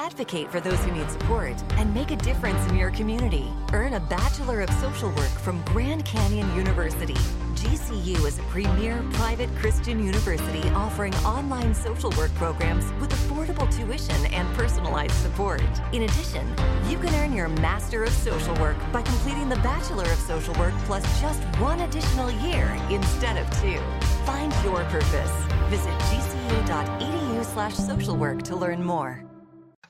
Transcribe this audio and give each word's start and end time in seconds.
Advocate 0.00 0.50
for 0.50 0.60
those 0.60 0.82
who 0.82 0.92
need 0.92 1.10
support 1.10 1.54
and 1.72 1.92
make 1.92 2.10
a 2.10 2.16
difference 2.16 2.66
in 2.70 2.76
your 2.78 2.90
community. 2.90 3.44
Earn 3.74 3.92
a 3.92 4.00
Bachelor 4.00 4.62
of 4.62 4.70
Social 4.80 5.10
Work 5.10 5.28
from 5.44 5.62
Grand 5.66 6.06
Canyon 6.06 6.48
University. 6.56 7.12
GCU 7.54 8.24
is 8.24 8.38
a 8.38 8.42
premier 8.44 9.04
private 9.12 9.54
Christian 9.56 10.02
university 10.02 10.66
offering 10.70 11.14
online 11.16 11.74
social 11.74 12.08
work 12.12 12.34
programs 12.36 12.90
with 12.98 13.10
affordable 13.10 13.70
tuition 13.70 14.24
and 14.32 14.48
personalized 14.54 15.12
support. 15.16 15.62
In 15.92 16.04
addition, 16.04 16.48
you 16.88 16.96
can 16.96 17.14
earn 17.16 17.34
your 17.34 17.48
Master 17.48 18.02
of 18.02 18.12
Social 18.14 18.54
Work 18.54 18.78
by 18.94 19.02
completing 19.02 19.50
the 19.50 19.56
Bachelor 19.56 20.10
of 20.10 20.18
Social 20.20 20.54
Work 20.54 20.72
plus 20.86 21.04
just 21.20 21.42
one 21.60 21.80
additional 21.80 22.30
year 22.48 22.74
instead 22.88 23.36
of 23.36 23.46
two. 23.60 23.78
Find 24.24 24.50
your 24.64 24.82
purpose. 24.84 25.32
Visit 25.68 25.92
gcu.edu 26.08 27.44
slash 27.44 27.74
social 27.74 28.16
work 28.16 28.40
to 28.44 28.56
learn 28.56 28.82
more. 28.82 29.29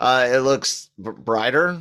Uh, 0.01 0.27
it 0.33 0.39
looks 0.39 0.91
b- 1.01 1.11
brighter. 1.17 1.81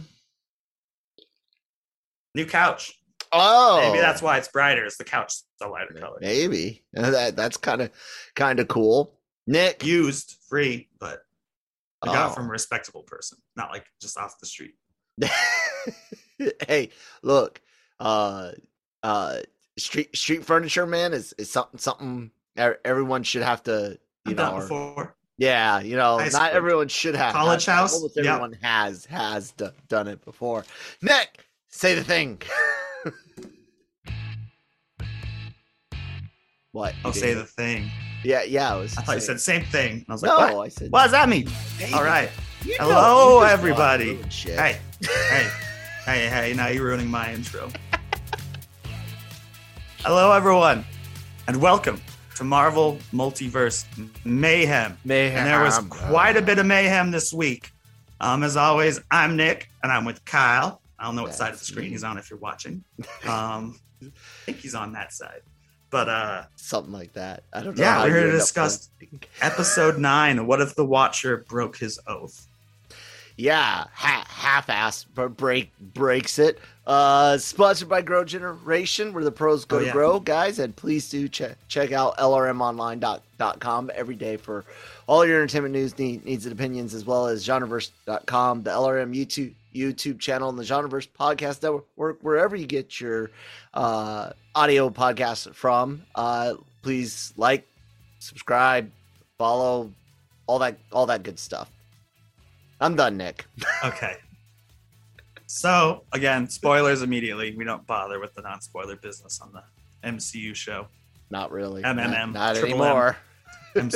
New 2.36 2.46
couch. 2.46 2.94
Oh, 3.32 3.80
Maybe 3.82 4.00
that's 4.02 4.22
why 4.22 4.38
it's 4.38 4.48
brighter. 4.50 4.86
Is 4.86 4.98
the 4.98 5.04
couch 5.04 5.34
a 5.62 5.68
lighter 5.68 5.94
color? 5.94 6.18
maybe 6.20 6.84
that 6.94 7.36
that's 7.36 7.58
kind 7.58 7.82
of 7.82 7.92
kind 8.36 8.60
of 8.60 8.68
cool. 8.68 9.14
Nick, 9.48 9.84
Used, 9.86 10.36
free, 10.48 10.90
but 11.00 11.20
I 12.02 12.08
got 12.08 12.28
Oh. 12.28 12.32
it 12.32 12.36
from 12.36 12.48
a 12.48 12.52
respectable 12.52 13.04
person, 13.04 13.38
not 13.56 13.72
like 13.72 13.86
just 14.02 14.18
off 14.18 14.40
the 14.40 14.46
street. 14.48 14.76
hey, 16.68 16.90
look, 17.24 17.62
uh, 18.00 18.52
uh, 19.04 19.38
street 19.78 20.16
street 20.16 20.44
furniture, 20.46 20.86
man, 20.86 21.14
is 21.14 21.34
is 21.34 21.50
something 21.52 21.80
something 21.80 22.32
everyone 22.56 23.24
should 23.24 23.44
have 23.44 23.64
to, 23.64 23.98
you 24.26 24.32
I've 24.32 24.36
know, 24.38 24.44
done 24.44 24.54
it 24.54 24.58
or- 24.58 24.62
before. 24.62 25.16
Yeah, 25.40 25.80
you 25.80 25.96
know, 25.96 26.18
High 26.18 26.26
not 26.26 26.32
school. 26.34 26.46
everyone 26.58 26.88
should 26.90 27.16
have 27.16 27.34
College 27.34 27.66
house? 27.66 27.94
Almost 27.96 28.18
Yep. 28.18 28.26
everyone 28.26 28.54
has 28.62 29.06
has 29.06 29.52
d- 29.54 29.70
done 29.88 30.08
it 30.08 30.24
before. 30.26 30.66
Nick, 31.02 31.46
say 31.70 31.96
the 31.96 32.04
thing. 32.04 32.42
what? 36.72 36.94
I'll 37.04 37.12
You 37.14 37.20
say 37.20 37.34
the 37.34 37.46
thing. 37.46 37.90
Yeah, 38.24 38.44
yeah. 38.44 38.74
I 38.74 38.78
was. 38.78 38.98
I 38.98 39.02
thought 39.02 39.16
you 39.16 39.22
said 39.22 39.40
same 39.40 39.64
thing. 39.64 40.06
I 40.10 40.12
was 40.12 40.22
like, 40.24 40.38
no. 40.38 40.58
what? 40.58 40.66
I 40.66 40.70
said. 40.70 40.92
What 40.92 41.04
does 41.04 41.12
that 41.12 41.30
mean? 41.30 41.48
Hey, 41.78 41.94
All 41.94 42.04
right. 42.04 42.30
you 42.66 42.78
know- 42.78 42.86
Hello, 42.86 43.42
everybody. 43.44 44.16
Hey, 44.30 44.78
hey, 45.02 45.48
hey, 46.06 46.28
hey, 46.28 46.54
now 46.56 46.68
you're 46.68 46.84
ruining 46.86 47.08
my 47.10 47.34
intro. 47.34 47.70
Hello, 50.02 50.32
everyone, 50.34 50.86
and 51.48 51.62
welcome 51.62 52.02
to 52.40 52.46
Marvel 52.46 52.98
Multiverse 53.12 53.84
Mayhem. 54.24 54.98
Mayhem. 55.04 55.40
And 55.40 55.46
there 55.46 55.62
was 55.62 55.78
quite 55.90 56.38
a 56.38 56.42
bit 56.42 56.58
of 56.58 56.66
mayhem 56.66 57.12
this 57.12 57.34
week. 57.34 57.70
Um, 58.22 58.44
as 58.44 58.56
always, 58.56 59.02
I'm 59.12 59.36
Nick, 59.36 59.70
and 59.84 59.92
I'm 59.92 60.06
with 60.06 60.24
Kyle. 60.24 60.82
I 60.98 61.04
don't 61.04 61.18
know 61.18 61.24
what 61.24 61.36
side 61.36 61.52
of 61.52 61.60
the 61.60 61.66
screen 61.66 61.88
me. 61.88 61.92
he's 61.92 62.04
on 62.06 62.18
if 62.18 62.30
you're 62.30 62.40
watching. 62.40 62.84
Um, 63.28 63.78
I 64.02 64.08
think 64.46 64.60
he's 64.60 64.76
on 64.76 64.94
that 64.94 65.12
side. 65.12 65.42
But 65.90 66.08
uh, 66.08 66.44
something 66.56 66.94
like 66.94 67.12
that. 67.14 67.44
I 67.52 67.62
don't 67.62 67.78
know. 67.78 67.84
Yeah, 67.84 68.04
we're 68.06 68.14
here 68.14 68.26
to 68.28 68.32
discuss- 68.32 68.90
episode 69.42 69.98
nine 69.98 70.48
what 70.48 70.62
if 70.62 70.76
the 70.76 70.86
Watcher 70.86 71.46
broke 71.50 71.76
his 71.76 72.00
oath? 72.08 72.48
Yeah, 73.42 73.86
ha- 73.94 74.26
half-ass 74.28 75.06
but 75.16 75.38
break 75.38 75.72
breaks 75.80 76.40
it. 76.40 76.60
Uh, 76.86 77.38
sponsored 77.38 77.88
by 77.88 78.02
Grow 78.02 78.26
Generation, 78.26 79.14
where 79.14 79.24
the 79.24 79.32
pros 79.32 79.64
go 79.64 79.78
Oh, 79.78 79.80
to 79.80 79.86
yeah. 79.86 79.92
grow, 79.94 80.20
guys. 80.20 80.60
And 80.60 80.76
please 80.76 81.10
do 81.10 81.30
check 81.30 81.56
check 81.70 81.94
out 81.94 82.18
lrmonline.com 82.18 83.92
every 83.96 84.16
day 84.16 84.36
for 84.36 84.66
all 85.08 85.26
your 85.26 85.38
entertainment 85.38 85.74
news, 85.74 85.98
need, 85.98 86.26
needs, 86.26 86.46
and 86.46 86.52
opinions, 86.54 86.94
as 86.94 87.06
well 87.06 87.28
as 87.28 87.46
genreverse.com, 87.48 88.64
the 88.64 88.72
LRM 88.72 89.16
YouTube 89.16 89.54
YouTube 89.74 90.20
channel, 90.20 90.50
and 90.50 90.60
the 90.60 90.64
Genreverse 90.64 91.08
Podcast 91.18 91.64
Network, 91.64 92.18
wherever 92.22 92.58
you 92.58 92.66
get 92.66 93.00
your 93.00 93.30
uh, 93.74 94.32
audio 94.54 94.90
podcasts 94.90 95.54
from. 95.56 96.02
Uh, 96.14 96.56
please 96.82 97.34
like, 97.38 97.66
subscribe, 98.20 98.92
follow, 99.38 99.92
all 100.48 100.60
that 100.60 100.78
all 100.92 101.06
that 101.06 101.24
good 101.24 101.40
stuff. 101.40 101.70
I'm 102.80 102.96
done, 102.96 103.18
Nick. 103.18 103.46
Okay. 103.84 104.18
So 105.48 106.04
again, 106.14 106.48
spoilers 106.48 107.02
immediately. 107.02 107.56
We 107.56 107.64
don't 107.64 107.86
bother 107.88 108.20
with 108.20 108.36
the 108.36 108.42
non-spoiler 108.42 108.98
business 108.98 109.42
on 109.42 109.52
the 109.52 109.64
MCU 110.08 110.54
show. 110.56 110.88
Not 111.32 111.52
really. 111.52 111.82
MMM, 111.82 112.10
Not, 112.12 112.34
not 112.34 112.56
triple 112.56 112.84
anymore. 112.84 113.18
M 113.76 113.90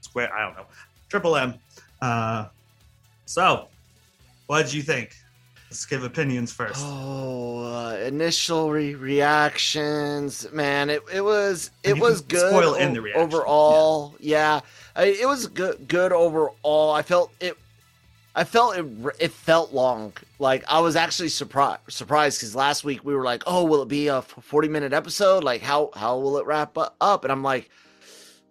square. 0.00 0.32
I 0.34 0.44
don't 0.44 0.56
know. 0.56 0.66
Triple 1.08 1.36
M. 1.36 1.54
Uh, 2.02 2.46
so, 3.24 3.68
what 4.46 4.62
did 4.64 4.74
you 4.74 4.82
think? 4.82 5.14
Let's 5.70 5.84
give 5.84 6.02
opinions 6.02 6.50
first. 6.52 6.80
Oh, 6.86 7.64
uh, 7.64 7.96
initial 7.96 8.70
re- 8.70 8.94
reactions, 8.94 10.50
man. 10.52 10.88
It 10.88 11.02
it 11.12 11.20
was 11.20 11.70
it 11.82 11.98
was 11.98 12.22
good 12.22 12.50
spoil 12.50 12.74
in 12.74 12.94
the 12.94 13.02
reaction, 13.02 13.22
overall. 13.22 14.14
Yeah, 14.18 14.60
I, 14.96 15.04
it 15.04 15.26
was 15.28 15.46
good 15.46 15.86
good 15.88 16.12
overall. 16.12 16.92
I 16.92 17.02
felt 17.02 17.32
it. 17.40 17.56
I 18.38 18.44
felt 18.44 18.76
it. 18.78 18.86
It 19.18 19.32
felt 19.32 19.72
long. 19.72 20.12
Like 20.38 20.64
I 20.68 20.78
was 20.78 20.94
actually 20.94 21.30
surprised 21.30 21.80
surprised 21.88 22.38
because 22.38 22.54
last 22.54 22.84
week 22.84 23.04
we 23.04 23.12
were 23.12 23.24
like, 23.24 23.42
oh, 23.48 23.64
will 23.64 23.82
it 23.82 23.88
be 23.88 24.06
a 24.06 24.22
forty 24.22 24.68
minute 24.68 24.92
episode? 24.92 25.42
Like 25.42 25.60
how 25.60 25.90
how 25.92 26.18
will 26.18 26.38
it 26.38 26.46
wrap 26.46 26.78
up? 27.00 27.24
And 27.24 27.32
I'm 27.32 27.42
like. 27.42 27.68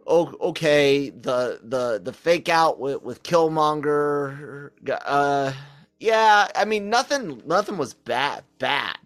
Oh, 0.09 0.33
okay. 0.39 1.09
The 1.09 1.59
the 1.61 1.99
the 2.01 2.13
fake 2.13 2.47
out 2.47 2.79
with 2.79 3.01
with 3.01 3.23
Killmonger. 3.23 4.69
Uh, 5.05 5.51
yeah. 5.99 6.47
I 6.55 6.63
mean, 6.63 6.89
nothing 6.89 7.41
nothing 7.45 7.77
was 7.77 7.93
bad 7.93 8.45
bad. 8.57 8.97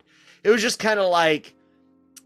It 0.43 0.51
was 0.51 0.61
just 0.61 0.77
kind 0.77 0.99
of 0.99 1.09
like 1.09 1.55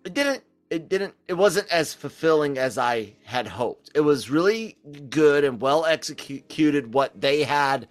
it 0.04 0.14
didn't 0.14 0.44
it 0.70 0.90
didn't 0.90 1.14
it 1.30 1.36
wasn't 1.36 1.72
as 1.72 1.94
fulfilling 1.94 2.58
as 2.58 2.78
I 2.78 3.14
had 3.24 3.48
hoped. 3.48 3.92
It 3.96 4.02
was 4.02 4.30
really 4.30 4.76
good 5.10 5.46
and 5.46 5.62
well 5.62 5.86
executed 5.86 6.94
what 6.94 7.22
they 7.22 7.44
had 7.44 7.88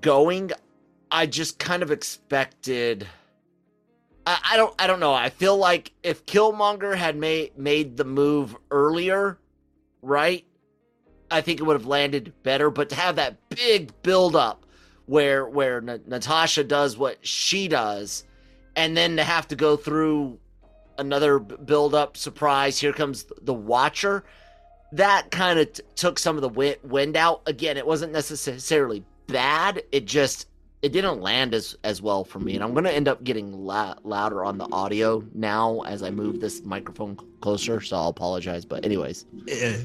going. 0.00 0.52
I 1.10 1.26
just 1.26 1.58
kind 1.58 1.82
of 1.82 1.90
expected. 1.90 3.06
I, 4.26 4.38
I 4.52 4.56
don't. 4.56 4.74
I 4.78 4.86
don't 4.86 5.00
know. 5.00 5.14
I 5.14 5.30
feel 5.30 5.56
like 5.56 5.92
if 6.02 6.26
Killmonger 6.26 6.96
had 6.96 7.16
made 7.16 7.56
made 7.58 7.96
the 7.96 8.04
move 8.04 8.56
earlier, 8.70 9.38
right? 10.02 10.44
I 11.30 11.40
think 11.40 11.60
it 11.60 11.64
would 11.64 11.74
have 11.74 11.86
landed 11.86 12.32
better. 12.42 12.70
But 12.70 12.90
to 12.90 12.94
have 12.94 13.16
that 13.16 13.48
big 13.48 13.92
build 14.02 14.36
up 14.36 14.66
where 15.06 15.46
where 15.46 15.80
Na- 15.80 15.98
Natasha 16.06 16.64
does 16.64 16.96
what 16.96 17.24
she 17.26 17.68
does, 17.68 18.24
and 18.76 18.96
then 18.96 19.16
to 19.16 19.24
have 19.24 19.48
to 19.48 19.56
go 19.56 19.76
through 19.76 20.38
another 20.98 21.38
build 21.38 21.94
up 21.94 22.16
surprise. 22.16 22.78
Here 22.78 22.92
comes 22.92 23.26
the 23.42 23.54
Watcher. 23.54 24.24
That 24.92 25.30
kind 25.30 25.58
of 25.58 25.72
t- 25.72 25.82
took 25.96 26.18
some 26.18 26.36
of 26.36 26.42
the 26.42 26.78
wind 26.84 27.16
out. 27.16 27.42
Again, 27.46 27.76
it 27.76 27.86
wasn't 27.86 28.12
necessarily 28.12 29.04
bad. 29.26 29.82
It 29.92 30.06
just 30.06 30.48
it 30.82 30.92
didn't 30.92 31.20
land 31.20 31.54
as 31.54 31.76
as 31.84 32.02
well 32.02 32.24
for 32.24 32.38
me, 32.40 32.54
and 32.54 32.62
I'm 32.64 32.74
gonna 32.74 32.90
end 32.90 33.08
up 33.08 33.24
getting 33.24 33.52
la- 33.52 33.94
louder 34.04 34.44
on 34.44 34.58
the 34.58 34.66
audio 34.72 35.24
now 35.34 35.80
as 35.82 36.02
I 36.02 36.10
move 36.10 36.40
this 36.40 36.62
microphone 36.64 37.18
c- 37.18 37.26
closer. 37.40 37.80
So 37.80 37.96
I'll 37.96 38.08
apologize. 38.08 38.64
But 38.64 38.84
anyways, 38.84 39.26
Eh. 39.48 39.78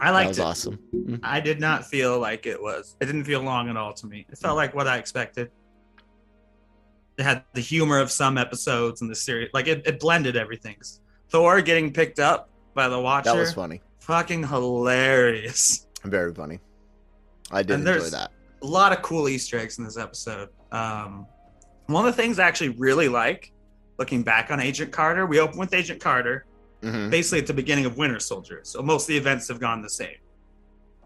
I 0.00 0.06
that 0.06 0.10
liked 0.12 0.28
was 0.28 0.38
it. 0.38 0.42
awesome. 0.42 0.78
Mhm. 0.94 1.20
I 1.22 1.40
did 1.40 1.60
not 1.60 1.84
feel 1.86 2.18
like 2.18 2.46
it 2.46 2.60
was. 2.60 2.96
It 3.00 3.06
didn't 3.06 3.24
feel 3.24 3.40
long 3.42 3.68
at 3.68 3.76
all 3.76 3.92
to 3.94 4.06
me. 4.06 4.26
It 4.30 4.38
felt 4.38 4.56
like 4.56 4.74
what 4.74 4.86
I 4.88 4.96
expected. 4.98 5.50
It 7.18 7.22
had 7.22 7.44
the 7.54 7.60
humor 7.60 7.98
of 7.98 8.10
some 8.10 8.38
episodes 8.38 9.00
in 9.02 9.08
the 9.08 9.14
series. 9.14 9.50
Like 9.54 9.66
it, 9.68 9.86
it 9.86 9.98
blended 10.00 10.36
everything. 10.36 10.76
Thor 11.30 11.60
getting 11.62 11.92
picked 11.92 12.20
up 12.20 12.50
by 12.74 12.88
the 12.88 12.98
Watcher. 13.00 13.30
That 13.32 13.36
was 13.38 13.54
funny. 13.54 13.80
Fucking 14.00 14.46
hilarious. 14.48 15.86
Very 16.04 16.32
funny. 16.34 16.60
I 17.50 17.62
did 17.62 17.72
And 17.74 17.80
enjoy 17.82 17.92
there's- 17.92 18.10
that. 18.12 18.30
A 18.62 18.66
lot 18.66 18.92
of 18.92 19.02
cool 19.02 19.28
Easter 19.28 19.58
eggs 19.58 19.78
in 19.78 19.84
this 19.84 19.98
episode. 19.98 20.48
Um, 20.72 21.26
one 21.86 22.06
of 22.06 22.16
the 22.16 22.20
things 22.22 22.38
I 22.38 22.46
actually 22.48 22.70
really 22.70 23.08
like, 23.08 23.52
looking 23.98 24.22
back 24.22 24.50
on 24.50 24.60
Agent 24.60 24.90
Carter, 24.92 25.26
we 25.26 25.38
open 25.40 25.58
with 25.58 25.72
Agent 25.74 26.00
Carter, 26.00 26.46
Mhm. 26.82 27.10
basically 27.10 27.38
at 27.40 27.46
the 27.46 27.54
beginning 27.54 27.84
of 27.86 27.96
Winter 27.98 28.18
Soldier. 28.18 28.60
So 28.64 28.82
most 28.82 29.04
of 29.04 29.08
the 29.08 29.16
events 29.18 29.46
have 29.48 29.60
gone 29.60 29.82
the 29.82 29.90
same. 29.90 30.16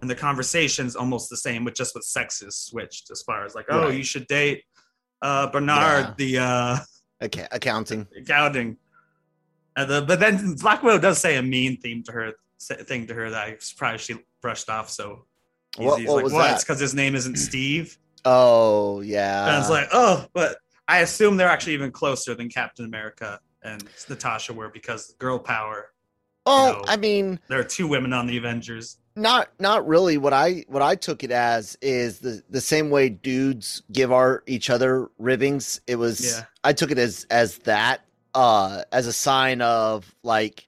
And 0.01 0.09
the 0.09 0.15
conversation's 0.15 0.97
almost 0.97 1.29
the 1.29 1.37
same, 1.37 1.65
but 1.65 1.75
just 1.75 1.95
with 1.95 2.05
sex 2.05 2.41
is 2.41 2.57
switched 2.57 3.11
as 3.11 3.21
far 3.23 3.45
as 3.45 3.55
like, 3.55 3.67
oh, 3.69 3.83
Right. 3.87 3.95
you 3.95 4.05
should 4.05 4.27
date 4.29 4.65
uh, 5.23 5.49
Bernard, 5.49 6.17
the 6.17 6.39
uh, 6.39 6.79
Acca- 7.21 7.49
accounting. 7.53 8.07
accounting. 8.17 8.79
And 9.77 9.91
the, 9.91 10.01
but 10.03 10.19
then 10.19 10.55
Black 10.55 10.83
Widow 10.83 10.99
does 10.99 11.19
say 11.19 11.37
a 11.37 11.43
mean 11.43 11.79
theme 11.79 12.03
to 12.05 12.13
her 12.13 12.33
thing 12.61 13.07
to 13.09 13.15
her 13.15 13.29
that 13.29 13.49
I'm 13.49 13.61
surprised 13.61 14.05
she 14.05 14.15
brushed 14.41 14.71
off 14.71 14.89
so 14.89 15.27
easy. 15.79 15.87
What- 15.87 16.01
He's 16.01 16.09
what 16.09 16.15
like, 16.17 16.25
was 16.25 16.33
what? 16.33 16.43
that? 16.45 16.55
It's 16.55 16.65
because 16.65 16.81
his 16.81 16.95
name 16.95 17.15
isn't 17.15 17.37
Steve. 17.37 17.97
Oh 18.25 19.01
yeah. 19.01 19.49
and 19.49 19.59
it's 19.61 19.71
like, 19.71 19.89
oh, 19.93 20.27
but 20.35 20.59
I 20.89 20.99
assume 21.01 21.37
they're 21.37 21.49
actually 21.49 21.75
even 21.75 21.91
closer 21.93 22.35
than 22.35 22.49
Captain 22.49 22.85
America 22.85 23.41
and 23.63 23.83
Natasha 24.09 24.53
were 24.53 24.69
because 24.69 25.15
girl 25.19 25.39
power. 25.39 25.93
oh, 26.47 26.73
know. 26.73 26.85
I 26.87 26.97
mean, 26.97 27.39
There 27.49 27.59
are 27.61 27.65
two 27.65 27.87
women 27.87 28.13
on 28.13 28.27
the 28.27 28.37
Avengers. 28.37 28.99
Not 29.17 29.49
not 29.59 29.87
really. 29.87 30.19
What 30.19 30.33
I 30.33 30.65
what 30.69 30.83
I 30.83 30.95
took 30.95 31.25
it 31.25 31.31
as 31.31 31.77
is 31.83 32.21
the 32.21 32.43
the 32.49 32.61
same 32.61 32.91
way 32.91 33.09
dudes 33.09 33.83
give 33.93 34.13
our 34.13 34.43
each 34.47 34.71
other 34.71 35.11
ribbings. 35.19 35.81
It 35.87 35.97
was 35.97 36.21
Yeah. 36.39 36.45
I 36.65 36.73
took 36.73 36.91
it 36.91 36.99
as 36.99 37.27
as 37.31 37.59
that 37.59 38.03
uh 38.35 38.83
as 38.93 39.07
a 39.09 39.13
sign 39.13 39.61
of 39.63 40.15
like 40.23 40.67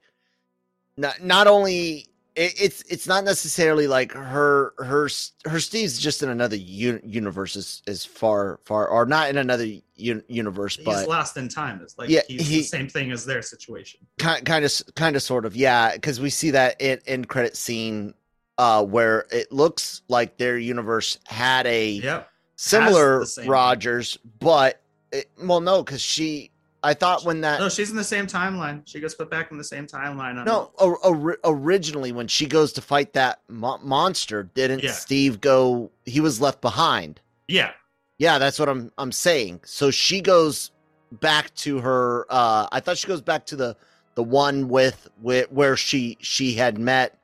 not 0.97 1.23
not 1.23 1.47
only 1.47 2.07
it, 2.35 2.53
it's 2.59 2.81
it's 2.83 3.07
not 3.07 3.23
necessarily 3.23 3.87
like 3.87 4.11
her 4.11 4.73
her 4.79 5.07
her 5.45 5.59
Steve's 5.59 5.99
just 5.99 6.23
in 6.23 6.29
another 6.29 6.55
un- 6.57 7.01
universe 7.03 7.55
as 7.55 7.81
as 7.87 8.03
far 8.05 8.59
far 8.65 8.87
or 8.87 9.05
not 9.05 9.29
in 9.29 9.37
another 9.37 9.65
un- 9.99 10.23
universe, 10.27 10.75
He's 10.77 10.85
but 10.85 11.07
lost 11.07 11.37
in 11.37 11.47
time. 11.49 11.79
It's 11.83 11.97
like 11.97 12.09
Yeah, 12.09 12.21
he's 12.27 12.47
he- 12.47 12.57
the 12.57 12.63
same 12.63 12.87
thing 12.89 13.11
as 13.11 13.25
their 13.25 13.41
situation. 13.41 13.99
kind 14.17 14.43
kind 14.45 14.65
of 14.65 14.71
kind 14.95 15.15
of 15.15 15.21
sort 15.21 15.45
of 15.45 15.55
yeah 15.55 15.93
because 15.93 16.19
we 16.19 16.29
see 16.29 16.51
that 16.51 16.81
in 16.81 16.99
in 17.05 17.25
credit 17.25 17.55
scene 17.55 18.13
uh 18.57 18.83
where 18.83 19.25
it 19.31 19.51
looks 19.51 20.01
like 20.07 20.37
their 20.37 20.57
universe 20.57 21.19
had 21.25 21.65
a 21.67 21.91
Yep. 21.93 22.29
similar 22.55 23.25
Rogers, 23.45 24.17
but 24.39 24.81
it, 25.11 25.29
well 25.39 25.61
no 25.61 25.83
because 25.83 26.01
she 26.01 26.49
I 26.83 26.93
thought 26.93 27.23
when 27.23 27.41
that 27.41 27.59
No, 27.59 27.69
she's 27.69 27.89
in 27.89 27.95
the 27.95 28.03
same 28.03 28.27
timeline. 28.27 28.81
She 28.85 28.99
gets 28.99 29.15
put 29.15 29.29
back 29.29 29.51
in 29.51 29.57
the 29.57 29.63
same 29.63 29.87
timeline. 29.87 30.43
no 30.45 30.71
or, 30.77 30.97
or, 31.05 31.37
originally 31.45 32.11
when 32.11 32.27
she 32.27 32.45
goes 32.45 32.73
to 32.73 32.81
fight 32.81 33.13
that 33.13 33.39
mo- 33.47 33.79
monster 33.81 34.43
didn't 34.53 34.83
Yeah. 34.83 34.91
Steve 34.91 35.39
go 35.41 35.91
he 36.05 36.19
was 36.19 36.41
left 36.41 36.59
behind 36.61 37.21
Yeah. 37.47 37.71
yeah 38.17 38.37
that's 38.37 38.59
what 38.59 38.67
I'm 38.69 38.91
I'm 38.97 39.11
saying 39.11 39.61
so 39.65 39.91
she 39.91 40.19
goes 40.21 40.71
back 41.13 41.53
to 41.55 41.79
her 41.79 42.25
uh 42.29 42.67
I 42.71 42.79
thought 42.79 42.97
she 42.97 43.07
goes 43.07 43.21
back 43.21 43.45
to 43.47 43.55
the 43.55 43.75
the 44.15 44.23
one 44.23 44.67
with, 44.69 45.07
with 45.21 45.51
where 45.51 45.75
she 45.77 46.17
she 46.21 46.53
had 46.53 46.77
met 46.77 47.17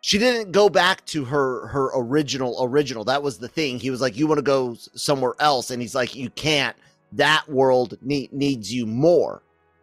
she 0.00 0.18
didn't 0.18 0.52
go 0.52 0.68
back 0.68 1.04
to 1.06 1.24
her 1.24 1.66
her 1.68 1.90
original 1.94 2.56
original 2.62 3.04
that 3.04 3.22
was 3.22 3.38
the 3.38 3.48
thing 3.48 3.78
he 3.80 3.90
was 3.90 4.00
like 4.00 4.16
you 4.16 4.26
want 4.26 4.38
to 4.38 4.42
go 4.42 4.74
somewhere 4.94 5.34
else 5.40 5.70
and 5.70 5.82
he's 5.82 5.94
like 5.94 6.14
you 6.14 6.30
can't 6.30 6.76
that 7.12 7.48
world 7.48 7.96
need, 8.02 8.32
needs 8.32 8.72
you 8.72 8.86
more 8.86 9.42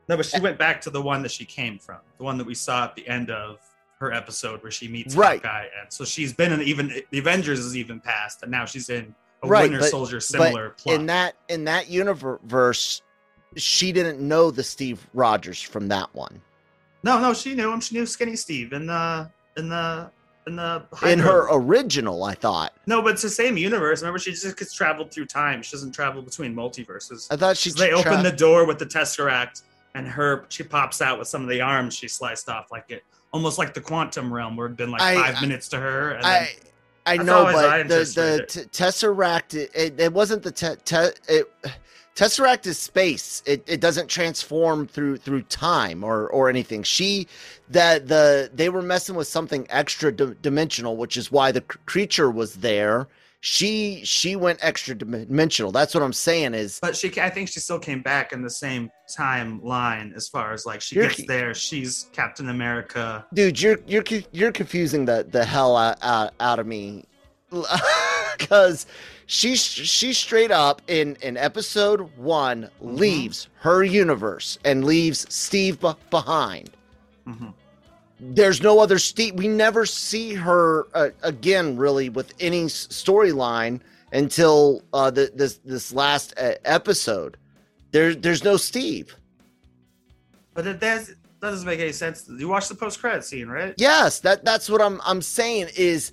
No, 0.09 0.17
but 0.17 0.25
she 0.25 0.39
went 0.39 0.57
back 0.57 0.81
to 0.81 0.89
the 0.89 1.01
one 1.01 1.21
that 1.23 1.31
she 1.31 1.45
came 1.45 1.79
from, 1.79 1.99
the 2.17 2.23
one 2.23 2.37
that 2.37 2.45
we 2.47 2.55
saw 2.55 2.83
at 2.85 2.95
the 2.95 3.07
end 3.07 3.29
of 3.29 3.59
her 3.99 4.11
episode 4.11 4.61
where 4.63 4.71
she 4.71 4.87
meets 4.87 5.15
Right. 5.15 5.41
Hawkeye, 5.41 5.67
and 5.81 5.91
so 5.93 6.03
she's 6.05 6.33
been 6.33 6.51
in 6.51 6.61
even 6.61 7.01
the 7.11 7.19
Avengers 7.19 7.59
is 7.59 7.77
even 7.77 7.99
past, 7.99 8.41
and 8.43 8.51
now 8.51 8.65
she's 8.65 8.89
in 8.89 9.13
a 9.43 9.47
Right, 9.47 9.63
Winter 9.63 9.79
but- 9.79 9.89
Soldier 9.89 10.19
similar 10.19 10.71
plot. 10.71 10.95
in 10.95 11.05
that 11.07 11.35
in 11.49 11.63
that 11.65 11.89
universe 11.89 13.01
she 13.57 13.91
didn't 13.91 14.19
know 14.25 14.49
the 14.49 14.63
steve 14.63 15.05
rogers 15.13 15.61
from 15.61 15.87
that 15.89 16.13
one 16.15 16.41
no, 17.03 17.19
no, 17.19 17.33
she 17.33 17.55
knew 17.55 17.71
him. 17.73 17.81
She 17.81 17.95
knew 17.95 18.05
Skinny 18.05 18.35
Steve 18.35 18.73
in 18.73 18.85
the 18.85 19.27
in 19.57 19.69
the 19.69 20.11
in 20.47 20.55
the 20.55 20.83
in 21.05 21.19
her 21.19 21.47
original 21.51 22.23
i 22.23 22.33
thought 22.33 22.73
No, 22.87 23.01
but 23.01 23.13
it's 23.13 23.21
the 23.21 23.29
same 23.29 23.57
universe. 23.57 24.01
Remember, 24.01 24.17
she 24.19 24.31
just 24.31 24.57
gets 24.57 24.73
traveled 24.73 25.11
through 25.11 25.27
time. 25.27 25.61
She 25.61 25.71
doesn't 25.75 25.91
travel 25.91 26.21
between 26.21 26.55
multiverses. 26.55 27.27
i 27.31 27.35
thought 27.35 27.57
she 27.57 27.69
So 27.69 27.83
they 27.83 27.91
open 27.93 28.23
the 28.23 28.31
door 28.31 28.65
with 28.65 28.79
the 28.79 28.85
Tesseract, 28.85 29.61
and 29.95 30.07
her 30.07 30.45
she 30.49 30.63
pops 30.63 31.01
out 31.01 31.19
with 31.19 31.27
some 31.27 31.43
of 31.43 31.49
the 31.49 31.61
arms 31.61 31.93
she 31.95 32.07
sliced 32.07 32.49
off, 32.49 32.71
like 32.71 32.85
it 32.89 33.03
almost 33.33 33.57
like 33.59 33.73
the 33.73 33.81
quantum 33.81 34.33
realm, 34.33 34.57
where 34.57 34.65
it'd 34.67 34.77
been 34.77 34.91
like 34.91 35.01
I- 35.01 35.15
five 35.31 35.41
minutes 35.41 35.67
to 35.69 35.79
her. 35.79 36.11
And 36.13 36.23
then, 36.23 36.31
I 37.05 37.13
I 37.13 37.17
know, 37.17 37.45
but 37.45 37.87
the 37.87 37.95
the 37.95 38.45
t- 38.47 38.61
tesseract 38.69 39.53
it, 39.55 39.71
it, 39.75 39.99
it 39.99 40.13
wasn't 40.13 40.43
the 40.43 40.51
te- 40.51 40.75
te- 40.85 41.17
it, 41.27 41.51
tesseract 42.15 42.65
is 42.67 42.77
space. 42.77 43.41
It, 43.45 43.63
it 43.67 43.79
doesn't 43.81 44.07
transform 44.07 44.87
through 44.87 45.17
through 45.17 45.43
time 45.43 46.03
or 46.03 46.27
or 46.27 46.49
anything. 46.49 46.83
She 46.83 47.27
that 47.69 48.07
the 48.07 48.49
they 48.53 48.69
were 48.69 48.81
messing 48.81 49.15
with 49.15 49.27
something 49.27 49.65
extra 49.69 50.11
di- 50.11 50.35
dimensional, 50.41 50.97
which 50.97 51.17
is 51.17 51.31
why 51.31 51.51
the 51.51 51.61
cr- 51.61 51.77
creature 51.85 52.29
was 52.29 52.55
there. 52.55 53.07
She 53.43 54.01
she 54.03 54.35
went 54.35 54.59
extra 54.61 54.93
dimensional. 54.93 55.71
That's 55.71 55.95
what 55.95 56.03
I'm 56.03 56.13
saying. 56.13 56.53
Is 56.53 56.79
but 56.79 56.95
she, 56.95 57.19
I 57.19 57.29
think 57.29 57.49
she 57.49 57.59
still 57.59 57.79
came 57.79 58.01
back 58.03 58.33
in 58.33 58.43
the 58.43 58.51
same 58.51 58.91
timeline 59.09 60.15
as 60.15 60.27
far 60.29 60.53
as 60.53 60.65
like 60.65 60.79
she 60.79 60.95
gets 60.95 61.25
there. 61.25 61.55
She's 61.55 62.07
Captain 62.13 62.49
America. 62.49 63.25
dude, 63.33 63.59
you're 63.59 63.79
you're 63.87 64.03
you're 64.31 64.51
confusing 64.51 65.05
the 65.05 65.25
the 65.27 65.43
hell 65.43 65.75
out 65.75 65.97
out, 66.03 66.33
out 66.39 66.59
of 66.59 66.67
me, 66.67 67.05
because 68.37 68.85
she 69.25 69.55
she 69.55 70.13
straight 70.13 70.51
up 70.51 70.81
in 70.87 71.15
in 71.21 71.37
episode 71.37 72.01
one 72.17 72.69
Mm-hmm. 72.81 72.95
leaves 72.95 73.47
her 73.59 73.83
universe 73.83 74.57
and 74.65 74.83
leaves 74.83 75.25
Steve 75.33 75.79
b- 75.79 75.93
behind. 76.09 76.69
Mhm. 77.27 77.53
There's 78.19 78.61
no 78.61 78.79
other 78.79 78.99
Steve. 78.99 79.35
We 79.35 79.47
never 79.47 79.85
see 79.85 80.33
her 80.35 80.85
uh, 80.93 81.09
again, 81.23 81.75
really, 81.77 82.09
with 82.09 82.33
any 82.39 82.65
storyline 82.65 83.79
until 84.13 84.83
uh, 84.93 85.09
the, 85.09 85.31
this 85.33 85.57
this 85.65 85.91
last 85.93 86.33
uh, 86.37 86.53
episode. 86.65 87.37
There, 87.91 88.13
there's 88.13 88.43
no 88.43 88.57
Steve. 88.57 89.15
But 90.53 90.65
does 90.65 90.79
that 90.79 91.15
doesn't 91.41 91.65
make 91.65 91.79
any 91.79 91.91
sense. 91.93 92.29
You 92.29 92.47
watched 92.49 92.69
the 92.69 92.75
post 92.75 92.99
credit 92.99 93.23
scene, 93.23 93.47
right? 93.47 93.73
Yes, 93.77 94.19
that 94.19 94.45
that's 94.45 94.69
what 94.69 94.81
I'm 94.81 95.01
I'm 95.05 95.21
saying 95.21 95.69
is 95.75 96.11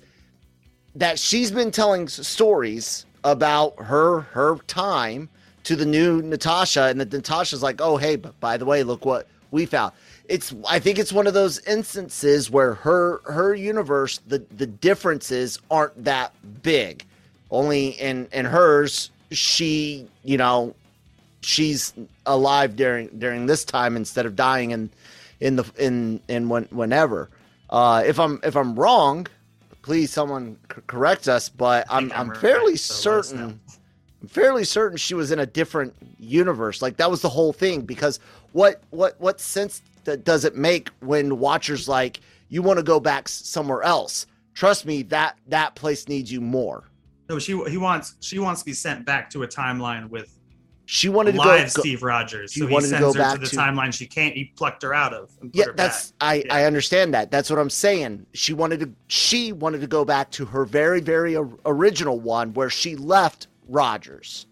that 0.99 1.17
she's 1.17 1.49
been 1.49 1.71
telling 1.71 2.07
stories 2.07 3.05
about 3.23 3.75
her 3.81 4.21
her 4.21 4.57
time 4.67 5.29
to 5.63 5.75
the 5.75 5.85
new 5.85 6.21
Natasha, 6.21 6.83
and 6.83 6.99
that 6.99 7.11
Natasha's 7.11 7.63
like, 7.63 7.81
oh 7.81 7.97
hey, 7.97 8.15
but 8.15 8.39
by 8.39 8.57
the 8.57 8.65
way, 8.65 8.83
look 8.83 9.05
what 9.05 9.27
we 9.51 9.65
found. 9.65 9.93
It's 10.27 10.53
I 10.67 10.79
think 10.79 10.99
it's 10.99 11.11
one 11.11 11.25
of 11.25 11.33
those 11.33 11.59
instances 11.65 12.51
where 12.51 12.75
her 12.75 13.21
her 13.25 13.55
universe 13.55 14.19
the 14.27 14.39
the 14.57 14.67
differences 14.67 15.59
aren't 15.71 16.03
that 16.03 16.33
big. 16.61 17.05
Only 17.49 17.89
in 17.89 18.27
in 18.31 18.45
hers, 18.45 19.09
she 19.31 20.07
you 20.23 20.37
know 20.37 20.75
she's 21.41 21.93
alive 22.25 22.75
during 22.75 23.07
during 23.19 23.45
this 23.45 23.63
time 23.63 23.95
instead 23.95 24.25
of 24.25 24.35
dying 24.35 24.71
in 24.71 24.89
in 25.39 25.55
the 25.55 25.65
in 25.77 26.19
in 26.27 26.49
when, 26.49 26.65
whenever. 26.65 27.29
Uh, 27.69 28.03
if 28.05 28.19
I'm 28.19 28.39
if 28.43 28.55
I'm 28.55 28.75
wrong, 28.75 29.27
please 29.89 30.11
someone 30.11 30.55
c- 30.71 30.81
correct 30.85 31.27
us. 31.27 31.49
But 31.49 31.87
I 31.89 31.97
I'm 31.97 32.11
I'm 32.11 32.29
I'm 32.29 32.35
fairly 32.35 32.73
right, 32.73 32.79
so 32.79 33.09
let 33.09 33.19
us 33.19 33.33
know. 33.33 33.37
certain. 33.39 33.59
I'm 34.21 34.27
fairly 34.27 34.63
certain 34.63 34.97
she 34.99 35.15
was 35.15 35.31
in 35.31 35.39
a 35.39 35.47
different 35.47 35.95
universe. 36.19 36.79
Like 36.79 36.97
that 36.97 37.09
was 37.09 37.23
the 37.23 37.29
whole 37.29 37.53
thing. 37.53 37.81
Because 37.81 38.19
what 38.51 38.83
what 38.91 39.19
what 39.19 39.41
sense 39.41 39.81
that 40.03 40.23
does 40.23 40.45
it 40.45 40.55
make 40.55 40.89
when 40.99 41.39
Watchers 41.39 41.87
like 41.89 42.19
you 42.49 42.61
want 42.61 42.77
to 42.77 42.83
go 42.83 42.99
back 42.99 43.27
somewhere 43.27 43.81
else? 43.81 44.27
Trust 44.53 44.85
me, 44.85 45.01
that 45.03 45.39
that 45.47 45.73
place 45.73 46.07
needs 46.07 46.31
you 46.31 46.39
more. 46.39 46.83
No, 47.27 47.39
she 47.39 47.59
he 47.67 47.77
wants 47.77 48.13
she 48.19 48.37
wants 48.37 48.61
to 48.61 48.65
be 48.65 48.73
sent 48.73 49.07
back 49.07 49.31
to 49.31 49.41
a 49.41 49.47
timeline 49.47 50.07
with 50.07 50.38
She 50.91 51.07
wanted 51.07 51.33
to 51.33 51.37
go, 51.37 51.43
live 51.43 51.69
Steve 51.71 52.01
Rogers. 52.01 52.51
So 52.55 52.65
he 52.65 52.73
wanted 52.73 52.87
to 52.87 52.89
sends 52.97 53.05
go 53.05 53.13
her 53.13 53.19
back 53.19 53.33
to 53.35 53.41
the 53.41 53.47
to- 53.47 53.55
timeline 53.55 53.93
she 53.93 54.07
can't. 54.07 54.33
He 54.33 54.45
plucked 54.45 54.81
her 54.81 54.91
out 54.91 55.13
of. 55.13 55.29
And 55.39 55.53
put 55.53 55.59
yeah 55.59 55.65
her 55.65 55.73
that's 55.73 56.13
back. 56.13 56.27
i 56.27 56.33
Yeah. 56.43 56.55
i 56.55 56.63
understand 56.65 57.13
that 57.13 57.29
that's 57.29 57.47
what 57.51 57.59
i'm 57.59 57.69
saying 57.69 58.25
she 58.33 58.53
wanted 58.53 58.79
to 58.79 58.89
she 59.05 59.51
wanted 59.51 59.81
to 59.81 59.87
go 59.87 60.03
back 60.03 60.31
to 60.31 60.45
her 60.45 60.65
very 60.65 60.99
very 60.99 61.37
original 61.67 62.19
one 62.19 62.55
where 62.55 62.71
she 62.71 62.95
left 62.95 63.45
rogers 63.67 64.47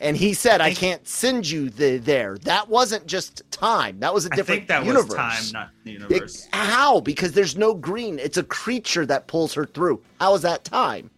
and 0.00 0.16
he 0.16 0.32
said 0.32 0.62
i 0.62 0.68
think- 0.68 0.78
can't 0.78 1.06
send 1.06 1.48
you 1.50 1.68
the, 1.68 1.98
there 1.98 2.38
that 2.44 2.66
wasn't 2.70 3.06
just 3.06 3.42
time 3.50 3.98
that 4.00 4.14
was 4.14 4.24
a 4.24 4.30
different 4.30 4.66
think 4.66 4.68
that 4.68 4.86
universe 4.86 5.04
was 5.08 5.14
time, 5.14 5.44
not 5.52 5.68
the 5.84 5.90
It- 5.90 6.00
universe. 6.08 6.48
how 6.54 7.00
because 7.00 7.32
there's 7.32 7.58
no 7.58 7.74
green 7.74 8.18
it's 8.18 8.38
a 8.38 8.42
creature 8.42 9.04
that 9.04 9.26
pulls 9.26 9.52
her 9.52 9.66
through 9.66 10.00
how 10.18 10.34
is 10.34 10.40
that 10.42 10.64
time 10.64 11.10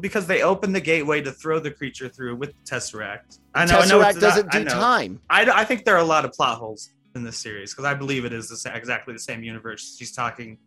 because 0.00 0.26
they 0.26 0.42
opened 0.42 0.74
the 0.74 0.80
gateway 0.80 1.20
to 1.22 1.30
throw 1.32 1.58
the 1.60 1.70
creature 1.70 2.08
through 2.08 2.36
with 2.36 2.50
the 2.50 2.70
Tesseract. 2.76 3.38
I 3.54 3.64
know. 3.66 3.78
I 3.78 3.86
know 3.86 3.98
tesseract 4.00 4.08
it's- 4.16 4.20
doesn't 4.20 4.54
I 4.54 4.58
do 4.58 4.64
know. 4.64 4.70
time 4.70 5.20
I, 5.30 5.44
I 5.50 5.64
think 5.64 5.84
there 5.84 5.94
are 5.94 6.00
a 6.00 6.04
lot 6.04 6.24
of 6.24 6.32
plot 6.32 6.58
holes 6.58 6.90
in 7.14 7.22
this 7.24 7.36
series 7.38 7.72
because 7.72 7.84
I 7.84 7.94
believe 7.94 8.24
it 8.24 8.32
is 8.32 8.48
the, 8.48 8.56
sa- 8.56 8.70
exactly 8.74 9.12
the 9.12 9.20
same 9.20 9.42
universe. 9.42 9.96
She's 9.98 10.12
talking. 10.12 10.58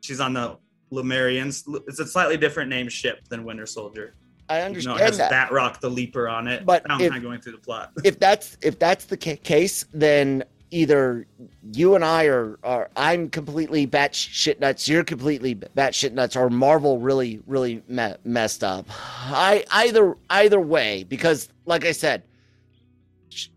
She's 0.00 0.20
on 0.20 0.32
the 0.32 0.58
Lemurians. 0.92 1.64
It's 1.88 1.98
a 2.00 2.06
slightly 2.06 2.36
different 2.36 2.68
name 2.70 2.88
ship 2.88 3.20
than 3.28 3.44
Winter 3.44 3.66
Soldier. 3.66 4.14
i 4.48 4.56
You 4.56 4.60
know, 4.60 4.66
understand 4.66 4.98
it 5.00 5.02
has 5.02 5.18
that 5.18 5.30
that 5.30 5.52
rock 5.52 5.80
the 5.80 5.88
leaper 5.90 6.28
on 6.28 6.46
it. 6.48 6.64
But 6.66 6.88
I'm 6.90 7.00
if- 7.00 7.10
not 7.12 7.22
going 7.22 7.40
through 7.40 7.52
the 7.52 7.58
plot. 7.58 7.92
if 8.04 8.18
that's 8.18 8.56
if 8.62 8.78
that's 8.78 9.04
the 9.06 9.16
ca- 9.16 9.36
case, 9.36 9.84
then 9.92 10.44
either 10.72 11.26
you 11.72 11.94
and 11.94 12.04
I 12.04 12.24
are, 12.24 12.58
are 12.64 12.90
I'm 12.96 13.28
completely 13.28 13.86
batshit 13.86 14.58
nuts, 14.58 14.88
you're 14.88 15.04
completely 15.04 15.54
batshit 15.54 16.12
nuts, 16.12 16.34
or 16.34 16.50
Marvel 16.50 16.98
really 16.98 17.40
really 17.46 17.82
me- 17.88 18.14
messed 18.24 18.64
up. 18.64 18.86
I 18.90 19.64
either 19.70 20.16
either 20.30 20.60
way, 20.60 21.04
because 21.04 21.48
like 21.66 21.84
I 21.84 21.92
said, 21.92 22.22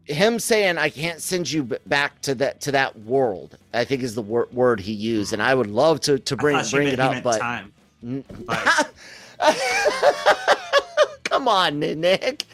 him 0.04 0.38
saying 0.40 0.78
I 0.78 0.90
can't 0.90 1.22
send 1.22 1.52
you 1.52 1.64
back 1.64 2.22
to 2.22 2.36
that 2.36 2.62
to 2.62 2.72
that 2.74 3.00
world, 3.00 3.58
I 3.74 3.86
think 3.86 4.04
is 4.04 4.14
the 4.14 4.22
wor- 4.22 4.50
word 4.52 4.80
he 4.80 4.92
used, 4.94 5.34
and 5.34 5.42
I 5.42 5.56
would 5.56 5.68
love 5.68 6.02
to 6.02 6.20
to 6.20 6.36
bring 6.36 6.58
I 6.58 6.60
thought 6.60 6.68
she 6.68 6.76
bring 6.76 6.88
meant- 6.96 7.00
it 7.00 7.18
up, 7.18 7.24
but 7.24 7.40
time. 7.40 7.72
Come 11.24 11.48
on, 11.48 11.80
Nick. 11.80 12.46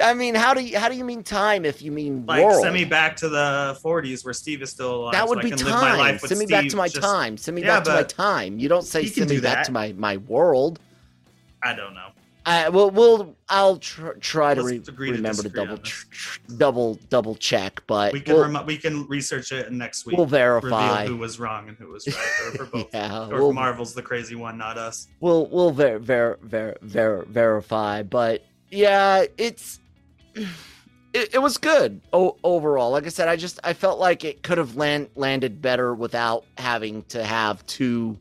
I 0.00 0.14
mean, 0.14 0.34
how 0.34 0.54
do 0.54 0.62
you 0.62 0.78
how 0.78 0.88
do 0.88 0.96
you 0.96 1.04
mean 1.04 1.22
time 1.22 1.64
if 1.64 1.82
you 1.82 1.90
mean 1.92 2.24
Like 2.26 2.44
world? 2.44 2.62
send 2.62 2.74
me 2.74 2.84
back 2.84 3.16
to 3.16 3.28
the 3.28 3.78
40s 3.82 4.24
where 4.24 4.34
Steve 4.34 4.62
is 4.62 4.70
still 4.70 4.94
alive. 5.02 5.12
that 5.12 5.28
would 5.28 5.38
so 5.38 5.42
be 5.42 5.50
can 5.50 5.58
live 5.58 5.74
my 5.74 5.80
time. 5.90 5.98
life 5.98 6.22
with 6.22 6.28
Send 6.30 6.40
me 6.40 6.46
back 6.46 6.68
to 6.68 6.76
my 6.76 6.88
just- 6.88 7.00
time. 7.02 7.36
Send 7.36 7.54
me 7.54 7.62
Yeah, 7.62 7.76
back 7.80 7.84
to 7.84 7.92
my 7.94 8.02
time. 8.02 8.58
You 8.58 8.68
don't 8.68 8.84
say 8.84 9.06
send 9.06 9.30
me 9.30 9.36
do 9.36 9.42
back 9.42 9.56
that. 9.58 9.64
to 9.66 9.72
my 9.72 9.92
my 9.96 10.16
world. 10.18 10.78
I 11.62 11.74
don't 11.74 11.94
know. 11.94 12.08
I 12.44 12.70
well, 12.70 12.90
we'll 12.90 13.36
I'll 13.48 13.76
tr- 13.76 14.14
try 14.20 14.54
to 14.54 14.64
re- 14.64 14.80
to 14.80 14.90
remember 14.92 15.44
to 15.44 15.48
double 15.48 15.78
tr- 15.78 16.06
tr- 16.10 16.40
double 16.56 16.94
double 17.08 17.36
check, 17.36 17.80
but 17.86 18.12
We 18.12 18.20
can 18.20 18.34
we'll, 18.34 18.42
remo- 18.42 18.64
we 18.64 18.76
can 18.78 19.06
research 19.06 19.52
it 19.52 19.70
next 19.70 20.06
week 20.06 20.16
we'll 20.16 20.26
verify. 20.26 21.06
who 21.06 21.16
was 21.16 21.38
wrong 21.38 21.68
and 21.68 21.76
who 21.78 21.86
was 21.92 22.04
right, 22.08 22.16
or 22.46 22.50
for 22.56 22.64
both. 22.72 22.88
yeah, 22.92 23.28
Or 23.28 23.42
we'll, 23.42 23.52
Marvel's 23.52 23.94
the 23.94 24.02
crazy 24.02 24.34
one, 24.34 24.58
not 24.58 24.76
us. 24.76 25.06
we'll 25.20 25.46
we'll 25.46 25.70
ver- 25.70 26.00
ver- 26.00 26.38
ver- 26.42 26.76
ver- 26.82 27.24
verify 27.28 28.02
but 28.02 28.44
yeah 28.72 29.24
it's 29.38 29.78
it, 30.34 31.34
it 31.34 31.42
was 31.42 31.58
good 31.58 32.00
o- 32.12 32.36
overall. 32.42 32.90
Like 32.90 33.06
i 33.06 33.10
said 33.10 33.28
i 33.28 33.36
just 33.36 33.60
i 33.62 33.72
felt 33.74 34.00
like 34.00 34.24
it 34.24 34.42
could 34.42 34.58
have 34.58 34.74
land- 34.76 35.10
landed 35.14 35.62
better 35.62 35.94
without 35.94 36.44
having 36.58 37.02
to 37.04 37.22
have 37.22 37.64
two 37.66 38.18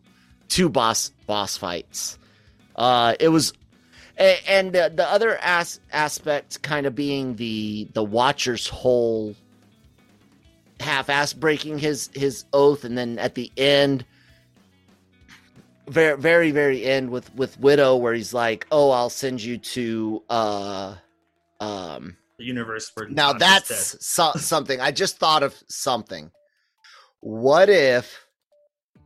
two 0.49 0.69
boss 0.69 1.11
boss 1.25 1.57
fights. 1.57 2.19
Uh 2.75 3.15
it 3.19 3.29
was 3.29 3.53
and 4.17 4.73
the, 4.73 4.91
the 4.93 5.09
other 5.09 5.39
as- 5.41 5.79
aspect 5.91 6.61
kind 6.61 6.85
of 6.85 6.93
being 6.93 7.35
the 7.37 7.87
the 7.93 8.03
watcher's 8.03 8.67
whole 8.67 9.35
half-ass 10.79 11.33
breaking 11.33 11.77
his 11.79 12.09
his 12.13 12.43
oath 12.53 12.83
and 12.83 12.97
then 12.97 13.17
at 13.19 13.35
the 13.35 13.51
end 13.57 14.03
very 15.91 16.17
very 16.17 16.51
very 16.51 16.85
end 16.85 17.09
with 17.09 17.33
with 17.35 17.59
widow 17.59 17.95
where 17.95 18.13
he's 18.13 18.33
like 18.33 18.65
oh 18.71 18.91
i'll 18.91 19.09
send 19.09 19.41
you 19.43 19.57
to 19.57 20.23
uh 20.29 20.95
um 21.59 22.15
The 22.39 22.45
universe 22.45 22.91
where 22.95 23.09
now 23.09 23.33
that's 23.33 24.05
so- 24.05 24.31
something 24.37 24.79
i 24.79 24.91
just 24.91 25.17
thought 25.19 25.43
of 25.43 25.53
something 25.67 26.31
what 27.19 27.69
if 27.69 28.25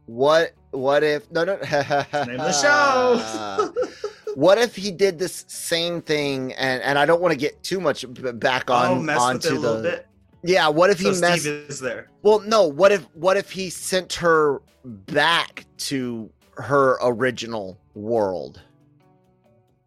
what 0.05 0.51
what 0.71 1.03
if 1.03 1.29
no 1.31 1.43
no 1.43 1.55
Name 1.55 2.37
the 2.37 2.51
show. 2.51 3.73
what 4.35 4.57
if 4.57 4.75
he 4.75 4.91
did 4.91 5.17
this 5.17 5.45
same 5.47 6.01
thing 6.01 6.53
and 6.53 6.81
and 6.83 6.99
i 6.99 7.05
don't 7.05 7.21
want 7.21 7.31
to 7.31 7.37
get 7.39 7.61
too 7.63 7.79
much 7.81 8.05
back 8.35 8.69
on 8.69 8.91
oh, 8.91 8.95
mess 9.01 9.15
with 9.17 9.23
onto 9.23 9.47
it 9.47 9.53
a 9.55 9.59
little 9.59 9.81
the 9.81 10.03
yeah 10.43 10.67
what 10.67 10.89
if 10.91 10.99
So 10.99 11.13
he 11.13 11.19
messed 11.21 11.41
Steve 11.41 11.65
is 11.69 11.79
there. 11.79 12.11
well, 12.21 12.39
no. 12.41 12.67
What 12.67 12.91
if 12.91 13.01
what 13.15 13.35
if 13.35 13.49
he 13.49 13.71
sent 13.71 14.13
her 14.13 14.61
back 14.83 15.65
to 15.89 16.29
her 16.57 16.97
original 17.01 17.77
world? 17.93 18.61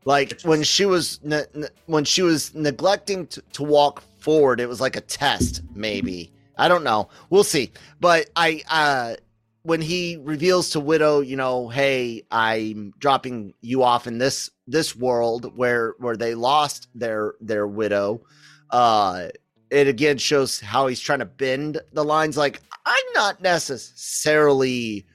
Like 0.04 0.40
when 0.42 0.62
she 0.62 0.86
was 0.86 1.20
ne- 1.22 1.44
ne- 1.54 1.68
when 1.86 2.04
she 2.04 2.22
was 2.22 2.54
neglecting 2.54 3.26
to, 3.28 3.42
to 3.52 3.62
walk 3.62 4.02
forward, 4.20 4.60
it 4.60 4.68
was 4.68 4.80
like 4.80 4.96
a 4.96 5.00
test, 5.00 5.62
maybe. 5.74 6.32
I 6.56 6.68
don't 6.68 6.84
know. 6.84 7.08
We'll 7.30 7.44
see. 7.44 7.72
But 8.00 8.30
I 8.34 8.62
uh 8.70 9.16
when 9.62 9.82
he 9.82 10.18
reveals 10.22 10.70
to 10.70 10.80
Widow, 10.80 11.20
you 11.20 11.36
know, 11.36 11.68
hey, 11.68 12.22
I'm 12.30 12.92
dropping 12.98 13.52
you 13.60 13.82
off 13.82 14.06
in 14.06 14.18
this 14.18 14.50
this 14.66 14.96
world 14.96 15.56
where 15.56 15.94
where 15.98 16.16
they 16.16 16.34
lost 16.34 16.88
their 16.94 17.34
their 17.40 17.66
widow. 17.66 18.22
Uh 18.70 19.28
it 19.70 19.86
again 19.88 20.18
shows 20.18 20.60
how 20.60 20.86
he's 20.86 21.00
trying 21.00 21.18
to 21.18 21.24
bend 21.24 21.80
the 21.92 22.04
lines 22.04 22.36
like 22.36 22.60
i'm 22.86 23.04
not 23.14 23.40
necessarily 23.42 25.06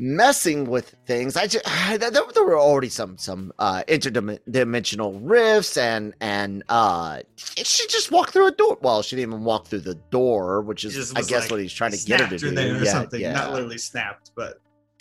messing 0.00 0.64
with 0.70 0.94
things 1.06 1.36
i 1.36 1.46
just 1.46 1.64
there, 1.98 2.10
there 2.10 2.44
were 2.44 2.58
already 2.58 2.88
some 2.88 3.18
some 3.18 3.52
uh 3.58 3.82
interdimensional 3.88 5.18
rifts 5.22 5.76
and 5.76 6.14
and 6.20 6.62
uh 6.68 7.18
she 7.36 7.86
just 7.88 8.12
walked 8.12 8.32
through 8.32 8.46
a 8.46 8.52
door 8.52 8.78
well 8.80 9.02
she 9.02 9.16
didn't 9.16 9.32
even 9.32 9.44
walk 9.44 9.66
through 9.66 9.80
the 9.80 9.96
door 10.10 10.62
which 10.62 10.84
is 10.84 11.12
i 11.16 11.20
guess 11.22 11.42
like, 11.42 11.50
what 11.50 11.60
he's 11.60 11.72
trying 11.72 11.90
to 11.90 12.04
get 12.06 12.20
her 12.20 12.28
to 12.28 12.38
do 12.38 12.48
or 12.48 12.82
yeah, 12.84 12.92
something. 12.92 13.20
yeah. 13.20 13.32
Not 13.32 13.52
literally 13.52 13.78
snapped, 13.78 14.30
but 14.36 14.60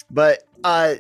But 0.10 0.44
uh 0.64 0.96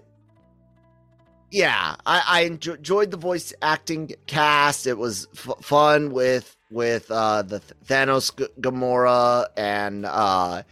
yeah, 1.49 1.95
I, 2.05 2.23
I 2.27 2.41
enjoyed 2.41 3.09
the 3.09 3.15
voice 3.17 3.53
acting 3.61 4.11
cast. 4.25 4.85
It 4.85 4.97
was 4.97 5.27
f- 5.33 5.55
fun 5.63 6.11
with 6.11 6.57
with 6.69 7.09
uh 7.09 7.41
the 7.43 7.61
Thanos 7.85 8.37
G- 8.37 8.47
Gamora 8.59 9.47
and 9.55 10.05
uh 10.05 10.63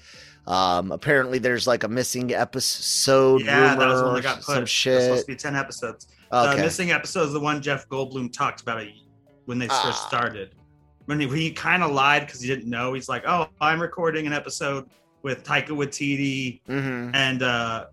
um 0.48 0.92
apparently 0.92 1.40
there's 1.40 1.66
like 1.68 1.84
a 1.84 1.88
missing 1.88 2.34
episode 2.34 3.42
yeah, 3.44 3.72
rumor, 3.72 3.80
that 3.80 3.88
was 3.88 4.04
one 4.04 4.14
that 4.16 4.24
got 4.24 4.36
put. 4.38 4.44
some 4.46 4.64
It's 4.64 4.72
supposed 4.74 5.22
to 5.26 5.28
be 5.32 5.36
ten 5.36 5.56
episodes. 5.56 6.08
Okay. 6.32 6.56
The 6.58 6.62
missing 6.62 6.92
episode 6.92 7.24
is 7.28 7.34
the 7.34 7.40
one 7.40 7.62
Jeff 7.62 7.88
Goldblum 7.90 8.32
talked 8.34 8.62
about 8.62 8.84
when 9.46 9.58
they 9.60 9.68
first 9.68 9.82
Ah. 10.04 10.06
started. 10.08 10.56
When 11.06 11.20
he, 11.20 11.28
he 11.28 11.52
kind 11.52 11.84
of 11.84 11.92
lied 11.92 12.26
because 12.26 12.42
he 12.42 12.48
didn't 12.48 12.68
know. 12.70 12.94
He's 12.94 13.08
like, 13.08 13.24
"Oh, 13.28 13.48
I'm 13.62 13.80
recording 13.80 14.26
an 14.28 14.34
episode 14.34 14.90
with 15.22 15.44
Taika 15.44 15.68
Waititi," 15.70 16.62
hmm 16.66 17.12
and 17.14 17.44
uh, 17.44 17.86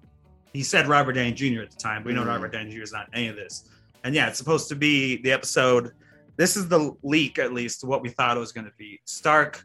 he 0.52 0.62
said 0.62 0.86
Robert 0.88 1.12
Downey 1.12 1.32
Jr. 1.32 1.62
at 1.62 1.70
the 1.70 1.76
time. 1.76 2.04
We 2.04 2.12
know 2.14 2.22
Mhm. 2.22 2.28
Robert 2.28 2.52
Downey 2.52 2.74
Jr. 2.74 2.82
is 2.82 2.92
not 2.92 3.08
any 3.12 3.28
of 3.28 3.36
this. 3.36 3.68
And 4.04 4.14
yeah, 4.14 4.28
it's 4.28 4.38
supposed 4.38 4.68
to 4.70 4.74
be 4.74 5.20
the 5.22 5.30
episode. 5.32 5.92
This 6.36 6.56
is 6.56 6.68
the 6.68 6.94
leak, 7.02 7.38
at 7.38 7.52
least, 7.52 7.84
what 7.84 8.02
we 8.02 8.08
thought 8.08 8.36
it 8.36 8.40
was 8.40 8.52
going 8.52 8.64
to 8.64 8.72
be. 8.78 9.00
Stark 9.04 9.64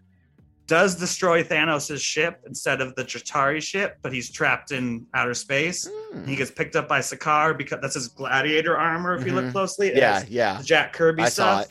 does 0.68 0.96
destroy 0.96 1.44
Thanos' 1.44 2.00
ship 2.02 2.42
instead 2.46 2.82
of 2.82 2.94
the 2.96 3.04
Chitauri 3.04 3.62
ship, 3.62 3.98
but 4.02 4.12
he's 4.14 4.30
trapped 4.30 4.72
in 4.72 5.06
outer 5.14 5.34
space. 5.34 5.88
Hmm. 6.14 6.26
He 6.26 6.36
gets 6.36 6.52
picked 6.52 6.76
up 6.76 6.88
by 6.88 7.00
Sakaar 7.00 7.58
because 7.58 7.80
that's 7.82 7.96
his 7.96 8.10
gladiator 8.10 8.78
armor. 8.78 9.16
If 9.16 9.26
you 9.26 9.34
look 9.34 9.46
Mhm. 9.46 9.52
closely, 9.54 9.96
Yeah, 9.96 10.24
yeah. 10.28 10.62
Jack 10.62 10.94
Kirby 10.94 11.24
I 11.24 11.30
stuff. 11.30 11.68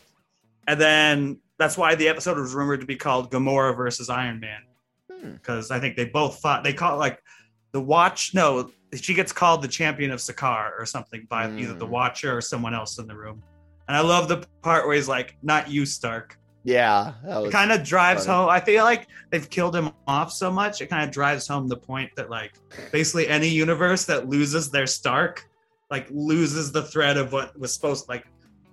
And 0.66 0.80
then 0.80 1.38
that's 1.58 1.76
why 1.76 1.94
the 1.94 2.08
episode 2.08 2.38
was 2.38 2.54
rumored 2.54 2.80
to 2.80 2.86
be 2.86 2.96
called 2.96 3.30
Gamora 3.30 3.76
versus 3.76 4.08
Iron 4.08 4.40
Man 4.40 4.62
Hmm. 5.12 5.32
because 5.32 5.70
I 5.70 5.78
think 5.78 5.96
they 5.96 6.06
both 6.06 6.40
fought. 6.40 6.64
They 6.64 6.72
call 6.72 6.94
it 6.94 6.98
like 6.98 7.22
the 7.72 7.80
Watch. 7.80 8.32
No, 8.34 8.70
she 8.94 9.12
gets 9.14 9.30
called 9.32 9.60
the 9.62 9.68
Champion 9.68 10.10
of 10.10 10.20
Sakaar 10.20 10.72
or 10.78 10.86
something 10.86 11.26
by 11.28 11.50
either 11.50 11.74
the 11.74 11.86
Mm. 11.86 11.90
Watcher 11.90 12.34
or 12.36 12.40
someone 12.40 12.74
else 12.74 12.98
in 12.98 13.06
the 13.06 13.14
room. 13.14 13.42
And 13.88 13.96
I 13.96 14.00
love 14.00 14.28
the 14.28 14.46
part 14.62 14.86
where 14.86 14.96
he's 14.96 15.06
like, 15.08 15.36
"Not 15.42 15.68
you, 15.70 15.84
Stark." 15.86 16.38
Yeah, 16.66 17.12
that 17.24 17.44
It 17.44 17.52
kind 17.52 17.70
of 17.70 17.84
drives 17.84 18.26
funny. 18.26 18.38
home. 18.38 18.48
I 18.50 18.58
feel 18.58 18.82
like 18.82 19.06
they've 19.30 19.48
killed 19.48 19.76
him 19.76 19.92
off 20.08 20.32
so 20.32 20.50
much. 20.50 20.80
It 20.80 20.88
kind 20.88 21.04
of 21.04 21.12
drives 21.12 21.46
home 21.46 21.68
the 21.68 21.76
point 21.76 22.10
that 22.16 22.28
like 22.28 22.54
basically 22.90 23.28
any 23.28 23.48
universe 23.48 24.04
that 24.06 24.28
loses 24.28 24.68
their 24.68 24.88
Stark, 24.88 25.48
like 25.92 26.08
loses 26.10 26.72
the 26.72 26.82
thread 26.82 27.16
of 27.18 27.32
what 27.32 27.56
was 27.58 27.72
supposed 27.72 28.08
like 28.08 28.26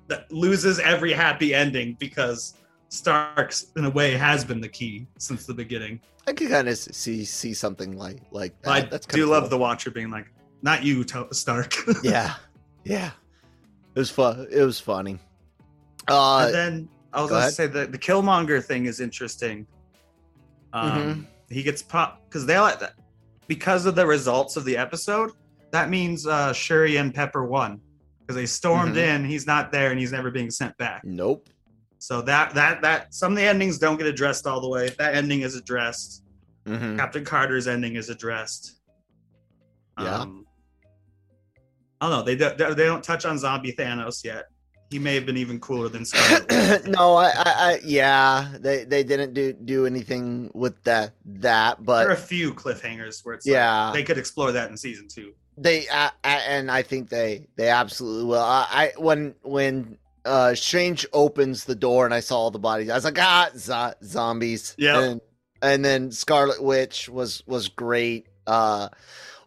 that 0.08 0.32
loses 0.32 0.80
every 0.80 1.14
happy 1.14 1.54
ending 1.54 1.96
because 2.00 2.56
Stark's 2.90 3.68
in 3.78 3.86
a 3.86 3.90
way 3.92 4.14
has 4.18 4.44
been 4.44 4.60
the 4.60 4.68
key 4.70 5.06
since 5.20 5.46
the 5.46 5.54
beginning. 5.54 6.02
I 6.26 6.34
could 6.34 6.50
kind 6.50 6.68
of 6.68 6.76
see 6.78 7.24
see 7.26 7.54
something 7.54 7.96
like 7.96 8.22
like 8.32 8.60
that. 8.64 8.72
I 8.72 8.82
That's 8.82 9.06
do 9.06 9.18
kinda 9.18 9.32
love 9.32 9.50
the 9.52 9.58
Watcher 9.60 9.92
being 9.92 10.10
like, 10.10 10.32
"Not 10.64 10.82
you, 10.84 11.04
To- 11.04 11.28
Stark." 11.32 11.76
yeah, 12.04 12.34
yeah. 12.86 13.12
It 13.94 14.00
was 14.00 14.10
fun. 14.10 14.48
It 14.50 14.64
was 14.64 14.80
funny. 14.80 15.20
Uh, 16.08 16.46
and 16.48 16.54
then 16.56 16.90
I 17.14 17.22
was 17.22 17.30
go 17.30 17.36
going 17.36 17.42
to 17.42 17.44
ahead. 17.46 17.54
say 17.54 17.68
that 17.68 17.92
the 17.92 17.98
Killmonger 17.98 18.64
thing 18.64 18.86
is 18.86 19.00
interesting. 19.00 19.68
Um, 20.74 20.92
Mm-hmm. 20.92 21.22
He 21.50 21.62
gets 21.62 21.84
popped 21.84 22.28
because 22.30 22.46
they 22.48 22.58
like 22.60 22.80
that 22.80 22.94
because 23.48 23.86
of 23.86 23.94
the 23.96 24.06
results 24.08 24.58
of 24.58 24.66
the 24.66 24.76
episode. 24.76 25.32
That 25.72 25.90
means 25.90 26.26
uh, 26.26 26.52
Shuri 26.54 26.98
and 26.98 27.14
Pepper 27.14 27.46
won 27.46 27.80
because 28.22 28.36
they 28.36 28.48
stormed 28.48 28.96
Mhm. 28.96 29.16
in. 29.16 29.26
He's 29.26 29.46
not 29.46 29.72
there, 29.72 29.92
and 29.92 30.00
he's 30.00 30.12
never 30.12 30.32
being 30.32 30.50
sent 30.50 30.76
back. 30.78 31.04
nope. 31.04 31.48
So 32.00 32.22
that 32.24 32.54
that 32.56 32.82
that 32.82 33.14
some 33.14 33.34
of 33.34 33.38
the 33.38 33.44
endings 33.44 33.78
don't 33.78 33.98
get 33.98 34.08
addressed 34.08 34.48
all 34.48 34.60
the 34.62 34.68
way. 34.68 34.90
That 34.98 35.14
ending 35.16 35.42
is 35.42 35.56
addressed. 35.56 36.24
Mhm. 36.66 36.98
Captain 36.98 37.24
Carter's 37.24 37.68
ending 37.68 37.96
is 37.96 38.10
addressed. 38.10 38.82
Yeah. 40.00 40.20
Um, 40.22 40.46
I 42.02 42.10
don't 42.10 42.18
know. 42.20 42.24
They 42.24 42.36
do, 42.36 42.74
they 42.74 42.86
don't 42.86 43.04
touch 43.04 43.26
on 43.26 43.38
zombie 43.38 43.74
Thanos 43.74 44.24
yet. 44.24 44.46
He 44.94 45.00
may 45.00 45.16
have 45.16 45.26
been 45.26 45.38
even 45.38 45.60
cooler 45.60 45.90
than 45.90 46.06
Scarlet. 46.12 46.86
No, 46.88 47.16
I, 47.16 47.30
I, 47.30 47.34
I, 47.46 47.80
yeah, 47.84 48.48
they 48.60 48.84
they 48.84 49.04
didn't 49.04 49.34
do 49.34 49.52
do 49.54 49.88
anything 49.88 50.52
with 50.54 50.84
that 50.84 51.14
that, 51.26 51.84
but 51.84 52.02
there 52.04 52.10
are 52.10 52.14
a 52.14 52.18
few 52.18 52.54
cliffhangers 52.54 53.26
where 53.26 53.34
it's 53.34 53.48
yeah, 53.48 53.86
like, 53.86 53.96
they 53.96 54.04
could 54.04 54.20
explore 54.20 54.52
that 54.52 54.70
in 54.70 54.78
season 54.78 55.08
two. 55.08 55.34
they 55.58 55.88
uh, 55.88 56.12
and 56.24 56.70
I 56.70 56.84
think 56.84 57.10
they 57.10 57.48
they 57.56 57.70
absolutely 57.70 58.26
will. 58.26 58.40
I, 58.40 58.68
I 58.70 58.92
when 59.00 59.34
when 59.42 59.98
uh 60.26 60.54
Strange 60.54 61.08
opens 61.12 61.66
the 61.66 61.76
door 61.76 62.06
and 62.06 62.14
I 62.14 62.20
saw 62.20 62.38
all 62.38 62.52
the 62.52 62.60
bodies, 62.60 62.90
I 62.90 62.96
was 62.96 63.04
like, 63.04 63.20
ah, 63.20 63.50
zo- 63.58 63.94
zombies. 64.04 64.76
Yeah, 64.78 65.00
And, 65.02 65.22
and 65.64 65.84
then 65.84 66.12
Scarlet 66.12 66.62
Witch 66.62 67.10
was 67.10 67.42
was 67.48 67.68
great. 67.68 68.28
Uh, 68.46 68.90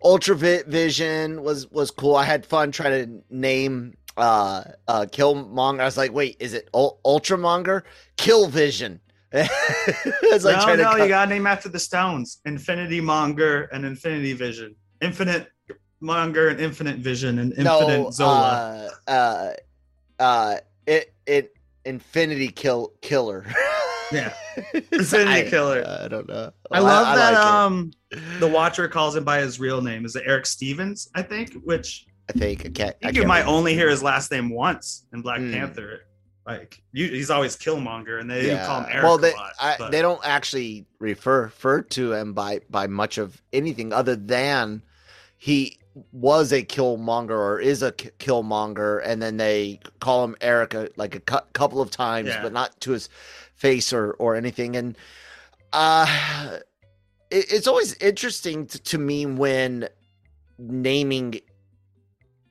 Ultra 0.03 0.35
Vision 0.35 1.43
was 1.43 1.71
was 1.71 1.91
cool. 1.91 2.17
I 2.17 2.25
had 2.25 2.45
fun 2.45 2.73
trying 2.73 3.07
to 3.07 3.25
name 3.31 3.97
uh 4.17 4.65
uh 4.89 5.07
Killmonger. 5.11 5.81
I 5.81 5.85
was 5.85 5.97
like, 5.97 6.13
wait, 6.13 6.37
is 6.41 6.55
it 6.55 6.69
Ul- 6.75 7.01
Ultramonger? 7.05 7.83
Kill 8.17 8.49
Vision. 8.49 9.01
As 9.33 9.49
no, 10.45 10.53
tried 10.53 10.79
no, 10.79 10.85
cut- 10.85 11.01
you 11.01 11.09
got 11.09 11.25
to 11.27 11.31
name 11.31 11.47
after 11.47 11.69
the 11.69 11.79
stones: 11.79 12.41
Infinity 12.45 13.01
Monger 13.01 13.65
and 13.73 13.85
Infinity 13.85 14.33
Vision, 14.33 14.75
Infinite 15.01 15.49
Monger 16.01 16.49
and 16.49 16.61
Infinite 16.61 16.99
Vision 16.99 17.39
and 17.41 17.53
Infinite 17.53 17.99
no, 17.99 18.11
Zola. 18.11 18.91
Uh, 19.07 19.11
uh, 19.11 19.53
uh, 20.23 20.57
it 20.87 21.13
it 21.27 21.53
Infinity 21.85 22.49
Kill 22.49 22.93
Killer. 23.03 23.45
Yeah. 24.13 24.33
Infinity 24.93 25.47
I- 25.47 25.51
Killer. 25.51 25.85
I 25.85 26.07
don't 26.07 26.29
know. 26.29 26.53
I 26.71 26.79
love 26.79 27.17
that. 27.17 27.33
like 27.33 27.43
it. 27.43 27.45
um, 27.45 27.91
the 28.39 28.47
Watcher 28.47 28.87
calls 28.87 29.17
him 29.17 29.25
by 29.25 29.41
his 29.41 29.59
real 29.59 29.83
name. 29.83 30.05
Is 30.05 30.15
it 30.15 30.23
Erik 30.27 30.47
Stevens? 30.47 31.11
I 31.17 31.23
think. 31.23 31.55
Which 31.65 32.07
I 32.29 32.33
think 32.33 32.67
I 32.67 32.69
can't. 32.71 32.79
I 32.81 32.83
I 32.83 32.91
think 32.91 33.15
you 33.17 33.21
can't 33.23 33.29
might 33.29 33.39
remember. 33.41 33.57
only 33.59 33.75
hear 33.75 33.89
his 33.89 34.03
last 34.03 34.31
name 34.31 34.51
once 34.51 35.05
in 35.13 35.23
Black 35.23 35.39
Hmm. 35.39 35.53
Panther. 35.53 36.01
Like 36.47 36.81
you, 36.93 37.09
he's 37.09 37.31
always 37.31 37.57
Killmonger, 37.57 38.21
and 38.21 38.31
they 38.31 38.43
do 38.43 38.57
call 38.59 38.83
him 38.83 38.87
Erik 38.91 39.03
well, 39.05 39.19
they 39.19 39.33
lot. 39.35 39.53
I, 39.61 39.89
they 39.91 40.01
don't 40.01 40.21
actually 40.25 40.87
refer 41.01 41.43
refer 41.45 41.83
to 41.83 42.13
him 42.13 42.35
by 42.35 42.61
by 42.71 42.87
much 42.87 43.19
of 43.19 43.43
anything 43.53 43.93
other 43.93 44.15
than 44.15 44.83
he 45.37 45.77
was 46.13 46.53
a 46.53 46.63
Killmonger 46.63 47.31
or 47.31 47.59
is 47.59 47.83
a 47.83 47.91
Killmonger, 47.91 49.03
and 49.05 49.21
then 49.21 49.39
they 49.39 49.81
call 49.99 50.23
him 50.23 50.37
Erik 50.41 50.75
a, 50.75 50.89
like 50.97 51.17
a 51.17 51.21
cou- 51.21 51.41
couple 51.53 51.81
of 51.81 51.91
times, 51.91 52.29
Yeah. 52.29 52.43
but 52.43 52.53
not 52.53 52.81
to 52.83 52.93
his 52.93 53.09
face 53.57 53.93
or 53.93 54.13
or 54.13 54.37
anything. 54.37 54.77
And 54.77 54.97
uh, 55.73 56.59
it, 57.31 57.47
it's 57.53 57.67
always 57.67 57.95
interesting 57.95 58.67
to, 58.67 58.79
to 58.85 58.99
me 58.99 59.27
when 59.27 59.89
naming 60.59 61.41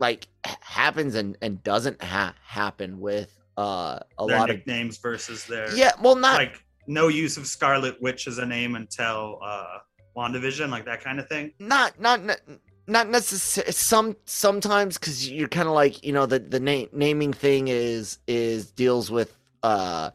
like 0.05 0.27
happens 0.61 1.15
and 1.15 1.37
and 1.41 1.63
doesn't 1.63 2.01
ha- 2.01 2.35
happen 2.45 2.99
with 2.99 3.35
uh 3.57 3.99
a 4.19 4.25
their 4.27 4.37
lot 4.37 4.49
of 4.49 4.57
nicknames 4.57 4.97
versus 4.97 5.45
their 5.45 5.73
yeah 5.75 5.91
well 6.01 6.15
not 6.15 6.37
like 6.37 6.63
no 6.87 7.07
use 7.07 7.37
of 7.37 7.47
Scarlet 7.47 7.99
Witch 8.01 8.27
as 8.27 8.37
a 8.37 8.45
name 8.45 8.75
until 8.75 9.39
uh 9.43 9.79
WandaVision, 10.15 10.69
like 10.69 10.85
that 10.85 11.03
kind 11.03 11.19
of 11.19 11.27
thing. 11.27 11.51
not 11.59 11.99
not 11.99 12.23
not 12.23 12.39
not 12.87 13.09
necessarily 13.09 13.73
some 13.73 14.15
sometimes 14.25 14.97
because 14.97 15.29
you're 15.29 15.47
kind 15.47 15.67
of 15.67 15.73
like 15.73 16.03
you 16.05 16.13
know 16.13 16.25
the 16.25 16.39
the 16.39 16.59
name 16.59 16.87
naming 16.93 17.33
thing 17.33 17.67
is 17.67 18.19
is 18.27 18.71
deals 18.71 19.09
with 19.09 19.35
uh 19.63 20.11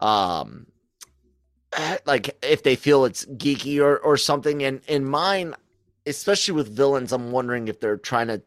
um 0.00 0.66
like 2.04 2.36
if 2.42 2.62
they 2.62 2.76
feel 2.76 3.04
it's 3.04 3.24
geeky 3.26 3.80
or 3.80 3.98
or 3.98 4.16
something 4.16 4.62
and 4.64 4.80
in 4.88 5.04
mine 5.04 5.54
especially 6.06 6.54
with 6.54 6.68
villains 6.68 7.12
i'm 7.12 7.30
wondering 7.30 7.68
if 7.68 7.78
they're 7.78 7.98
trying 7.98 8.26
to 8.26 8.42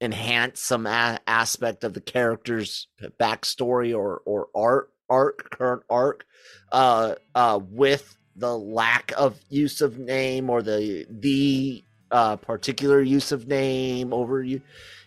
enhance 0.00 0.60
some 0.60 0.86
a- 0.86 1.18
aspect 1.26 1.84
of 1.84 1.94
the 1.94 2.00
character's 2.00 2.88
backstory 3.20 3.96
or 3.96 4.22
or 4.24 4.48
art 4.54 4.90
arc 5.10 5.50
current 5.50 5.82
arc 5.90 6.24
uh 6.72 7.14
uh 7.34 7.60
with 7.70 8.16
the 8.36 8.56
lack 8.58 9.12
of 9.16 9.38
use 9.50 9.80
of 9.80 9.98
name 9.98 10.50
or 10.50 10.62
the 10.62 11.06
the 11.10 11.84
uh 12.10 12.36
particular 12.36 13.00
use 13.02 13.30
of 13.32 13.46
name 13.46 14.12
over 14.12 14.42
u- 14.42 14.62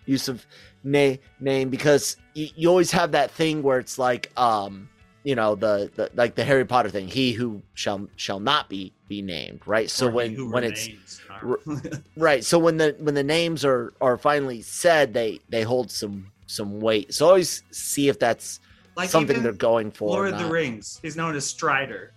use 0.06 0.28
of 0.28 0.46
na- 0.84 1.16
name 1.40 1.70
because 1.70 2.16
you, 2.34 2.48
you 2.56 2.70
always 2.70 2.92
have 2.92 3.12
that 3.12 3.32
thing 3.32 3.62
where 3.64 3.80
it's 3.80 3.98
like 4.00 4.32
um 4.38 4.88
you 5.24 5.36
know 5.36 5.56
the, 5.56 5.92
the 5.96 6.10
like 6.16 6.36
the 6.36 6.44
harry 6.44 6.64
potter 6.64 6.90
thing 6.90 7.08
he 7.08 7.34
who 7.34 7.62
shall 7.74 8.08
shall 8.16 8.40
not 8.40 8.70
be 8.70 8.94
be 9.08 9.22
named 9.22 9.62
right? 9.66 9.90
So 9.90 10.08
Or 10.08 10.12
he 10.12 10.16
when 10.16 10.52
when 10.52 10.64
it's 10.64 10.90
right 12.18 12.44
so 12.44 12.58
when 12.60 12.78
the 12.78 12.96
when 13.00 13.14
the 13.16 13.24
names 13.24 13.64
are 13.66 13.94
are 14.02 14.18
finally 14.18 14.62
said 14.62 15.14
they 15.14 15.40
they 15.50 15.64
hold 15.64 15.92
some 15.92 16.32
some 16.48 16.80
weight 16.80 17.14
so 17.14 17.28
always 17.28 17.64
see 17.72 18.08
if 18.10 18.18
that's 18.20 18.60
like 18.96 19.10
something 19.10 19.44
they're 19.44 19.52
going 19.54 19.92
for 19.92 20.10
Lord 20.10 20.34
of 20.34 20.40
the. 20.40 20.46
Rings. 20.46 21.00
He's 21.02 21.16
known 21.16 21.36
as 21.36 21.46
Strider. 21.46 22.14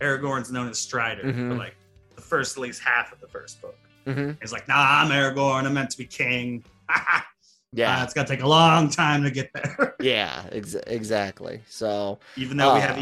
Aragorn's 0.00 0.50
known 0.52 0.68
as 0.68 0.78
Strider 0.78 1.22
for 1.22 1.28
Mhm. 1.32 1.58
like 1.58 1.74
the 2.14 2.20
first 2.22 2.56
at 2.56 2.62
least 2.62 2.82
half 2.82 3.12
of 3.12 3.20
the 3.20 3.26
first 3.28 3.60
book. 3.62 3.76
Mhm. 4.06 4.36
He's 4.40 4.52
like, 4.52 4.68
nah, 4.68 4.74
I'm 5.02 5.08
Aragorn. 5.10 5.64
I'm 5.64 5.74
meant 5.74 5.90
to 5.90 5.98
be 5.98 6.04
king. 6.06 6.62
yeah 7.72 8.00
Uh, 8.00 8.04
it's 8.04 8.14
gonna 8.14 8.28
take 8.28 8.42
a 8.42 8.46
long 8.48 8.88
time 8.90 9.22
to 9.24 9.30
get 9.30 9.50
there. 9.54 9.96
yeah 10.00 10.44
ex- 10.52 10.76
exactly 10.86 11.60
so 11.68 12.18
Even 12.36 12.56
though 12.58 12.74
we 12.74 12.80
have 12.80 12.96
Uh. 12.98 13.00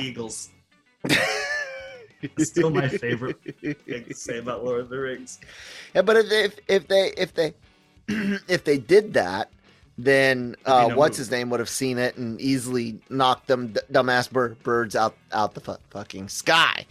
Eagles. 2.23 2.49
Still 2.49 2.71
my 2.71 2.89
favorite 2.89 3.39
thing 3.61 4.05
to 4.05 4.15
say 4.15 4.39
about 4.39 4.65
Lord 4.65 4.81
of 4.81 4.89
the 4.89 4.99
Rings. 4.99 5.41
Yeah, 5.95 6.03
but 6.03 6.17
if 6.17 6.31
if, 6.31 6.59
if 6.69 6.89
they 6.89 7.13
if 7.17 7.35
they 7.35 7.55
if 8.49 8.65
they 8.65 8.79
did 8.79 9.15
that, 9.15 9.51
then 9.99 10.57
uh, 10.65 10.91
what's 10.91 11.17
his 11.17 11.31
name 11.31 11.51
would 11.51 11.61
have 11.61 11.69
seen 11.69 11.99
it 11.99 12.17
and 12.17 12.41
easily 12.41 13.01
knocked 13.11 13.47
them 13.47 13.69
d- 13.69 13.81
dumbass 13.93 14.31
bir- 14.31 14.57
birds 14.63 14.97
out 14.97 15.17
out 15.33 15.55
the 15.55 15.61
fu- 15.61 15.77
fucking 15.91 16.29
sky, 16.29 16.87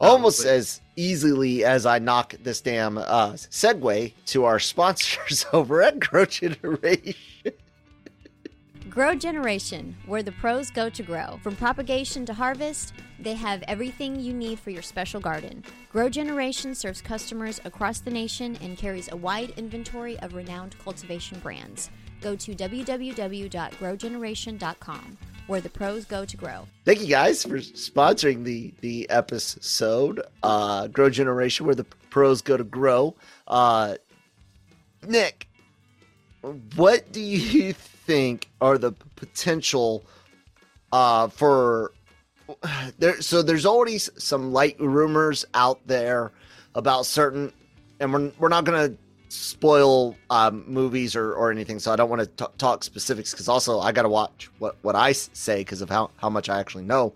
almost 0.00 0.44
as 0.44 0.80
easily 0.96 1.64
as 1.64 1.86
I 1.86 1.98
knock 1.98 2.34
this 2.42 2.60
damn 2.60 2.98
uh, 2.98 3.32
segue 3.32 4.12
to 4.26 4.44
our 4.44 4.58
sponsors 4.58 5.46
over 5.52 5.82
at 5.82 5.98
Grow 5.98 6.24
Generation. 6.24 7.14
Grow 8.94 9.14
Generation, 9.16 9.96
where 10.06 10.22
the 10.22 10.30
pros 10.30 10.70
go 10.70 10.88
to 10.88 11.02
grow. 11.02 11.40
From 11.42 11.56
propagation 11.56 12.24
to 12.26 12.32
harvest, 12.32 12.92
they 13.18 13.34
have 13.34 13.64
everything 13.66 14.20
you 14.20 14.32
need 14.32 14.60
for 14.60 14.70
your 14.70 14.82
special 14.82 15.20
garden. 15.20 15.64
Grow 15.90 16.08
Generation 16.08 16.76
serves 16.76 17.02
customers 17.02 17.60
across 17.64 17.98
the 17.98 18.12
nation 18.12 18.56
and 18.62 18.78
carries 18.78 19.10
a 19.10 19.16
wide 19.16 19.50
inventory 19.56 20.16
of 20.20 20.34
renowned 20.34 20.78
cultivation 20.78 21.40
brands. 21.40 21.90
Go 22.20 22.36
to 22.36 22.54
www.growgeneration.com, 22.54 25.18
where 25.48 25.60
the 25.60 25.70
pros 25.70 26.04
go 26.04 26.24
to 26.24 26.36
grow. 26.36 26.68
Thank 26.84 27.00
you 27.00 27.08
guys 27.08 27.42
for 27.42 27.58
sponsoring 27.58 28.44
the 28.44 28.72
the 28.80 29.10
episode. 29.10 30.22
Uh, 30.44 30.86
grow 30.86 31.10
Generation, 31.10 31.66
where 31.66 31.74
the 31.74 31.82
pros 32.10 32.42
go 32.42 32.56
to 32.56 32.62
grow. 32.62 33.16
Uh, 33.48 33.96
Nick, 35.08 35.48
what 36.76 37.10
do 37.10 37.20
you 37.20 37.74
think 38.06 38.48
are 38.60 38.78
the 38.78 38.92
potential 39.16 40.04
uh, 40.92 41.28
for 41.28 41.92
there? 42.98 43.20
So 43.20 43.42
there's 43.42 43.66
already 43.66 43.98
some 43.98 44.52
light 44.52 44.78
rumors 44.80 45.44
out 45.54 45.80
there 45.86 46.32
about 46.74 47.06
certain, 47.06 47.52
and 48.00 48.12
we're 48.12 48.32
we're 48.38 48.48
not 48.48 48.64
gonna 48.64 48.92
spoil 49.28 50.14
um, 50.30 50.64
movies 50.68 51.16
or, 51.16 51.32
or 51.34 51.50
anything, 51.50 51.80
so 51.80 51.92
I 51.92 51.96
don't 51.96 52.08
want 52.08 52.36
to 52.36 52.50
talk 52.56 52.84
specifics 52.84 53.32
because 53.32 53.48
also 53.48 53.80
I 53.80 53.90
got 53.90 54.02
to 54.02 54.08
watch 54.08 54.48
what, 54.60 54.76
what 54.82 54.94
i 54.94 55.10
say 55.10 55.58
because 55.62 55.80
of 55.82 55.90
how, 55.90 56.12
how 56.18 56.30
much 56.30 56.48
I 56.48 56.60
actually 56.60 56.84
know. 56.84 57.06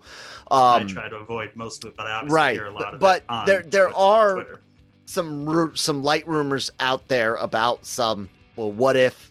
um, 0.51 0.83
I 0.83 0.83
try 0.83 1.07
to 1.07 1.15
avoid 1.15 1.51
most 1.55 1.85
of 1.85 1.91
it, 1.91 1.95
but 1.97 2.07
I 2.07 2.11
obviously 2.11 2.35
right, 2.35 2.53
hear 2.55 2.65
a 2.65 2.73
lot 2.73 2.93
of 2.93 2.99
but 2.99 3.23
it 3.29 3.45
there- 3.45 3.61
there 3.63 3.85
Twitter- 3.85 3.95
are- 3.97 4.33
Twitter. 4.33 4.61
some 5.05 5.71
some 5.75 6.03
light 6.03 6.27
rumors 6.27 6.71
out 6.81 7.07
there 7.07 7.35
about 7.35 7.85
some 7.85 8.27
well, 8.57 8.71
what 8.73 8.97
if 8.97 9.28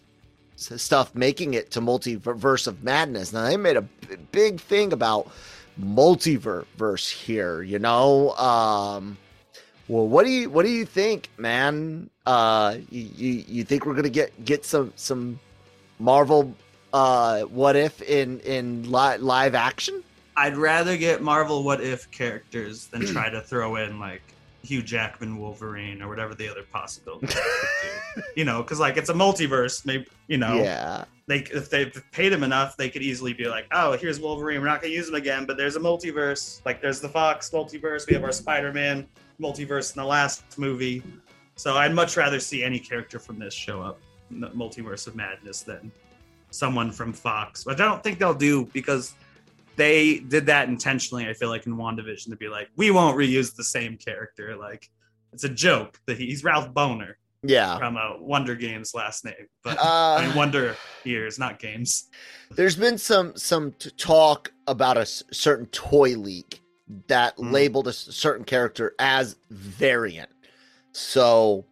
stuff 0.59 1.15
making 1.15 1.53
it 1.53 1.71
to 1.71 1.81
multiverse 1.81 2.67
of 2.67 2.83
madness. 2.83 3.33
Now 3.33 3.43
they 3.43 3.57
made 3.57 3.77
a 3.77 3.85
big 4.31 4.59
thing 4.59 4.93
about 4.93 5.31
multiverse 5.79 7.09
here. 7.09 7.61
You 7.61 7.79
know, 7.79 8.31
um, 8.31 9.17
well, 9.87 10.07
what 10.07 10.25
do 10.25 10.31
you 10.31 10.49
what 10.49 10.65
do 10.65 10.71
you 10.71 10.85
think, 10.85 11.29
man? 11.37 12.09
Uh, 12.25 12.77
you 12.89 13.43
you, 13.47 13.63
think 13.63 13.85
we're 13.85 13.95
gonna 13.95 14.09
get 14.09 14.45
get 14.45 14.65
some 14.65 14.93
some 14.95 15.39
Marvel 15.97 16.53
uh 16.91 17.41
what 17.43 17.75
if 17.75 18.01
in 18.01 18.39
in 18.41 18.83
li- 18.91 19.17
live 19.17 19.55
action? 19.55 20.03
I'd 20.35 20.55
rather 20.55 20.95
get 20.95 21.21
Marvel 21.21 21.63
What 21.63 21.81
If 21.81 22.09
characters 22.11 22.87
than 22.87 23.05
try 23.05 23.29
to 23.29 23.41
throw 23.41 23.75
in 23.75 23.99
like 23.99 24.21
Hugh 24.63 24.81
Jackman 24.81 25.37
Wolverine 25.39 26.01
or 26.01 26.09
whatever 26.09 26.35
the 26.35 26.49
other 26.49 26.63
possibility. 26.63 27.27
You 28.35 28.43
know, 28.43 28.61
because 28.63 28.79
like 28.79 28.97
it's 28.97 29.09
a 29.09 29.13
multiverse. 29.13 29.85
Maybe 29.85 30.05
you 30.27 30.37
know, 30.37 30.55
Yeah. 30.55 31.05
they 31.27 31.39
if 31.39 31.69
they 31.69 31.85
paid 32.11 32.33
him 32.33 32.43
enough, 32.43 32.75
they 32.75 32.89
could 32.89 33.01
easily 33.03 33.33
be 33.33 33.45
like, 33.47 33.67
oh, 33.71 33.93
here's 33.93 34.19
Wolverine. 34.19 34.59
We're 34.59 34.67
not 34.67 34.81
gonna 34.81 34.93
use 34.93 35.07
him 35.07 35.15
again, 35.15 35.45
but 35.45 35.55
there's 35.57 35.75
a 35.75 35.79
multiverse. 35.79 36.59
Like 36.65 36.81
there's 36.81 36.99
the 36.99 37.07
Fox 37.07 37.49
multiverse. 37.51 38.07
We 38.07 38.15
have 38.15 38.23
our 38.23 38.31
Spider-Man 38.31 39.07
multiverse 39.39 39.95
in 39.95 40.01
the 40.01 40.05
last 40.07 40.57
movie. 40.57 41.03
So 41.55 41.75
I'd 41.77 41.93
much 41.93 42.17
rather 42.17 42.39
see 42.39 42.63
any 42.63 42.79
character 42.79 43.19
from 43.19 43.37
this 43.39 43.53
show 43.53 43.81
up 43.81 43.99
in 44.31 44.39
the 44.41 44.49
multiverse 44.49 45.07
of 45.07 45.15
madness 45.15 45.61
than 45.61 45.91
someone 46.51 46.91
from 46.91 47.13
Fox, 47.13 47.65
which 47.65 47.79
I 47.79 47.85
don't 47.85 48.03
think 48.03 48.17
they'll 48.19 48.33
do 48.33 48.65
because 48.73 49.13
they 49.79 50.19
did 50.19 50.45
that 50.47 50.67
intentionally. 50.67 51.27
I 51.27 51.33
feel 51.33 51.49
like 51.49 51.65
in 51.65 51.75
WandaVision 51.77 52.29
to 52.29 52.35
be 52.35 52.49
like, 52.49 52.67
we 52.75 52.91
won't 52.91 53.17
reuse 53.17 53.55
the 53.55 53.63
same 53.63 53.97
character. 53.97 54.55
Like 54.57 54.87
it's 55.33 55.45
a 55.45 55.49
joke 55.49 55.99
that 56.05 56.17
he's 56.17 56.43
Ralph 56.43 56.73
Bohner 56.73 57.13
Yeah. 57.43 57.77
from 57.77 57.95
uh, 57.95 58.17
Wonder 58.19 58.55
Games 58.55 58.93
last 58.93 59.23
name, 59.25 59.47
but 59.63 59.77
Uh, 59.79 60.17
I 60.19 60.27
mean, 60.27 60.35
Wonder 60.35 60.75
Years, 61.05 61.39
not 61.39 61.59
games. 61.59 62.09
There's 62.51 62.75
been 62.75 62.97
some 62.97 63.35
some 63.37 63.71
t- 63.79 63.89
talk 63.91 64.51
about 64.67 64.97
a 64.97 65.01
s- 65.01 65.23
certain 65.31 65.67
toy 65.67 66.15
leak 66.17 66.61
that 67.07 67.37
Mm. 67.37 67.51
labeled 67.51 67.87
a 67.87 67.93
certain 67.93 68.43
character 68.45 68.93
as 68.99 69.35
variant. 69.49 70.29
So, 70.91 71.65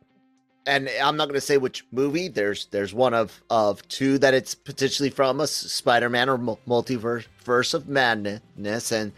and 0.67 0.89
I'm 1.01 1.17
not 1.17 1.25
going 1.29 1.39
to 1.39 1.41
say 1.41 1.57
which 1.57 1.85
movie. 1.91 2.27
There's 2.27 2.67
there's 2.67 2.93
one 2.93 3.13
of 3.13 3.41
of 3.49 3.87
two 3.87 4.17
that 4.19 4.33
it's 4.33 4.55
potentially 4.55 5.09
from 5.09 5.39
a 5.39 5.47
Spider-Man 5.47 6.29
or 6.29 6.37
multiverse 6.37 7.25
verse 7.43 7.73
of 7.73 7.87
madness, 7.87 8.91
and 8.91 9.13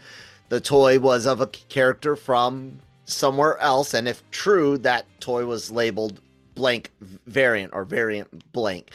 the 0.48 0.60
toy 0.60 0.98
was 0.98 1.26
of 1.26 1.40
a 1.40 1.46
character 1.48 2.16
from 2.16 2.78
somewhere 3.04 3.58
else. 3.58 3.94
And 3.94 4.08
if 4.08 4.22
true, 4.30 4.78
that 4.78 5.06
toy 5.20 5.44
was 5.46 5.70
labeled 5.70 6.20
blank 6.54 6.92
variant 7.26 7.72
or 7.74 7.84
variant 7.84 8.52
blank, 8.52 8.90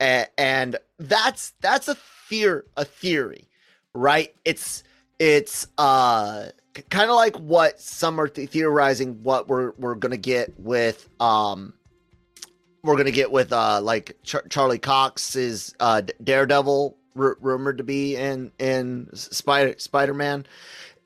A- 0.00 0.28
and 0.38 0.76
that's 0.98 1.52
that's 1.60 1.88
a 1.88 1.94
fear 1.94 2.64
a 2.76 2.84
theory 2.84 3.46
right? 3.94 4.34
It's 4.44 4.82
it's 5.18 5.66
uh 5.78 6.46
kind 6.88 7.10
of 7.10 7.16
like 7.16 7.36
what 7.36 7.80
some 7.80 8.20
are 8.20 8.28
theorizing 8.28 9.22
what 9.22 9.48
we're 9.48 9.72
we're 9.78 9.94
gonna 9.96 10.16
get 10.16 10.58
with 10.58 11.08
um 11.20 11.74
we're 12.82 12.96
gonna 12.96 13.10
get 13.10 13.30
with 13.30 13.52
uh 13.52 13.80
like 13.80 14.16
Char- 14.22 14.46
Charlie 14.48 14.78
Cox 14.78 15.36
is 15.36 15.74
uh 15.80 16.02
Daredevil 16.24 16.96
r- 17.16 17.36
rumored 17.40 17.78
to 17.78 17.84
be 17.84 18.16
in 18.16 18.50
in 18.58 19.08
Spider 19.14 19.74
Spider 19.78 20.14
Man, 20.14 20.46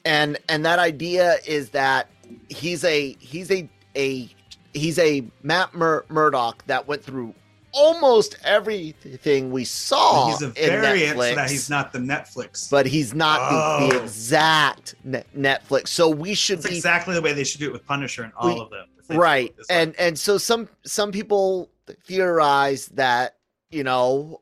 and 0.05 0.39
and 0.49 0.65
that 0.65 0.79
idea 0.79 1.37
is 1.47 1.71
that 1.71 2.09
he's 2.49 2.85
a 2.85 3.15
he's 3.19 3.51
a 3.51 3.69
a 3.97 4.29
he's 4.73 4.99
a 4.99 5.25
Matt 5.43 5.75
Mur- 5.75 6.05
Murdock 6.09 6.65
that 6.67 6.87
went 6.87 7.03
through 7.05 7.35
almost 7.77 8.37
everything 8.45 9.51
we 9.51 9.65
saw. 9.65 10.29
He's 10.29 10.43
a 10.43 10.47
in 10.47 10.81
variant 10.81 11.19
Netflix, 11.19 11.29
so 11.31 11.35
that 11.35 11.51
he's 11.51 11.71
not 11.71 11.93
the 11.93 11.99
Netflix. 11.99 12.71
but 12.71 12.87
he's 12.87 13.15
not 13.15 13.51
the, 13.51 13.89
the 13.89 13.99
Oh. 14.01 14.03
exact 14.05 14.95
ne- 15.03 15.25
Netflix. 15.37 15.89
So 15.89 16.09
we 16.09 16.35
should 16.35 16.59
That's 16.59 16.71
be 16.71 16.77
exactly 16.77 17.15
the 17.17 17.23
way 17.23 17.33
they 17.33 17.43
should 17.43 17.59
do 17.61 17.67
it 17.67 17.73
with 17.73 17.85
Punisher 17.85 18.23
and 18.23 18.33
all 18.37 18.55
We- 18.55 18.61
of 18.61 18.71
them. 18.71 18.87
Right 19.11 19.55
do 19.55 19.63
it 19.63 19.69
way. 19.71 19.83
and 19.83 19.95
and 19.99 20.19
so 20.19 20.39
some 20.39 20.69
some 20.85 21.13
people 21.13 21.71
theorize 22.07 22.87
that 22.89 23.37
you 23.71 23.85
know 23.85 24.41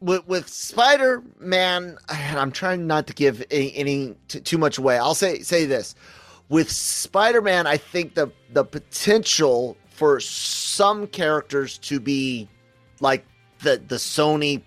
with 0.00 0.26
with 0.26 0.48
spider-man 0.48 1.98
and 2.08 2.38
i'm 2.38 2.50
trying 2.52 2.86
not 2.86 3.06
to 3.06 3.12
give 3.12 3.44
any, 3.50 3.74
any 3.74 4.14
t- 4.28 4.40
too 4.40 4.58
much 4.58 4.78
away 4.78 4.98
i'll 4.98 5.14
say 5.14 5.40
say 5.40 5.64
this 5.64 5.94
with 6.48 6.70
spider-man 6.70 7.66
i 7.66 7.76
think 7.76 8.14
the 8.14 8.30
the 8.52 8.64
potential 8.64 9.76
for 9.88 10.20
some 10.20 11.06
characters 11.08 11.78
to 11.78 12.00
be 12.00 12.48
like 13.00 13.26
the 13.62 13.82
the 13.88 13.96
sony 13.96 14.62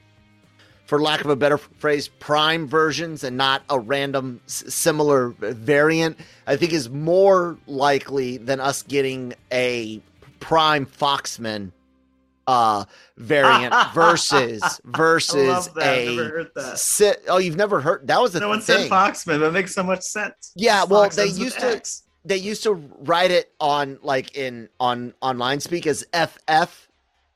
for 0.85 1.01
lack 1.01 1.21
of 1.23 1.29
a 1.29 1.35
better 1.35 1.57
phrase, 1.57 2.07
prime 2.07 2.67
versions 2.67 3.23
and 3.23 3.37
not 3.37 3.63
a 3.69 3.79
random 3.79 4.41
s- 4.45 4.63
similar 4.73 5.29
variant, 5.39 6.19
I 6.45 6.55
think 6.57 6.73
is 6.73 6.89
more 6.89 7.57
likely 7.67 8.37
than 8.37 8.59
us 8.59 8.83
getting 8.83 9.33
a 9.51 10.01
prime 10.39 10.85
Foxman 10.85 11.71
uh 12.45 12.83
variant 13.17 13.73
versus 13.93 14.61
versus 14.83 15.47
love 15.47 15.73
that. 15.75 15.83
I've 15.99 16.07
a 16.07 16.15
never 16.17 16.29
heard 16.29 16.51
that. 16.55 16.77
si- 16.79 17.13
oh 17.29 17.37
you've 17.37 17.55
never 17.55 17.79
heard 17.79 18.05
that 18.07 18.21
was 18.21 18.33
the 18.33 18.41
No 18.41 18.49
one 18.49 18.59
thing 18.59 18.79
said 18.81 18.91
Foxman. 18.91 19.39
That 19.39 19.53
makes 19.53 19.73
so 19.73 19.83
much 19.83 20.01
sense. 20.01 20.51
Yeah, 20.55 20.83
well, 20.83 21.03
Fox 21.03 21.15
they 21.15 21.27
used 21.27 21.57
to- 21.59 21.67
X. 21.77 22.03
they 22.25 22.35
used 22.35 22.63
to 22.63 22.73
write 22.73 23.31
it 23.31 23.53
on 23.61 23.97
like 24.03 24.35
in 24.35 24.67
on 24.81 25.13
online 25.21 25.61
speak 25.61 25.87
as 25.87 26.05
FF, 26.13 26.89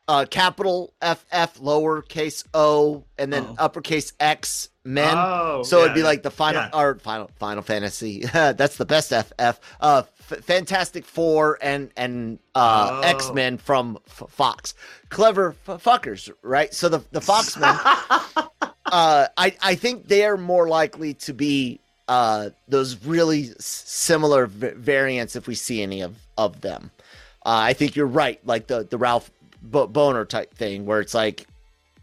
uh, 0.07 0.25
capital 0.29 0.93
FF, 1.01 1.59
lowercase 1.61 2.45
O, 2.53 3.03
and 3.17 3.31
then 3.33 3.45
Oh. 3.49 3.55
uppercase 3.57 4.13
X 4.19 4.69
men. 4.85 5.13
Oh, 5.17 5.63
so 5.63 5.81
it'd 5.81 5.93
be 5.95 6.03
like 6.03 6.23
the 6.23 6.31
final 6.31 6.61
Yeah. 6.63 6.69
or 6.79 6.95
final 6.99 7.29
Final 7.39 7.61
Fantasy. 7.63 8.21
That's 8.33 8.77
the 8.77 8.85
best 8.85 9.09
FF. 9.11 9.59
Uh, 9.81 10.03
F- 10.31 10.43
Fantastic 10.43 11.05
Four 11.05 11.57
and 11.61 11.89
and 11.97 12.39
uh, 12.55 13.01
Oh. 13.03 13.07
X 13.07 13.31
Men 13.33 13.57
from 13.57 13.97
F- 14.07 14.23
Fox. 14.29 14.73
Clever 15.09 15.55
f- 15.67 15.83
fuckers, 15.83 16.29
right? 16.41 16.73
So 16.73 16.89
the 16.89 16.99
the 17.11 17.19
Foxmen. 17.21 17.77
uh, 18.85 19.27
I 19.37 19.55
I 19.61 19.75
think 19.75 20.07
they're 20.07 20.37
more 20.37 20.67
likely 20.67 21.13
to 21.15 21.33
be 21.33 21.79
uh, 22.07 22.49
those 22.69 23.03
really 23.05 23.49
s- 23.57 23.65
similar 23.85 24.47
v- 24.47 24.69
variants 24.69 25.35
if 25.35 25.47
we 25.47 25.55
see 25.55 25.81
any 25.81 26.01
of 26.01 26.15
of 26.37 26.61
them. 26.61 26.91
Uh, 27.45 27.71
I 27.71 27.73
think 27.73 27.95
you're 27.95 28.05
right, 28.07 28.39
like 28.45 28.67
the 28.67 28.83
the 28.89 28.97
Ralph 28.97 29.29
But 29.61 29.93
Bohner 29.93 30.27
type 30.27 30.53
thing, 30.53 30.85
where 30.85 30.99
it's 30.99 31.13
like 31.13 31.47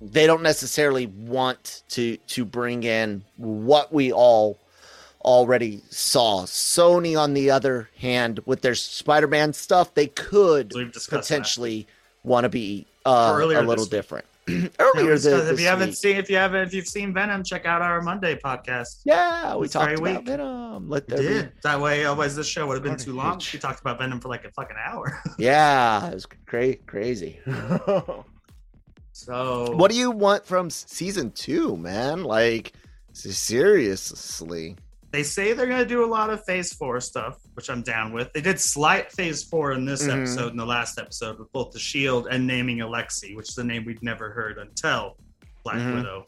they 0.00 0.26
don't 0.26 0.42
necessarily 0.42 1.06
want 1.06 1.82
to 1.90 2.16
to 2.16 2.44
bring 2.44 2.82
in 2.82 3.24
what 3.36 3.92
we 3.92 4.12
all 4.12 4.58
already 5.24 5.80
saw. 5.88 6.42
Sony, 6.44 7.18
on 7.18 7.34
the 7.34 7.50
other 7.50 7.88
hand, 7.98 8.40
with 8.44 8.60
their 8.60 8.74
Spider-Man 8.74 9.52
stuff, 9.54 9.94
they 9.94 10.06
could 10.08 10.72
We've 10.74 10.92
discussed 10.92 11.28
that. 11.28 11.34
potentially 11.34 11.86
want 12.22 12.44
to 12.44 12.50
be 12.50 12.86
uh, 13.06 13.34
a 13.38 13.62
little 13.62 13.86
different. 13.86 14.26
Yeah, 14.48 14.68
Earlier 14.78 15.12
this, 15.18 15.24
if 15.26 15.58
you 15.58 15.66
haven't 15.66 15.94
seen 15.94 16.16
if 16.16 16.28
you 16.28 16.36
haven't 16.36 16.62
if 16.62 16.74
you've 16.74 16.86
seen 16.86 17.14
Venom, 17.14 17.42
check 17.42 17.64
out 17.64 17.80
our 17.80 18.02
Monday 18.02 18.38
podcast. 18.44 19.00
Yeah, 19.06 19.56
we 19.56 19.64
It's 19.64 19.72
talked 19.72 19.92
about 19.94 20.02
weak. 20.18 20.26
Venom. 20.26 20.88
Let 20.90 21.08
We 21.08 21.16
there 21.16 21.22
be. 21.22 21.34
did 21.46 21.52
that 21.62 21.80
way. 21.80 22.04
Otherwise, 22.04 22.36
this 22.36 22.46
show 22.46 22.66
would 22.66 22.74
have 22.74 22.82
been 22.82 22.96
too 22.98 23.14
long. 23.14 23.40
We 23.52 23.58
talked 23.58 23.80
about 23.80 23.98
Venom 23.98 24.20
for 24.20 24.28
like 24.28 24.44
a 24.44 24.50
fucking 24.50 24.76
hour. 24.78 25.18
Yeah, 25.38 26.08
it 26.08 26.14
was 26.14 26.26
cra- 26.26 26.76
crazy. 26.76 27.40
So 29.16 29.72
what 29.76 29.92
do 29.92 29.96
you 29.96 30.10
want 30.10 30.44
from 30.44 30.68
season 30.70 31.30
two, 31.30 31.76
man? 31.76 32.24
Like, 32.24 32.72
seriously. 33.12 34.76
They 35.14 35.22
say 35.22 35.52
they're 35.52 35.68
gonna 35.68 35.84
do 35.84 36.04
a 36.04 36.06
lot 36.06 36.28
of 36.30 36.44
Phase 36.44 36.72
Four 36.74 37.00
stuff, 37.00 37.38
which 37.54 37.70
I'm 37.70 37.82
down 37.82 38.12
with. 38.12 38.32
They 38.32 38.40
did 38.40 38.58
slight 38.58 39.12
Phase 39.12 39.44
Four 39.44 39.70
in 39.72 39.84
this 39.84 40.02
Mhm. 40.02 40.22
episode 40.22 40.50
and 40.50 40.58
the 40.58 40.66
last 40.66 40.98
episode 40.98 41.38
with 41.38 41.52
both 41.52 41.70
the 41.72 41.78
Shield 41.78 42.26
and 42.28 42.44
naming 42.44 42.78
Alexi, 42.78 43.36
which 43.36 43.48
is 43.48 43.56
a 43.58 43.62
name 43.62 43.84
we'd 43.84 44.02
never 44.02 44.32
heard 44.32 44.58
until 44.58 45.16
Black 45.62 45.76
Mhm. 45.76 45.94
Widow. 45.94 46.26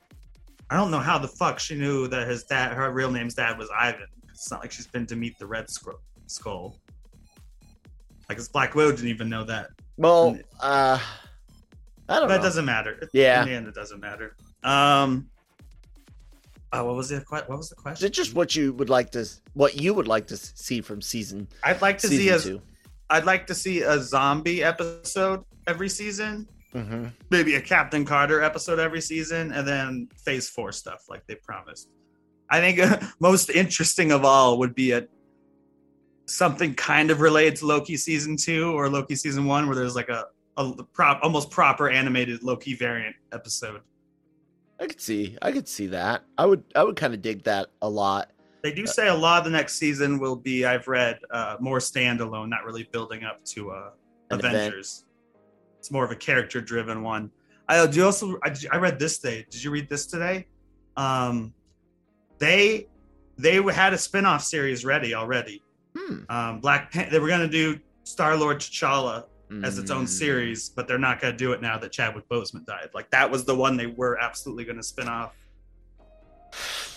I 0.71 0.77
don't 0.77 0.93
know 0.93 1.01
how 1.01 1.19
the 1.19 1.27
fuck 1.27 1.59
she 1.59 1.75
knew 1.75 2.07
that 2.09 2.29
his 2.29 2.45
dad, 2.45 2.75
her 2.75 2.89
real 2.93 3.11
name's 3.11 3.35
dad, 3.35 3.59
was 3.59 3.69
Ivan. 3.77 4.07
It's 4.31 4.51
not 4.53 4.61
like 4.61 4.71
she's 4.71 4.87
been 4.87 5.07
to 5.09 5.17
meet 5.17 5.37
the 5.41 5.47
Red 5.47 5.67
Skull. 6.29 6.77
Like, 8.29 8.39
it's 8.39 8.49
Black 8.49 8.75
Widow 8.77 8.93
didn't 8.93 9.09
even 9.09 9.29
know 9.29 9.43
that. 9.45 9.71
Well, 9.97 10.39
uh, 10.61 10.99
I 12.09 12.19
don't 12.21 12.29
That 12.29 12.37
know. 12.37 12.43
doesn't 12.43 12.65
matter. 12.65 13.09
Yeah. 13.13 13.43
in 13.43 13.49
the 13.49 13.55
end, 13.55 13.67
it 13.67 13.75
doesn't 13.75 13.99
matter. 14.01 14.37
Um, 14.63 15.29
oh, 16.81 16.85
what 16.85 16.97
was 16.97 17.09
the 17.09 17.25
what 17.29 17.49
was 17.49 17.71
the 17.71 17.77
Is 17.77 17.83
question? 17.83 18.07
it 18.07 18.13
just 18.13 18.35
what 18.35 18.55
you 18.55 18.73
would 18.75 18.91
like 18.91 19.11
to, 19.13 19.29
what 19.55 19.81
you 19.81 19.95
would 19.95 20.09
like 20.09 20.27
to 20.29 20.37
see 20.37 20.81
from 20.81 21.01
season 21.01 21.49
I'd 21.63 21.83
like 21.83 21.99
to 21.99 22.09
see 22.09 22.29
a, 22.29 22.39
two? 22.39 22.61
I'd 23.11 23.25
like 23.25 23.47
to 23.49 23.55
see 23.55 23.83
a 23.83 24.01
zombie 24.01 24.63
episode 24.63 25.45
every 25.67 25.89
season. 25.89 26.49
Mm-hmm. 26.75 27.07
Maybe 27.31 27.55
a 27.55 27.61
Captain 27.61 28.05
Carter 28.05 28.43
episode 28.43 28.79
every 28.79 29.01
season, 29.01 29.53
and 29.53 29.67
then 29.67 30.09
Phase 30.25 30.51
Four 30.51 30.73
stuff 30.73 31.05
like 31.09 31.27
they 31.27 31.37
promised. 31.37 31.89
I 32.51 32.61
think 32.61 32.79
uh, 32.79 32.99
most 33.21 33.51
interesting 33.51 34.13
of 34.13 34.25
all 34.25 34.59
would 34.59 34.75
be 34.75 34.93
a 34.93 35.07
something 36.27 36.75
kind 36.75 37.11
of 37.11 37.21
related 37.21 37.57
to 37.57 37.67
Loki 37.67 37.97
season 37.97 38.37
two 38.37 38.73
or 38.73 38.91
Loki 38.91 39.15
season 39.15 39.47
one, 39.47 39.67
where 39.67 39.77
there's 39.77 39.95
like 39.95 40.09
a, 40.09 40.27
a 40.57 40.83
prop, 40.93 41.21
almost 41.23 41.51
proper 41.51 41.89
animated 41.89 42.43
Loki 42.43 42.75
variant 42.75 43.17
episode. 43.33 43.81
I 44.79 44.87
could 44.87 45.01
see, 45.01 45.37
I 45.41 45.53
could 45.53 45.69
see 45.69 45.87
that. 45.89 46.25
I 46.37 46.47
would, 46.47 46.63
I 46.75 46.85
would 46.85 46.97
kind 46.97 47.15
of 47.15 47.23
dig 47.23 47.45
that 47.45 47.69
a 47.83 47.89
lot. 47.89 48.31
They 48.63 48.73
do 48.73 48.87
say 48.87 49.09
a 49.09 49.15
lot 49.15 49.39
of 49.39 49.45
the 49.45 49.51
next 49.51 49.77
season 49.77 50.19
will 50.19 50.37
be, 50.37 50.65
I've 50.65 50.89
read, 50.89 51.19
uh, 51.31 51.57
more 51.61 51.79
standalone, 51.79 52.49
not 52.49 52.65
really 52.65 52.89
building 52.93 53.25
up 53.25 53.45
to 53.47 53.71
uh, 53.71 53.91
An 54.31 54.39
event. 54.39 54.57
Avengers. 54.57 55.05
It's 55.79 55.91
more 55.91 56.05
of 56.05 56.11
a 56.11 56.17
character 56.17 56.61
driven 56.61 57.03
one. 57.03 57.31
I 57.69 57.87
do 57.87 57.99
you 57.99 58.05
also, 58.05 58.39
I, 58.45 58.55
I 58.73 58.77
read 58.79 58.99
this 58.99 59.19
today. 59.19 59.47
Did 59.51 59.63
you 59.63 59.71
read 59.71 59.89
this 59.89 60.07
today? 60.07 60.47
Um, 60.97 61.53
they 62.39 62.89
they 63.39 63.63
had 63.63 63.93
a 63.93 63.99
spin 63.99 64.25
off 64.25 64.43
series 64.43 64.85
ready 64.85 65.15
already. 65.15 65.63
Hmm. 65.97 66.19
Um, 66.29 66.61
Black 66.61 66.91
Pan- 66.91 67.09
they 67.11 67.19
were 67.19 67.29
going 67.29 67.41
to 67.41 67.49
do 67.49 67.79
Star 68.05 68.37
Lord 68.37 68.59
T'Challa 68.59 69.25
as 69.63 69.79
its 69.79 69.91
own 69.91 70.05
Mm. 70.07 70.09
series, 70.09 70.69
but 70.71 70.89
they're 70.89 70.99
not 70.99 71.21
going 71.21 71.33
to 71.33 71.39
do 71.39 71.53
it 71.53 71.63
now 71.63 71.79
that 71.79 71.93
Chadwick 71.93 72.29
Boseman 72.29 72.65
died. 72.67 72.89
Like 72.95 73.11
that 73.11 73.31
was 73.31 73.45
the 73.45 73.55
one 73.55 73.77
they 73.77 73.87
were 73.87 74.19
absolutely 74.21 74.65
going 74.65 74.77
to 74.77 74.83
spin 74.83 75.09
off. 75.09 75.33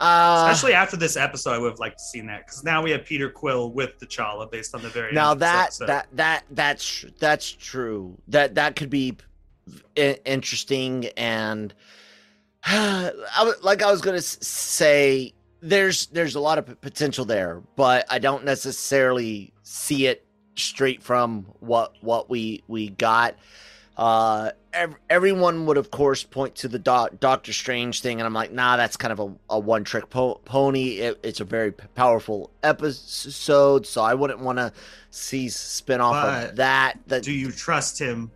Uh, 0.00 0.48
Especially 0.50 0.74
after 0.74 0.96
this 0.96 1.16
episode, 1.16 1.52
I 1.52 1.58
would 1.58 1.70
have 1.70 1.78
liked 1.78 1.98
to 1.98 2.04
seen 2.04 2.26
that 2.26 2.44
because 2.44 2.64
now 2.64 2.82
we 2.82 2.90
have 2.90 3.04
Peter 3.04 3.30
Quill 3.30 3.70
with 3.70 3.96
T'Challa 4.00 4.50
based 4.50 4.74
on 4.74 4.82
the 4.82 4.88
very 4.88 5.12
now 5.12 5.30
end 5.32 5.40
that 5.40 5.62
episode. 5.66 5.86
that 5.86 6.08
that 6.14 6.42
that's 6.50 7.04
that's 7.20 7.48
true. 7.50 8.18
That 8.26 8.56
that 8.56 8.74
could 8.74 8.90
be 8.90 9.16
i- 9.96 10.18
interesting 10.26 11.06
and 11.16 11.72
I 12.64 13.12
w- 13.38 13.56
like 13.62 13.82
I 13.84 13.90
was 13.90 14.00
gonna 14.00 14.20
say 14.20 15.32
there's 15.62 16.06
there's 16.08 16.34
a 16.34 16.40
lot 16.40 16.58
of 16.58 16.80
potential 16.80 17.24
there, 17.24 17.62
but 17.76 18.04
I 18.10 18.18
don't 18.18 18.44
necessarily 18.44 19.52
see 19.62 20.08
it 20.08 20.26
straight 20.56 21.02
from 21.02 21.46
what 21.60 21.94
what 22.00 22.28
we 22.30 22.62
we 22.68 22.90
got. 22.90 23.36
Uh, 23.96 24.50
ev- 24.72 24.96
everyone 25.08 25.66
would 25.66 25.76
of 25.76 25.88
course 25.92 26.24
point 26.24 26.56
to 26.56 26.66
the 26.66 26.80
doc- 26.80 27.20
Doctor 27.20 27.52
Strange 27.52 28.00
thing, 28.00 28.20
and 28.20 28.26
I'm 28.26 28.32
like, 28.34 28.52
nah, 28.52 28.76
that's 28.76 28.96
kind 28.96 29.12
of 29.12 29.20
a, 29.20 29.34
a 29.50 29.58
one 29.58 29.84
trick 29.84 30.10
po- 30.10 30.40
pony. 30.44 30.96
It, 30.98 31.20
it's 31.22 31.38
a 31.38 31.44
very 31.44 31.70
p- 31.70 31.86
powerful 31.94 32.50
episode, 32.64 33.86
so 33.86 34.02
I 34.02 34.14
wouldn't 34.14 34.40
want 34.40 34.58
to 34.58 34.72
see 35.10 35.48
spin 35.48 36.00
off 36.00 36.16
of 36.50 36.56
that. 36.56 36.98
That 37.06 37.22
Do 37.22 37.30
you 37.32 37.52
trust 37.52 37.98
him 37.98 38.32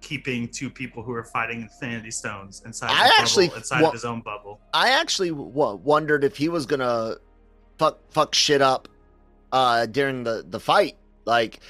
keeping 0.00 0.46
two 0.46 0.70
people 0.70 1.02
who 1.02 1.12
are 1.12 1.24
fighting 1.24 1.62
Infinity 1.62 2.12
Stones 2.12 2.62
inside? 2.64 2.90
I 2.92 3.16
actually 3.18 3.48
bubble, 3.48 3.58
inside 3.58 3.84
of 3.84 3.92
his 3.92 4.04
own 4.04 4.20
bubble. 4.20 4.60
I 4.72 4.90
actually 4.90 5.30
w- 5.30 5.80
wondered 5.82 6.22
if 6.22 6.36
he 6.36 6.48
was 6.48 6.66
gonna 6.66 7.16
fuck 7.78 7.98
fuck 8.12 8.32
shit 8.32 8.62
up 8.62 8.86
uh 9.50 9.86
during 9.86 10.22
the 10.22 10.44
the 10.48 10.60
fight. 10.60 10.96
Like 11.24 11.60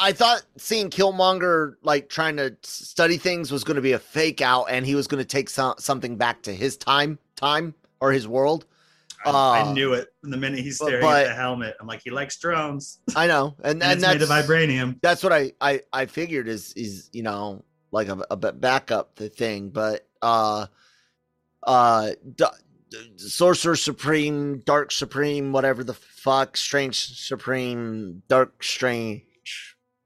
I 0.00 0.12
thought 0.12 0.42
seeing 0.56 0.90
Killmonger 0.90 1.74
like 1.82 2.08
trying 2.08 2.36
to 2.38 2.56
study 2.62 3.16
things 3.16 3.50
was 3.52 3.64
going 3.64 3.76
to 3.76 3.82
be 3.82 3.92
a 3.92 3.98
fake 3.98 4.40
out, 4.40 4.64
and 4.64 4.84
he 4.84 4.94
was 4.94 5.06
going 5.06 5.22
to 5.22 5.28
take 5.28 5.48
some, 5.48 5.74
something 5.78 6.16
back 6.16 6.42
to 6.42 6.54
his 6.54 6.76
time 6.76 7.18
time 7.36 7.74
or 8.00 8.12
his 8.12 8.26
world. 8.26 8.66
I, 9.26 9.30
Uh, 9.30 9.34
I 9.64 9.72
knew 9.72 9.92
it 9.94 10.08
from 10.20 10.30
the 10.30 10.36
minute 10.36 10.60
he's 10.60 10.76
staring 10.76 11.00
but- 11.00 11.24
at 11.26 11.28
the 11.28 11.34
helmet. 11.34 11.76
I'm 11.80 11.86
like, 11.86 12.02
he 12.02 12.10
likes 12.10 12.36
drones, 12.38 12.98
I 13.16 13.26
know, 13.26 13.54
and 13.62 13.82
and, 13.82 13.82
and 13.82 13.92
it's 13.92 14.02
that's 14.02 14.28
made 14.30 14.38
of 14.40 14.46
vibranium. 14.46 14.98
that's 15.00 15.22
what 15.22 15.32
I 15.32 15.52
I 15.60 15.80
I 15.92 16.06
figured 16.06 16.48
is 16.48 16.72
is 16.74 17.08
you 17.12 17.22
know 17.22 17.64
like 17.90 18.08
a, 18.08 18.18
a 18.30 18.36
backup 18.36 19.14
the 19.14 19.28
thing, 19.28 19.70
but 19.70 20.06
uh 20.22 20.66
uh 21.62 22.10
D- 22.36 22.44
Sorcerer 23.16 23.76
Supreme, 23.76 24.60
Dark 24.60 24.92
Supreme, 24.92 25.52
whatever 25.52 25.84
the 25.84 25.94
fuck, 25.94 26.56
Strange 26.56 27.18
Supreme, 27.18 28.22
Dark 28.28 28.62
Strange. 28.62 29.22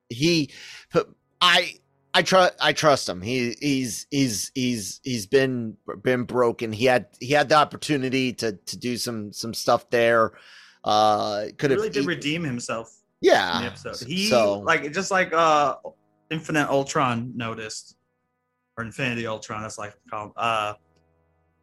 He, 0.09 0.51
I 1.41 1.75
I 2.15 2.23
trust 2.23 2.55
I 2.61 2.73
trust 2.73 3.09
him. 3.09 3.21
He 3.21 3.55
he's 3.61 4.07
he's 4.11 4.51
he's 4.55 5.01
he's 5.05 5.27
been 5.27 5.77
been 6.03 6.25
broken. 6.25 6.73
He 6.73 6.87
had 6.87 7.07
he 7.21 7.33
had 7.33 7.49
the 7.49 7.57
opportunity 7.57 8.33
to 8.35 8.53
to 8.53 8.77
do 8.77 8.97
some 8.97 9.33
some 9.33 9.55
stuff 9.55 9.89
there. 9.91 10.33
Uh 10.85 11.47
could 11.59 11.71
He 11.71 11.75
have 11.75 11.81
really 11.81 11.91
did 11.91 12.05
e- 12.05 12.07
redeem 12.07 12.43
himself 12.43 12.95
yeah. 13.21 13.69
in 13.69 13.73
the. 13.83 14.05
He 14.07 14.29
so 14.29 14.61
like 14.61 14.93
just 14.93 15.11
like 15.11 15.33
uh 15.33 15.77
Infinite 16.31 16.69
Ultron 16.69 17.33
noticed, 17.37 17.97
or 18.77 18.85
Infinity 18.85 19.27
Ultron, 19.27 19.63
that's 19.63 19.79
like 19.79 19.95
called. 20.11 20.33
Uh, 20.37 20.75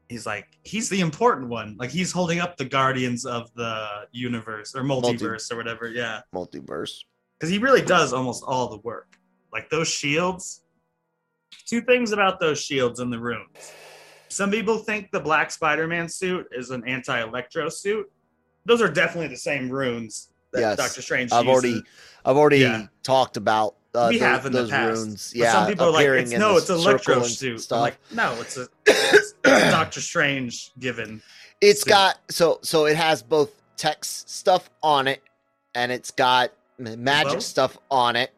he's 0.09 0.25
like 0.25 0.47
he's 0.63 0.89
the 0.89 1.01
important 1.01 1.49
one. 1.49 1.75
Like 1.79 1.89
he's 1.91 2.11
holding 2.11 2.39
up 2.39 2.57
the 2.57 2.65
guardians 2.65 3.25
of 3.25 3.53
the 3.55 4.07
universe 4.11 4.75
or 4.75 4.83
Multi- 4.83 5.13
multiverse 5.17 5.51
or 5.51 5.57
whatever. 5.57 5.87
Yeah, 5.87 6.21
multiverse. 6.33 7.03
because 7.39 7.49
he 7.49 7.57
really 7.57 7.81
does 7.81 8.13
almost 8.13 8.43
all 8.45 8.69
the 8.69 8.77
work. 8.79 9.17
Like 9.51 9.69
those 9.69 9.87
shields. 9.87 10.61
Two 11.65 11.81
things 11.81 12.11
about 12.11 12.39
those 12.39 12.59
shields 12.59 12.99
in 12.99 13.09
the 13.09 13.17
rooms. 13.19 13.71
Some 14.27 14.51
people 14.51 14.77
think 14.77 15.11
the 15.11 15.19
Black 15.19 15.49
Spider-Man 15.49 16.09
suit 16.09 16.47
is 16.51 16.69
an 16.69 16.83
anti-electro 16.85 17.69
suit. 17.69 18.11
Those 18.65 18.81
are 18.81 18.89
definitely 18.91 19.29
the 19.29 19.37
same 19.37 19.69
runes 19.69 20.29
that 20.51 20.59
Yes. 20.61 20.77
Doctor 20.77 21.01
Strange. 21.01 21.31
I've 21.31 21.45
uses. 21.45 21.63
already 21.63 21.83
I've 22.25 22.35
already 22.37 22.57
Yeah. 22.59 22.87
talked 23.03 23.37
about 23.37 23.75
uh, 23.95 24.07
we 24.09 24.17
tho- 24.17 24.25
have 24.25 24.45
in 24.45 24.51
the 24.51 24.67
past. 24.67 24.97
runes. 24.99 25.33
Yeah, 25.35 25.51
some 25.51 25.67
people 25.67 25.87
are 25.87 25.91
like, 25.91 26.07
it's, 26.07 26.31
no, 26.31 26.57
it's 26.57 26.69
electro 26.69 27.23
suit. 27.23 27.59
stuff. 27.61 27.77
I'm 27.77 27.81
like, 27.81 27.97
no, 28.13 28.39
it's 28.41 28.57
a 28.57 28.67
it's, 28.85 29.33
it's 29.43 29.71
Doctor 29.71 30.01
Strange 30.01 30.71
given. 30.79 31.21
it's 31.61 31.81
suit. 31.81 31.89
got 31.89 32.19
so 32.29 32.59
so 32.61 32.85
it 32.85 32.95
has 32.97 33.21
both 33.21 33.51
text 33.77 34.29
stuff 34.29 34.69
on 34.83 35.07
it, 35.07 35.21
and 35.73 35.91
it's 35.91 36.11
got 36.11 36.51
magic 36.77 37.41
stuff 37.41 37.77
on 37.89 38.15
it, 38.15 38.31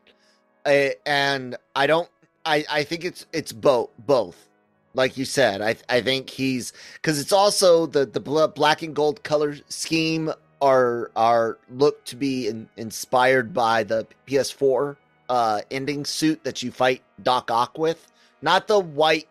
and 1.06 1.56
I 1.76 1.88
don't. 1.88 2.10
I 2.46 2.66
I 2.70 2.84
think 2.84 3.06
it's 3.06 3.26
it's 3.34 3.52
both 3.52 3.90
both. 4.00 4.48
Like 4.94 5.18
you 5.18 5.26
said, 5.26 5.62
I 5.62 5.76
I 5.90 6.02
think 6.02 6.30
he's 6.30 6.74
because 6.94 7.20
it's 7.20 7.32
also 7.32 7.86
the 7.86 8.06
the 8.06 8.20
black 8.20 8.82
and 8.82 8.96
gold 8.96 9.24
color 9.24 9.56
scheme 9.70 10.32
are 10.62 11.12
are 11.16 11.60
look 11.70 12.04
to 12.06 12.16
be 12.16 12.48
in, 12.48 12.68
inspired 12.78 13.54
by 13.54 13.84
the 13.84 14.08
PS4 14.28 14.96
uh 15.30 15.62
ending 15.72 16.06
suit 16.06 16.44
that 16.44 16.62
you 16.64 16.72
fight 16.72 17.02
Doc 17.24 17.52
Ock 17.52 17.78
with, 17.78 18.08
not 18.42 18.68
the 18.68 18.80
white 18.80 19.28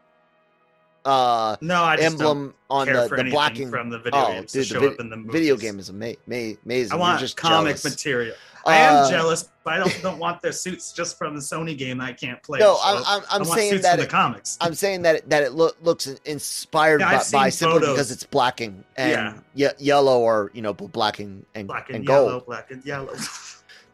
uh 1.04 1.56
No, 1.60 1.82
I 1.84 1.96
don't 1.96 2.04
emblem 2.06 2.54
on 2.68 2.88
the, 2.88 3.08
the 3.08 3.30
blocking 3.30 3.70
from 3.70 3.90
the 3.90 3.98
video 3.98 4.20
oh, 4.24 4.32
games 4.32 4.52
to 4.52 4.58
dude, 4.58 4.66
show 4.66 4.80
the 4.80 4.88
up 4.88 5.00
in 5.00 5.08
the 5.08 5.16
movies. 5.16 5.32
video 5.32 5.56
game 5.56 5.78
is 5.78 5.88
ama- 5.88 6.14
ma- 6.26 6.52
amazing. 6.64 6.92
I 6.92 6.96
You're 6.96 6.98
want 6.98 7.20
just 7.20 7.36
comic 7.36 7.76
jealous. 7.76 7.84
material. 7.84 8.34
I 8.66 8.78
am 8.78 9.04
Uh, 9.04 9.08
jealous, 9.10 9.48
but 9.62 9.74
I 9.74 9.80
also 9.82 9.98
don't 10.02 10.18
want 10.18 10.42
their 10.42 10.50
suits 10.50 10.90
just 10.92 11.16
from 11.16 11.36
the 11.36 11.40
Sony 11.40 11.78
game 11.78 12.00
I 12.00 12.12
can't 12.12 12.42
play. 12.42 12.58
No, 12.58 12.74
so 12.74 12.80
I'm 12.82 12.96
I'm, 13.06 13.22
I 13.30 13.36
I'm 13.36 13.44
saying 13.44 13.82
that 13.82 13.90
from 13.92 13.98
the 14.00 14.04
it, 14.06 14.10
comics. 14.10 14.58
I'm 14.60 14.74
saying 14.74 15.02
that 15.02 15.14
it, 15.14 15.30
that 15.30 15.44
it 15.44 15.52
look, 15.52 15.76
looks 15.80 16.08
inspired 16.24 17.00
Yeah, 17.00 17.18
by, 17.18 17.24
by 17.30 17.48
simply 17.50 17.78
because 17.78 18.10
it's 18.10 18.24
blacking 18.24 18.82
and 18.96 19.12
Yeah. 19.54 19.68
ye- 19.70 19.84
yellow 19.86 20.18
or 20.18 20.50
you 20.54 20.62
know 20.62 20.74
black 20.74 21.20
and 21.20 21.46
and, 21.54 21.68
black 21.68 21.86
and, 21.88 21.96
and 21.98 22.04
yellow, 22.08 22.30
gold. 22.30 22.46
black 22.46 22.72
and 22.72 22.84
yellow. 22.84 23.14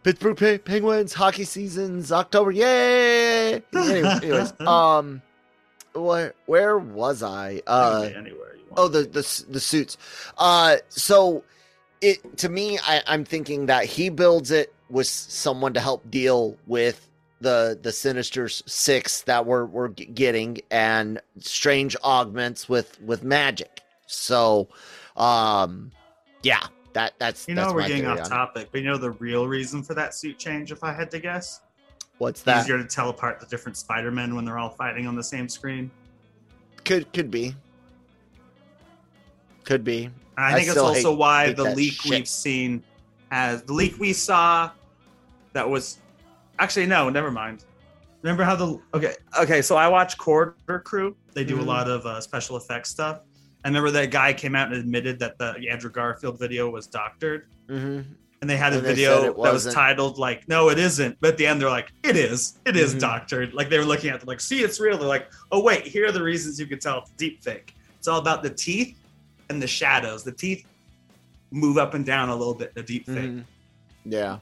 Pittsburgh 0.03 0.37
Pe- 0.37 0.59
Penguins 0.59 1.13
hockey 1.13 1.45
seasons 1.45 2.11
October. 2.13 2.51
Yay! 2.51 3.63
Anyway, 3.75 4.09
anyways, 4.23 4.53
um, 4.61 5.21
where 5.95 6.35
where 6.47 6.79
was 6.79 7.23
I? 7.23 7.61
Uh, 7.67 8.09
anywhere 8.15 8.57
you 8.57 8.65
want. 8.69 8.79
Oh, 8.79 8.89
the 8.89 9.03
the 9.03 9.45
the 9.51 9.61
suits. 9.61 9.99
Uh, 10.39 10.77
so 10.89 11.45
it 12.01 12.39
to 12.39 12.49
me, 12.49 12.79
I, 12.87 13.03
I'm 13.07 13.25
thinking 13.25 13.67
that 13.67 13.85
he 13.85 14.09
builds 14.09 14.51
it 14.51 14.75
with 14.89 15.07
someone 15.07 15.73
to 15.75 15.81
help 15.81 16.11
deal 16.11 16.57
with 16.67 17.09
the 17.41 17.79
the 17.81 17.93
Sinister 17.93 18.49
Six 18.49 19.23
that 19.23 19.45
we're 19.47 19.67
we're 19.67 19.89
getting 19.89 20.59
and 20.71 21.21
strange 21.39 21.97
augments 22.03 22.69
with 22.69 23.01
with 23.03 23.23
magic. 23.23 23.81
So, 24.07 24.69
um, 25.17 25.91
yeah, 26.43 26.67
that 26.95 27.15
that's 27.19 27.49
you 27.49 27.55
know 27.55 27.63
that's 27.63 27.75
we're 27.75 27.87
getting 27.89 28.07
off 28.07 28.29
topic, 28.29 28.69
but 28.73 28.81
you 28.81 28.87
know 28.87 28.99
the 28.99 29.13
real 29.13 29.47
reason 29.49 29.83
for 29.83 29.95
that 29.95 30.15
suit 30.15 30.39
change, 30.39 30.73
if 30.73 30.83
I 30.85 30.93
had 30.93 31.11
to 31.13 31.19
guess, 31.19 31.61
What's 32.19 32.43
that? 32.43 32.65
easier 32.65 32.79
to 32.79 32.85
tell 32.85 33.09
apart 33.09 33.41
the 33.41 33.47
different 33.47 33.77
Spider-Men 33.77 34.35
when 34.35 34.45
they're 34.45 34.59
all 34.59 34.71
fighting 34.71 35.07
on 35.07 35.15
the 35.17 35.25
same 35.25 35.49
screen. 35.49 35.91
Could 36.85 37.13
could 37.13 37.31
be. 37.31 37.55
Could 39.65 39.85
be. 39.85 40.11
I 40.37 40.53
I 40.53 40.55
think 40.55 40.69
it's 40.69 40.77
also 40.77 41.11
hate- 41.11 41.19
why 41.19 41.47
hate 41.47 41.57
the 41.57 41.75
leak 41.75 41.93
shit. 41.95 42.11
we've 42.11 42.29
seen 42.29 42.83
as 43.31 43.63
the 43.63 43.73
leak 43.73 43.99
we 43.99 44.13
saw 44.13 44.71
that 45.53 45.69
was 45.69 45.99
actually 46.59 46.87
no, 46.87 47.09
never 47.09 47.31
mind. 47.31 47.65
Remember 48.23 48.45
how 48.45 48.57
the 48.57 48.81
okay 48.95 49.15
okay? 49.41 49.63
So 49.63 49.77
I 49.77 49.89
watch 49.89 50.17
Corridor 50.19 50.81
Crew. 50.81 51.17
They 51.35 51.45
do 51.45 51.57
Mhm. 51.57 51.61
a 51.61 51.65
lot 51.65 51.89
of 51.89 52.05
uh, 52.07 52.21
special 52.21 52.57
effects 52.57 52.91
stuff. 52.91 53.21
I 53.65 53.69
remember 53.69 53.91
that 53.93 54.11
guy 54.11 54.33
came 54.33 54.55
out 54.57 54.69
and 54.69 54.77
admitted 54.77 55.19
that 55.21 55.39
the 55.39 55.55
Andrew 55.71 55.91
Garfield 55.91 56.39
video 56.39 56.69
was 56.71 56.87
doctored, 56.87 57.47
hmm 57.69 58.01
and 58.41 58.51
they 58.51 58.57
had 58.57 58.73
a 58.73 58.81
they 58.81 58.89
video 58.89 59.21
that 59.23 59.37
was 59.37 59.73
titled 59.73 60.19
like 60.19 60.49
"No, 60.49 60.69
it 60.69 60.77
isn't," 60.77 61.17
but 61.21 61.31
at 61.31 61.37
the 61.37 61.47
end 61.47 61.61
they're 61.61 61.71
like, 61.71 61.93
"It 62.03 62.17
is. 62.17 62.59
It 62.67 62.77
is 62.77 62.93
Mhm. 62.97 62.99
doctored." 62.99 63.55
Like 63.55 63.71
they 63.71 63.79
were 63.79 63.85
looking 63.85 64.11
at 64.11 64.21
it 64.21 64.27
like, 64.27 64.41
"See, 64.41 64.63
it's 64.65 64.81
real." 64.81 64.99
They're 64.99 65.07
like, 65.07 65.31
"Oh 65.53 65.63
wait, 65.63 65.87
here 65.87 66.07
are 66.09 66.13
the 66.13 66.25
reasons 66.25 66.59
you 66.59 66.67
can 66.67 66.81
tell 66.81 66.99
it's 66.99 67.11
deep 67.17 67.41
fake." 67.45 67.77
It's 67.99 68.09
all 68.09 68.19
about 68.19 68.43
the 68.43 68.51
teeth 68.51 68.99
and 69.49 69.63
the 69.63 69.69
shadows. 69.69 70.25
The 70.25 70.33
teeth 70.33 70.67
move 71.53 71.79
up 71.79 71.95
and 71.95 72.05
down 72.05 72.31
a 72.31 72.35
little 72.35 72.55
bit. 72.55 72.75
The 72.75 72.83
deep 72.83 73.07
fake. 73.07 73.31
Mhm. 73.31 73.45
Yeah. 74.07 74.39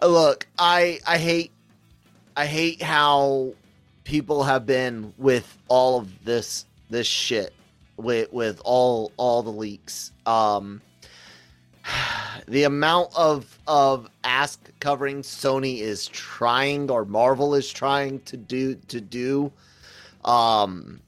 Uh, 0.00 0.06
look, 0.06 0.46
I 0.58 1.00
I 1.06 1.18
hate 1.18 1.52
I 2.38 2.46
hate 2.46 2.80
how 2.80 3.52
people 4.04 4.44
have 4.44 4.64
been 4.64 5.12
with 5.18 5.58
all 5.68 5.98
of 6.00 6.24
this 6.24 6.64
this 6.88 7.06
shit 7.06 7.52
with 7.96 8.32
with 8.32 8.60
all 8.64 9.12
all 9.16 9.42
the 9.42 9.50
leaks. 9.50 10.12
Um 10.24 10.80
the 12.48 12.64
amount 12.64 13.10
of 13.16 13.58
of 13.66 14.08
ask 14.24 14.70
covering 14.80 15.22
Sony 15.22 15.80
is 15.80 16.08
trying 16.08 16.90
or 16.90 17.04
Marvel 17.04 17.54
is 17.54 17.70
trying 17.70 18.20
to 18.20 18.36
do 18.36 18.74
to 18.88 19.00
do 19.00 19.52
um 20.24 21.00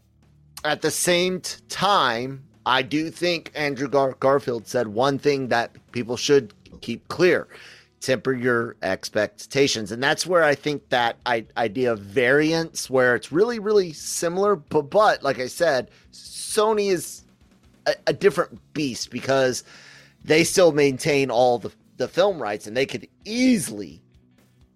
at 0.64 0.83
the 0.83 0.90
same 0.90 1.40
time 1.68 2.44
I 2.66 2.83
do 2.83 3.11
think 3.11 3.51
Andrew 3.55 3.88
Gar- 3.88 4.16
Garfield 4.20 4.66
said 4.66 4.88
one 4.88 5.18
thing 5.18 5.48
that 5.48 5.70
people 5.92 6.16
should 6.16 6.53
keep 6.81 7.07
clear 7.09 7.48
temper 8.00 8.32
your 8.32 8.76
expectations 8.82 9.90
and 9.90 10.02
that's 10.02 10.26
where 10.26 10.44
i 10.44 10.54
think 10.54 10.88
that 10.90 11.16
I- 11.26 11.46
idea 11.56 11.92
of 11.92 11.98
variants 11.98 12.88
where 12.88 13.14
it's 13.16 13.32
really 13.32 13.58
really 13.58 13.92
similar 13.92 14.54
but 14.56 14.82
but 14.90 15.22
like 15.22 15.38
i 15.40 15.48
said 15.48 15.90
sony 16.12 16.90
is 16.92 17.24
a, 17.87 17.94
a 18.06 18.12
different 18.12 18.58
beast 18.72 19.11
because 19.11 19.64
they 20.24 20.44
still 20.44 20.72
maintain 20.72 21.30
all 21.30 21.58
the, 21.58 21.72
the 21.96 22.06
film 22.08 22.40
rights 22.40 22.66
and 22.66 22.76
they 22.76 22.87
could 22.87 23.08
easily 23.24 24.00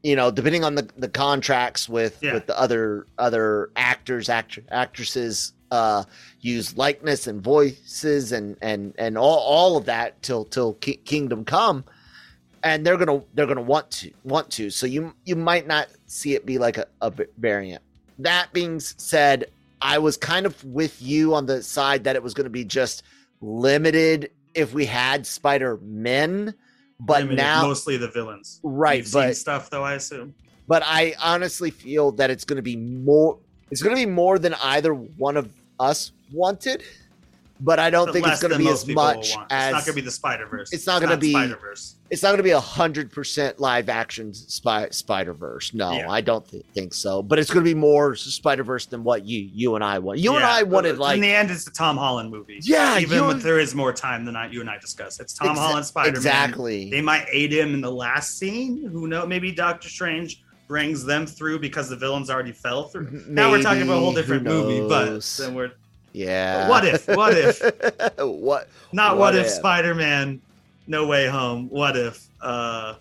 you 0.02 0.16
know 0.16 0.30
depending 0.32 0.64
on 0.64 0.74
the, 0.74 0.88
the 0.96 1.08
contracts 1.08 1.88
with 1.88 2.18
Yeah. 2.22 2.34
with 2.34 2.46
the 2.46 2.58
other 2.58 3.06
other 3.18 3.70
actors 3.76 4.28
act- 4.28 4.58
actresses 4.70 5.52
uh 5.70 6.02
use 6.40 6.76
likeness 6.76 7.26
and 7.28 7.40
voices 7.40 8.32
and 8.32 8.56
and 8.60 8.94
and 8.98 9.16
all, 9.16 9.38
all 9.38 9.76
of 9.76 9.84
that 9.86 10.20
till 10.22 10.44
till 10.44 10.74
Ki- 10.74 10.96
kingdom 10.96 11.44
come 11.44 11.84
and 12.64 12.86
they're 12.86 12.96
gonna 12.96 13.22
they're 13.34 13.46
gonna 13.46 13.60
want 13.60 13.90
to 13.90 14.10
want 14.24 14.50
to 14.50 14.70
so 14.70 14.86
you 14.86 15.14
you 15.24 15.36
might 15.36 15.66
not 15.66 15.88
see 16.06 16.34
it 16.34 16.46
be 16.46 16.58
like 16.58 16.78
a, 16.78 16.86
a 17.00 17.12
variant 17.38 17.82
that 18.18 18.52
being 18.52 18.78
said 18.80 19.46
i 19.80 19.98
was 19.98 20.16
kind 20.16 20.46
of 20.46 20.62
with 20.64 21.00
you 21.02 21.34
on 21.34 21.46
the 21.46 21.62
side 21.62 22.04
that 22.04 22.16
it 22.16 22.22
was 22.22 22.34
gonna 22.34 22.50
be 22.50 22.64
just 22.64 23.02
limited 23.40 24.30
if 24.54 24.72
we 24.72 24.84
had 24.84 25.26
spider 25.26 25.78
men 25.82 26.54
but 27.04 27.28
now 27.30 27.62
mostly 27.62 27.96
the 27.96 28.08
villains. 28.08 28.60
right 28.62 29.02
You've 29.02 29.12
but 29.12 29.36
stuff 29.36 29.70
though, 29.70 29.82
I 29.82 29.94
assume. 29.94 30.34
but 30.68 30.82
I 30.84 31.14
honestly 31.22 31.70
feel 31.70 32.12
that 32.12 32.30
it's 32.30 32.44
going 32.44 32.56
to 32.56 32.62
be 32.62 32.76
more. 32.76 33.38
It's 33.70 33.82
going 33.82 33.96
to 33.96 34.00
be 34.00 34.10
more 34.10 34.38
than 34.38 34.54
either 34.62 34.94
one 34.94 35.36
of 35.36 35.52
us 35.80 36.12
wanted. 36.32 36.84
But 37.64 37.78
I 37.78 37.90
don't 37.90 38.06
But 38.06 38.12
think 38.14 38.26
it's 38.26 38.40
going 38.42 38.52
to 38.52 38.58
be 38.58 38.68
as 38.68 38.86
much 38.88 39.36
as 39.50 39.68
it's 39.68 39.72
not 39.72 39.84
gonna 39.86 39.94
be 39.94 40.00
the 40.00 40.10
Spider 40.10 40.46
Verse. 40.46 40.72
it's 40.72 40.86
not 40.86 41.00
gonna 41.00 41.16
be- 41.16 41.30
Spider 41.30 41.56
Verse. 41.56 41.96
it's 42.10 42.22
not 42.22 42.28
going 42.30 42.38
to 42.38 42.42
be 42.42 42.50
a 42.50 42.60
hundred 42.60 43.10
percent 43.12 43.60
live 43.60 43.88
action 43.88 44.34
spy, 44.34 44.88
Spider 44.90 45.32
Verse. 45.32 45.72
No, 45.72 45.92
Yeah. 45.92 46.10
I 46.10 46.20
don't 46.20 46.46
th- 46.48 46.64
think 46.74 46.92
so. 46.92 47.22
But 47.22 47.38
it's 47.38 47.50
going 47.50 47.64
to 47.64 47.70
be 47.70 47.78
more 47.78 48.16
Spider 48.16 48.64
Verse 48.64 48.86
than 48.86 49.04
what 49.04 49.24
you 49.24 49.48
you 49.52 49.74
and 49.76 49.84
I 49.84 49.98
want. 50.00 50.18
You 50.18 50.34
and 50.36 50.44
I 50.44 50.62
wanted 50.64 50.98
like 50.98 51.14
in 51.16 51.20
the 51.22 51.32
end, 51.32 51.50
it's 51.50 51.66
a 51.66 51.72
Tom 51.72 51.96
Holland 51.96 52.30
movie. 52.30 52.58
Yeah, 52.62 52.98
even 52.98 53.38
there 53.38 53.58
is 53.60 53.74
more 53.74 53.92
time 53.92 54.24
than 54.24 54.34
I, 54.36 54.48
you 54.50 54.60
and 54.60 54.68
I 54.68 54.78
discuss. 54.78 55.20
It's 55.20 55.32
Tom 55.34 55.56
Exa- 55.56 55.60
Holland 55.60 55.86
Spider 55.86 56.08
Man. 56.10 56.16
exactly. 56.16 56.90
They 56.90 57.00
might 57.02 57.26
aid 57.30 57.52
him 57.52 57.74
in 57.74 57.80
the 57.80 57.92
last 57.92 58.38
scene. 58.38 58.88
Who 58.90 59.06
knows? 59.06 59.28
Maybe 59.28 59.52
Doctor 59.52 59.88
Strange 59.88 60.42
brings 60.68 61.04
them 61.04 61.26
through 61.26 61.58
because 61.58 61.88
the 61.90 61.96
villains 61.96 62.30
already 62.30 62.52
fell 62.52 62.84
through. 62.88 63.24
now 63.28 63.50
we're 63.50 63.60
talking 63.62 63.82
about 63.82 63.98
a 63.98 64.00
whole 64.00 64.12
different 64.14 64.42
movie, 64.44 64.80
but 64.88 65.20
then 65.38 65.54
we're 65.54 65.72
yeah. 66.12 66.68
What 66.68 66.84
if? 66.84 67.08
What 67.08 67.34
if? 67.36 67.60
what? 68.18 68.68
not 68.92 69.12
What 69.12 69.18
what, 69.20 69.34
if, 69.36 69.46
if? 69.46 69.52
Spider 69.52 69.94
Man 69.94 70.40
No 70.86 71.06
Way 71.06 71.26
Home. 71.28 71.68
What 71.68 71.96
if? 71.96 72.26
Uh, 72.40 72.94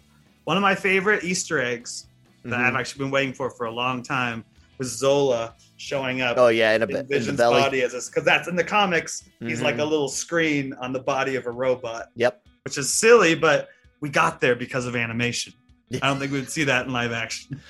one 0.45 0.58
of 0.58 0.62
my 0.62 0.76
favorite 0.76 1.24
Easter 1.24 1.60
eggs 1.60 2.08
that 2.43 2.52
Mhm. 2.60 2.65
I've 2.67 2.76
actually 2.76 3.00
been 3.06 3.12
waiting 3.12 3.34
for 3.34 3.50
for 3.50 3.65
a 3.67 3.71
long 3.71 4.02
time 4.04 4.43
was 4.78 4.89
Zola 4.97 5.54
showing 5.78 6.21
up 6.21 6.38
Oh 6.38 6.47
yeah, 6.47 6.74
in, 6.74 6.82
a, 6.84 6.86
in 6.86 6.95
in 6.95 7.08
Vision's 7.08 7.38
belly. 7.38 7.62
body 7.62 7.82
as 7.84 7.91
this 7.91 8.10
because 8.10 8.24
that's 8.24 8.47
in 8.47 8.56
the 8.56 8.63
comics. 8.63 9.24
He's 9.39 9.60
Mhm. 9.60 9.63
like 9.63 9.78
a 9.80 9.86
little 9.86 10.08
screen 10.10 10.74
on 10.80 10.93
the 10.93 11.00
body 11.00 11.36
of 11.36 11.45
a 11.45 11.52
robot, 11.52 12.08
Yep. 12.15 12.41
which 12.65 12.78
is 12.78 12.91
silly, 12.93 13.36
but 13.36 13.69
we 14.00 14.10
got 14.10 14.39
there 14.41 14.56
because 14.56 14.86
of 14.88 14.95
animation. 14.95 15.54
I 15.93 16.00
don't 16.08 16.19
think 16.19 16.32
we'd 16.32 16.50
see 16.50 16.63
that 16.65 16.86
in 16.88 16.93
live 16.93 17.12
action. 17.12 17.62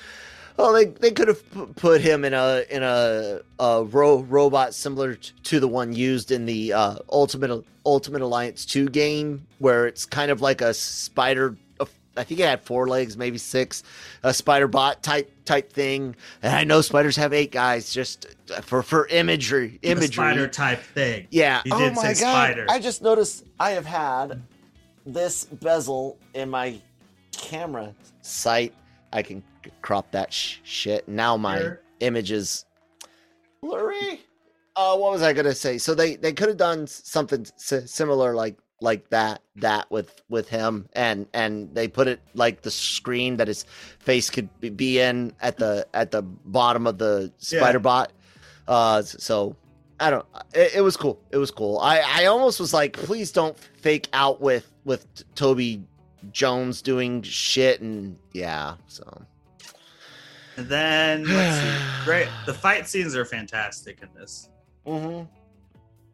Well, 0.58 0.74
they, 0.74 0.86
they 0.86 1.12
could 1.12 1.28
have 1.28 1.76
put 1.76 2.02
him 2.02 2.24
in 2.26 2.34
a 2.34 2.64
in 2.70 2.84
a, 2.84 3.40
a 3.60 3.84
ro- 3.84 4.22
robot 4.22 4.74
similar 4.74 5.16
to 5.16 5.60
the 5.60 5.68
one 5.68 5.94
used 5.94 6.32
in 6.32 6.46
the 6.46 6.74
uh, 6.74 6.96
Ultimate 7.12 7.66
Ultimate 7.86 8.22
Alliance 8.22 8.66
two 8.66 8.88
game, 8.90 9.46
where 9.60 9.88
it's 9.88 10.06
kind 10.06 10.30
of 10.32 10.42
like 10.42 10.62
a 10.62 10.74
spider. 10.74 11.56
I 12.18 12.26
think 12.26 12.42
it 12.42 12.46
had 12.46 12.62
four 12.62 12.90
legs, 12.90 13.16
maybe 13.16 13.38
six, 13.38 13.84
a 14.22 14.34
spider 14.34 14.68
bot 14.68 15.02
type 15.02 15.32
type 15.46 15.72
thing. 15.72 16.14
And 16.44 16.54
I 16.54 16.66
know 16.66 16.82
spiders 16.82 17.16
have 17.16 17.32
eight 17.32 17.52
guys, 17.54 17.94
just 17.94 18.28
for 18.64 18.84
for 18.84 19.08
imagery 19.08 19.80
The 19.82 19.92
imagery. 19.92 20.10
spider 20.12 20.48
type 20.50 20.82
thing. 20.82 21.28
Yeah. 21.32 21.62
You 21.64 21.72
oh 21.74 21.80
did 21.80 21.96
my 21.96 22.12
say 22.14 22.22
god! 22.26 22.34
spider. 22.52 22.66
I 22.70 22.80
just 22.80 23.02
noticed 23.02 23.46
I 23.62 23.72
have 23.72 23.86
had 23.86 24.42
this 25.06 25.46
bezel 25.46 26.18
in 26.34 26.50
my 26.50 26.82
camera 27.32 27.96
sight. 28.22 28.74
I 29.14 29.24
can 29.24 29.42
c- 29.42 29.46
crop 29.82 30.12
that 30.12 30.32
sh- 30.34 30.58
shit. 30.64 31.08
Now 31.08 31.38
my 31.38 31.60
Sure. 31.60 31.82
image 32.00 32.32
is 32.32 32.66
blurry. 33.62 34.22
Uh, 34.76 34.96
what 34.98 35.12
was 35.12 35.22
I 35.22 35.34
gonna 35.34 35.54
say? 35.54 35.78
So 35.78 35.94
they 35.94 36.16
they 36.16 36.34
could 36.34 36.48
have 36.48 36.58
done 36.58 36.88
something 36.88 37.46
s- 37.58 37.92
similar 37.92 38.34
like 38.36 38.58
like 38.80 39.08
that 39.10 39.42
that 39.58 39.90
with 39.92 40.22
with 40.30 40.48
him 40.50 40.88
and 40.94 41.28
and 41.34 41.74
they 41.76 41.88
put 41.88 42.08
it 42.08 42.20
like 42.34 42.62
the 42.64 42.72
screen 42.72 43.38
that 43.38 43.48
his 43.48 43.64
face 44.00 44.30
could 44.30 44.50
be- 44.60 45.00
in 45.00 45.34
at 45.42 45.58
the 45.58 45.86
at 45.94 46.10
the 46.12 46.22
bottom 46.24 46.88
of 46.88 46.98
the 46.98 47.32
Yeah. 47.40 47.60
spider 47.60 47.78
bot 47.80 48.12
uh 48.68 49.04
so 49.04 49.56
i 50.00 50.10
don't 50.10 50.26
it, 50.56 50.76
it 50.78 50.82
was 50.82 50.98
cool 50.98 51.20
it 51.30 51.38
was 51.38 51.52
cool 51.52 51.78
i 51.78 52.00
i 52.00 52.26
almost 52.26 52.60
was 52.60 52.74
like 52.74 52.94
please 52.94 53.32
don't 53.32 53.56
fake 53.60 54.08
out 54.14 54.42
with 54.42 54.72
with 54.84 55.06
toby 55.36 55.84
jones 56.32 56.82
doing 56.82 57.22
shit 57.22 57.82
and 57.82 58.18
yeah 58.34 58.76
so 58.88 59.04
And 60.58 60.68
then 60.68 61.24
let's 61.26 61.60
see. 61.60 61.86
Great. 62.06 62.28
The 62.46 62.54
fight 62.54 62.88
scenes 62.88 63.16
are 63.16 63.26
fantastic 63.26 64.00
in 64.02 64.10
this. 64.14 64.50
hmm 64.86 65.22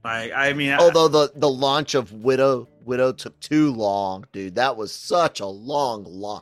Like, 0.03 0.31
I 0.35 0.53
mean, 0.53 0.71
I- 0.71 0.77
although 0.77 1.07
the 1.07 1.31
the 1.35 1.49
launch 1.49 1.95
of 1.95 2.11
widow 2.13 2.67
widow 2.85 3.11
took 3.11 3.37
too 3.41 3.73
long 3.73 4.23
dude 4.31 4.55
that 4.55 4.77
was 4.77 4.93
such 4.93 5.41
a 5.41 5.45
long 5.45 6.05
long 6.05 6.41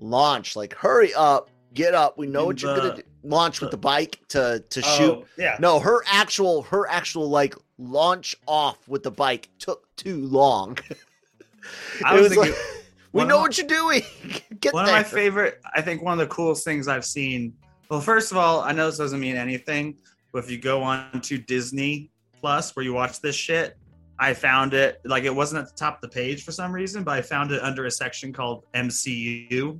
launch 0.00 0.54
like 0.54 0.74
hurry 0.74 1.14
up 1.14 1.48
get 1.72 1.94
up 1.94 2.18
we 2.18 2.26
know 2.26 2.40
In 2.40 2.46
what 2.46 2.62
you're 2.62 2.74
the- 2.74 2.80
gonna 2.80 2.96
do 2.96 3.02
launch 3.22 3.60
with 3.62 3.70
the- 3.70 3.76
the 3.78 3.80
bike 3.80 4.20
to 4.28 4.62
to 4.68 4.82
oh, 4.84 4.96
shoot 4.98 5.26
Yeah. 5.38 5.56
no 5.58 5.78
her 5.80 6.02
actual 6.06 6.62
her 6.64 6.86
actual 6.90 7.30
like 7.30 7.54
launch 7.78 8.36
off 8.46 8.86
with 8.86 9.02
the 9.02 9.10
bike 9.10 9.48
took 9.58 9.86
too 9.96 10.26
long 10.26 10.76
I 12.04 12.16
It 12.18 12.20
was 12.20 12.28
was 12.28 12.28
thinking, 12.36 12.52
like, 12.52 12.60
we 13.12 13.24
know 13.24 13.38
what 13.38 13.56
you're 13.56 13.66
doing 13.66 14.02
get 14.60 14.74
one 14.74 14.84
there 14.84 14.94
of 14.94 14.98
my 14.98 15.08
favorite 15.08 15.60
i 15.74 15.80
think 15.80 16.02
one 16.02 16.12
of 16.12 16.18
the 16.18 16.34
coolest 16.34 16.64
things 16.64 16.88
i've 16.88 17.04
seen 17.04 17.52
well 17.90 18.00
first 18.00 18.30
of 18.32 18.38
all 18.38 18.60
i 18.60 18.72
know 18.72 18.86
this 18.86 18.98
doesn't 18.98 19.20
mean 19.20 19.36
anything 19.36 19.96
but 20.32 20.44
if 20.44 20.50
you 20.50 20.58
go 20.58 20.82
on 20.82 21.20
to 21.20 21.38
disney 21.38 22.10
plus 22.40 22.74
where 22.74 22.84
you 22.84 22.92
watch 22.92 23.20
this 23.20 23.36
shit 23.36 23.76
i 24.18 24.32
found 24.32 24.74
it 24.74 25.00
like 25.04 25.24
it 25.24 25.34
wasn't 25.34 25.60
at 25.60 25.68
the 25.68 25.76
top 25.76 25.96
of 25.96 26.00
the 26.00 26.08
page 26.08 26.44
for 26.44 26.52
some 26.52 26.72
reason 26.72 27.02
but 27.02 27.12
i 27.16 27.22
found 27.22 27.52
it 27.52 27.62
under 27.62 27.86
a 27.86 27.90
section 27.90 28.32
called 28.32 28.64
mcu 28.74 29.78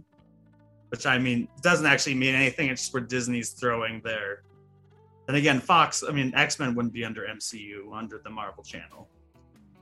which 0.91 1.07
i 1.07 1.19
mean 1.19 1.49
doesn't 1.62 1.87
actually 1.87 2.14
mean 2.14 2.35
anything. 2.35 2.69
It's 2.69 2.83
just 2.83 2.95
where 2.95 3.03
disney's 3.03 3.51
throwing 3.51 4.01
their 4.01 4.43
and 5.29 5.37
again 5.37 5.61
fox 5.61 6.03
i 6.07 6.12
mean 6.12 6.33
x-men 6.35 6.75
wouldn't 6.75 6.95
be 6.95 7.05
under 7.05 7.23
mcu 7.23 7.93
under 7.93 8.21
the 8.25 8.31
marvel 8.31 8.64
channel. 8.64 9.09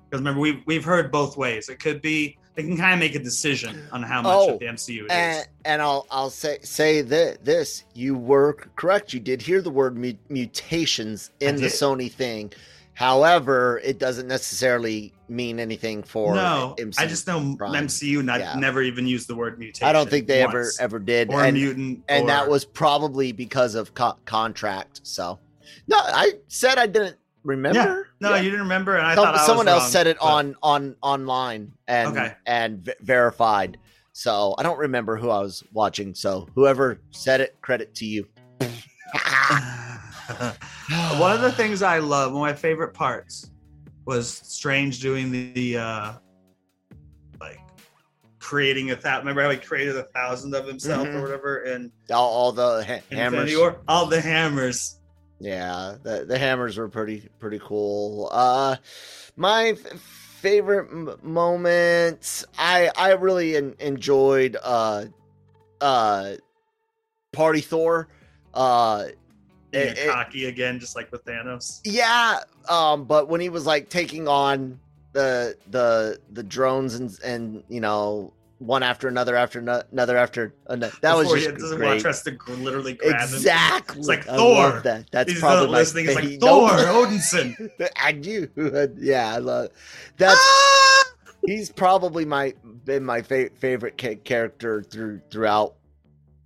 Because 0.09 0.21
remember 0.21 0.41
we've, 0.41 0.63
we've 0.67 0.85
heard 0.85 1.11
both 1.11 1.37
ways. 1.37 1.69
It 1.69 1.81
could 1.81 2.01
be 2.01 2.39
they 2.57 2.63
can 2.65 2.77
kind 2.77 2.95
of 2.95 2.99
make 2.99 3.15
a 3.15 3.19
decision 3.21 3.87
on 3.93 4.03
how 4.03 4.23
much 4.23 4.33
Oh, 4.35 4.55
of 4.55 4.59
the 4.59 4.67
mcu 4.67 5.01
it 5.03 5.05
is 5.05 5.11
and, 5.11 5.49
and 5.65 5.83
I'll 5.83 6.07
I'll 6.11 6.31
say 6.31 6.59
say 6.63 7.03
that 7.03 7.45
this 7.45 7.85
you 7.95 8.17
were 8.17 8.55
correct. 8.77 9.13
You 9.13 9.21
did 9.21 9.41
hear 9.43 9.61
the 9.63 9.71
word 9.71 9.97
mu- 9.97 10.15
mutations 10.29 11.31
in 11.41 11.57
the. 11.57 11.67
Sony 11.67 12.11
thing. 12.11 12.53
However, 12.95 13.81
it 13.85 13.99
doesn't 13.99 14.27
necessarily 14.27 15.13
mean 15.29 15.61
anything 15.61 16.03
for 16.03 16.35
no, 16.35 16.75
MC. 16.79 17.03
I 17.03 17.07
just 17.07 17.27
know 17.27 17.55
Prime. 17.59 17.87
MCU 17.87 18.25
not, 18.25 18.41
Yeah. 18.41 18.55
never 18.55 18.81
even 18.81 19.07
used 19.07 19.29
the 19.29 19.35
word 19.35 19.59
mutation. 19.59 19.87
I 19.87 19.93
don't 19.93 20.09
think 20.09 20.27
they 20.27 20.43
ever 20.43 20.61
once. 20.63 20.81
ever 20.81 20.99
did. 20.99 21.31
or 21.31 21.45
and 21.45 21.55
mutant, 21.55 22.05
and 22.09 22.27
that 22.31 22.49
was 22.49 22.65
probably 22.65 23.33
because 23.33 23.75
of 23.75 23.93
co- 23.93 24.17
contract. 24.25 25.01
So 25.03 25.39
no, 25.89 25.99
I 25.99 26.33
said 26.49 26.79
I 26.79 26.87
didn't 26.87 27.17
remember. 27.47 28.09
no, 28.21 28.31
Yeah. 28.31 28.37
you 28.37 28.51
didn't 28.51 28.61
remember, 28.65 28.97
and 28.97 29.07
I 29.07 29.15
Some- 29.15 29.25
thought 29.25 29.35
I 29.37 29.47
someone 29.47 29.69
else 29.69 29.85
wrong, 29.85 29.91
said 29.91 30.07
it 30.07 30.19
but- 30.21 30.27
on 30.27 30.55
on 30.63 30.97
online 31.03 31.73
and 31.89 32.09
Okay. 32.17 32.35
and 32.47 32.81
v- 32.85 32.93
verified. 33.01 33.79
So 34.13 34.55
I 34.59 34.63
don't 34.63 34.79
remember 34.79 35.17
who 35.17 35.31
I 35.31 35.41
was 35.41 35.63
watching. 35.73 36.15
So 36.15 36.49
whoever 36.55 36.99
said 37.11 37.41
it, 37.43 37.57
credit 37.61 37.95
to 37.97 38.07
you. 38.07 38.27
one 41.19 41.33
of 41.33 41.41
the 41.43 41.53
things 41.57 41.83
I 41.83 41.99
love, 41.99 42.33
one 42.33 42.49
of 42.49 42.55
my 42.55 42.59
favorite 42.59 42.95
parts, 42.95 43.51
was 44.05 44.29
Strange 44.31 45.01
doing 45.01 45.31
the, 45.31 45.53
the 45.53 45.77
uh, 45.79 46.13
like 47.41 47.59
creating 48.39 48.91
a 48.93 48.97
thousand. 48.97 49.21
Remember 49.27 49.43
how 49.43 49.51
he 49.51 49.57
created 49.59 49.97
a 49.97 50.05
thousand 50.15 50.55
of 50.55 50.67
himself 50.67 51.07
Mhm. 51.07 51.15
or 51.17 51.23
whatever, 51.23 51.59
and 51.65 51.91
all, 52.11 52.31
all 52.31 52.53
the 52.53 52.85
ha- 52.87 53.01
hammers. 53.15 53.41
Infinity 53.51 53.57
War, 53.57 53.81
all 53.89 54.07
the 54.07 54.21
hammers. 54.21 55.01
Yeah, 55.39 55.97
the 56.03 56.25
the 56.25 56.39
hammers 56.39 56.79
were 56.79 56.89
pretty 56.89 57.29
pretty 57.39 57.61
cool. 57.63 58.29
Uh, 58.33 58.77
my 59.37 59.69
f- 59.69 60.01
favorite 60.41 60.89
m- 60.91 61.17
moments, 61.23 62.45
I 62.59 62.91
I 62.97 63.13
really 63.13 63.57
en- 63.57 63.75
enjoyed 63.79 64.57
uh 64.63 65.07
uh 65.81 66.37
Party 67.33 67.61
Thor. 67.61 68.09
Uh, 68.55 69.07
Being 69.73 69.89
It- 69.89 69.99
it- 69.99 70.11
cocky 70.11 70.47
again, 70.47 70.81
just 70.81 70.97
like 70.97 71.13
with 71.13 71.25
Thanos. 71.27 71.81
yeah, 71.85 72.39
um, 72.71 73.05
but 73.05 73.29
when 73.29 73.41
he 73.43 73.51
was 73.51 73.67
like 73.67 73.91
taking 73.91 74.27
on 74.29 74.81
the 75.13 75.57
the 75.71 76.19
the 76.33 76.43
drones 76.43 76.95
and 76.95 77.19
and 77.23 77.63
you 77.69 77.81
know 77.81 78.33
one 78.59 78.83
after 78.83 79.07
another 79.09 79.37
after 79.37 79.59
ano- 79.59 79.83
another 79.93 80.17
after 80.17 80.55
another, 80.67 80.93
that 81.03 81.15
was 81.17 81.25
Before 81.27 81.37
he 81.37 81.45
just 81.45 81.57
doesn't 81.59 81.79
want 81.81 81.91
great. 81.93 82.01
Trust 82.03 82.25
to 82.25 82.39
literally 82.55 82.95
grab 82.95 83.29
him. 83.29 83.35
Exactly, 83.37 83.99
It's 83.99 84.09
like 84.09 84.27
I 84.29 84.37
Thor. 84.37 84.55
love 84.71 84.83
that. 84.85 85.11
That's 85.13 85.31
He's 85.33 85.41
probably 85.41 85.67
my 85.67 85.79
listening. 85.79 86.07
It's 86.07 86.15
like 86.15 86.41
Thor, 86.41 86.69
Nope. 86.77 87.09
Odinson. 87.09 87.71
I 87.97 88.13
do. 88.13 88.49
Yeah, 88.99 89.33
I 89.35 89.39
love 89.39 89.69
that's. 90.17 90.41
he's 91.47 91.71
probably 91.71 92.25
my 92.25 92.55
been 92.85 93.05
my 93.05 93.23
fa- 93.23 93.51
favorite 93.59 93.99
ca- 94.01 94.17
character 94.17 94.83
through 94.83 95.21
throughout. 95.31 95.75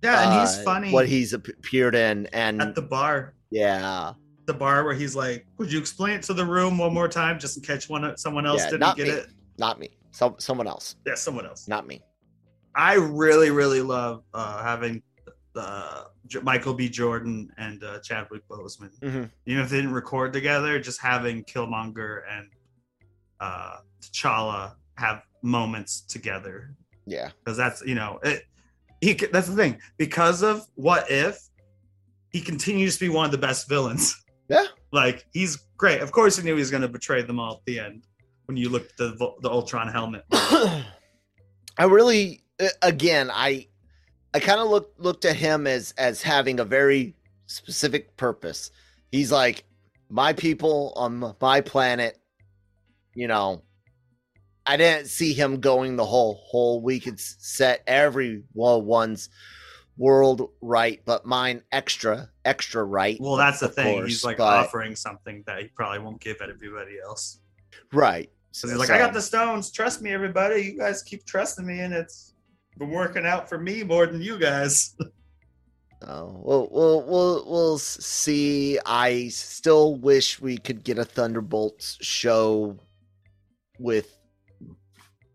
Yeah, 0.03 0.31
and 0.31 0.41
he's 0.41 0.57
uh, 0.59 0.63
funny. 0.63 0.91
What 0.91 1.07
he's 1.07 1.33
appeared 1.33 1.95
in, 1.95 2.25
and 2.33 2.61
at 2.61 2.75
the 2.75 2.81
bar, 2.81 3.33
yeah, 3.51 4.13
the 4.47 4.53
bar 4.53 4.83
where 4.83 4.95
he's 4.95 5.15
like, 5.15 5.45
"Would 5.59 5.71
you 5.71 5.79
explain 5.79 6.15
it 6.15 6.23
to 6.23 6.33
the 6.33 6.45
room 6.45 6.77
one 6.77 6.93
more 6.93 7.07
time, 7.07 7.39
just 7.39 7.55
in 7.55 7.63
case 7.63 7.87
one 7.87 8.17
someone 8.17 8.45
else 8.47 8.61
Yeah, 8.63 8.69
didn't 8.71 8.95
get 8.97 9.07
me. 9.07 9.13
it?" 9.13 9.27
not 9.57 9.79
me. 9.79 9.89
Some 10.11 10.35
someone 10.39 10.67
else, 10.67 10.95
Yeah, 11.05 11.15
someone 11.15 11.45
else. 11.45 11.67
not 11.67 11.87
me. 11.87 12.01
I 12.75 12.95
really, 12.95 13.51
really 13.51 13.81
love 13.81 14.23
uh, 14.33 14.63
having 14.63 15.01
uh, 15.55 16.03
Michael 16.43 16.73
B. 16.73 16.87
Jordan 16.89 17.51
and 17.57 17.83
uh, 17.83 17.99
Chadwick 17.99 18.47
Boseman. 18.47 18.91
Mhm. 19.01 19.29
Even 19.45 19.63
if 19.63 19.69
they 19.69 19.77
didn't 19.77 19.93
record 19.93 20.31
together, 20.33 20.79
just 20.79 21.01
having 21.01 21.43
Killmonger 21.43 22.21
and 22.29 22.47
uh, 23.39 23.77
T'Challa 24.01 24.75
have 24.97 25.23
moments 25.41 26.01
together 26.01 26.75
Yeah, 27.05 27.31
because 27.43 27.57
that's 27.57 27.81
you 27.85 27.95
know 27.95 28.19
it, 28.23 28.43
he 29.01 29.13
that's 29.13 29.47
the 29.47 29.55
thing 29.55 29.79
because 29.97 30.43
of 30.43 30.65
what 30.75 31.09
if 31.09 31.39
he 32.31 32.39
continues 32.39 32.97
to 32.99 33.05
be 33.05 33.09
one 33.09 33.25
of 33.25 33.31
the 33.31 33.37
best 33.37 33.67
villains 33.67 34.15
yeah, 34.49 34.65
Like 34.91 35.25
he's 35.33 35.57
great. 35.77 36.01
Of 36.01 36.11
course, 36.11 36.37
he 36.37 36.43
knew 36.43 36.53
he 36.55 36.59
was 36.59 36.69
going 36.71 36.81
to 36.83 36.87
betray 36.89 37.21
them 37.23 37.39
all 37.39 37.53
at 37.55 37.65
the 37.65 37.79
end 37.79 38.05
when 38.45 38.57
you 38.57 38.69
looked 38.69 38.99
at 38.99 39.17
the 39.17 39.33
the 39.41 39.49
Ultron 39.49 39.87
helmet. 39.87 40.25
I 40.31 41.85
really, 41.85 42.43
uh, 42.59 42.67
again, 42.81 43.31
I, 43.31 43.67
I 44.33 44.39
kind 44.39 44.59
of 44.59 44.69
looked 44.69 44.99
looked 44.99 45.25
at 45.25 45.35
him 45.35 45.67
as 45.67 45.93
as 45.97 46.21
having 46.21 46.59
a 46.59 46.65
very 46.65 47.15
specific 47.47 48.17
purpose. 48.17 48.71
He's 49.11 49.31
like 49.31 49.63
my 50.09 50.33
people 50.33 50.93
on 50.95 51.33
my 51.39 51.61
planet. 51.61 52.17
You 53.13 53.27
know, 53.27 53.63
I 54.65 54.77
didn't 54.77 55.07
see 55.07 55.33
him 55.33 55.59
going 55.59 55.95
the 55.95 56.05
whole 56.05 56.35
whole. 56.45 56.81
We 56.81 56.99
could 56.99 57.19
set 57.19 57.83
every 57.87 58.43
well 58.53 58.81
one's 58.81 59.29
world 59.97 60.49
right, 60.61 61.01
but 61.05 61.25
mine 61.25 61.61
extra 61.71 62.29
extra 62.45 62.83
right. 62.83 63.17
Well, 63.19 63.35
that's 63.35 63.59
the 63.59 63.69
thing. 63.69 63.99
course, 63.99 64.09
he's 64.09 64.23
like 64.23 64.37
but- 64.37 64.65
offering 64.65 64.95
something 64.95 65.43
that 65.45 65.61
he 65.61 65.67
probably 65.69 65.99
won't 65.99 66.21
give 66.21 66.41
at 66.41 66.49
everybody 66.49 66.99
else. 67.03 67.39
Right. 67.93 68.29
So 68.51 68.67
he's 68.67 68.77
like, 68.77 68.89
I 68.89 68.97
got 68.97 69.13
the 69.13 69.21
stones. 69.21 69.71
Trust 69.71 70.01
me, 70.01 70.11
everybody. 70.11 70.61
You 70.61 70.77
guys 70.77 71.03
keep 71.03 71.25
trusting 71.25 71.65
me, 71.65 71.79
and 71.79 71.93
it's 71.93 72.33
been 72.77 72.89
working 72.89 73.25
out 73.25 73.47
for 73.47 73.57
me 73.57 73.83
more 73.83 74.07
than 74.07 74.21
you 74.21 74.37
guys. 74.37 74.95
Oh, 76.07 76.41
we'll, 76.43 76.67
we'll 76.71 77.03
we'll 77.03 77.45
we'll 77.45 77.77
see. 77.77 78.79
I 78.87 79.27
still 79.27 79.93
wish 79.97 80.41
we 80.41 80.57
could 80.57 80.83
get 80.83 80.97
a 80.97 81.05
Thunderbolts 81.05 81.99
show 82.01 82.75
with 83.77 84.17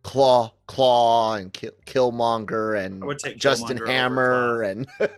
Klaue 0.03 0.51
Klaue 0.69 1.41
and 1.41 1.53
Kill, 1.53 1.71
Killmonger 1.85 2.85
and 2.85 3.03
I 3.03 3.07
would 3.07 3.19
take 3.19 3.39
Justin 3.39 3.79
Killmonger 3.79 3.87
Hammer 3.87 4.63
and 4.63 4.87
like 5.01 5.11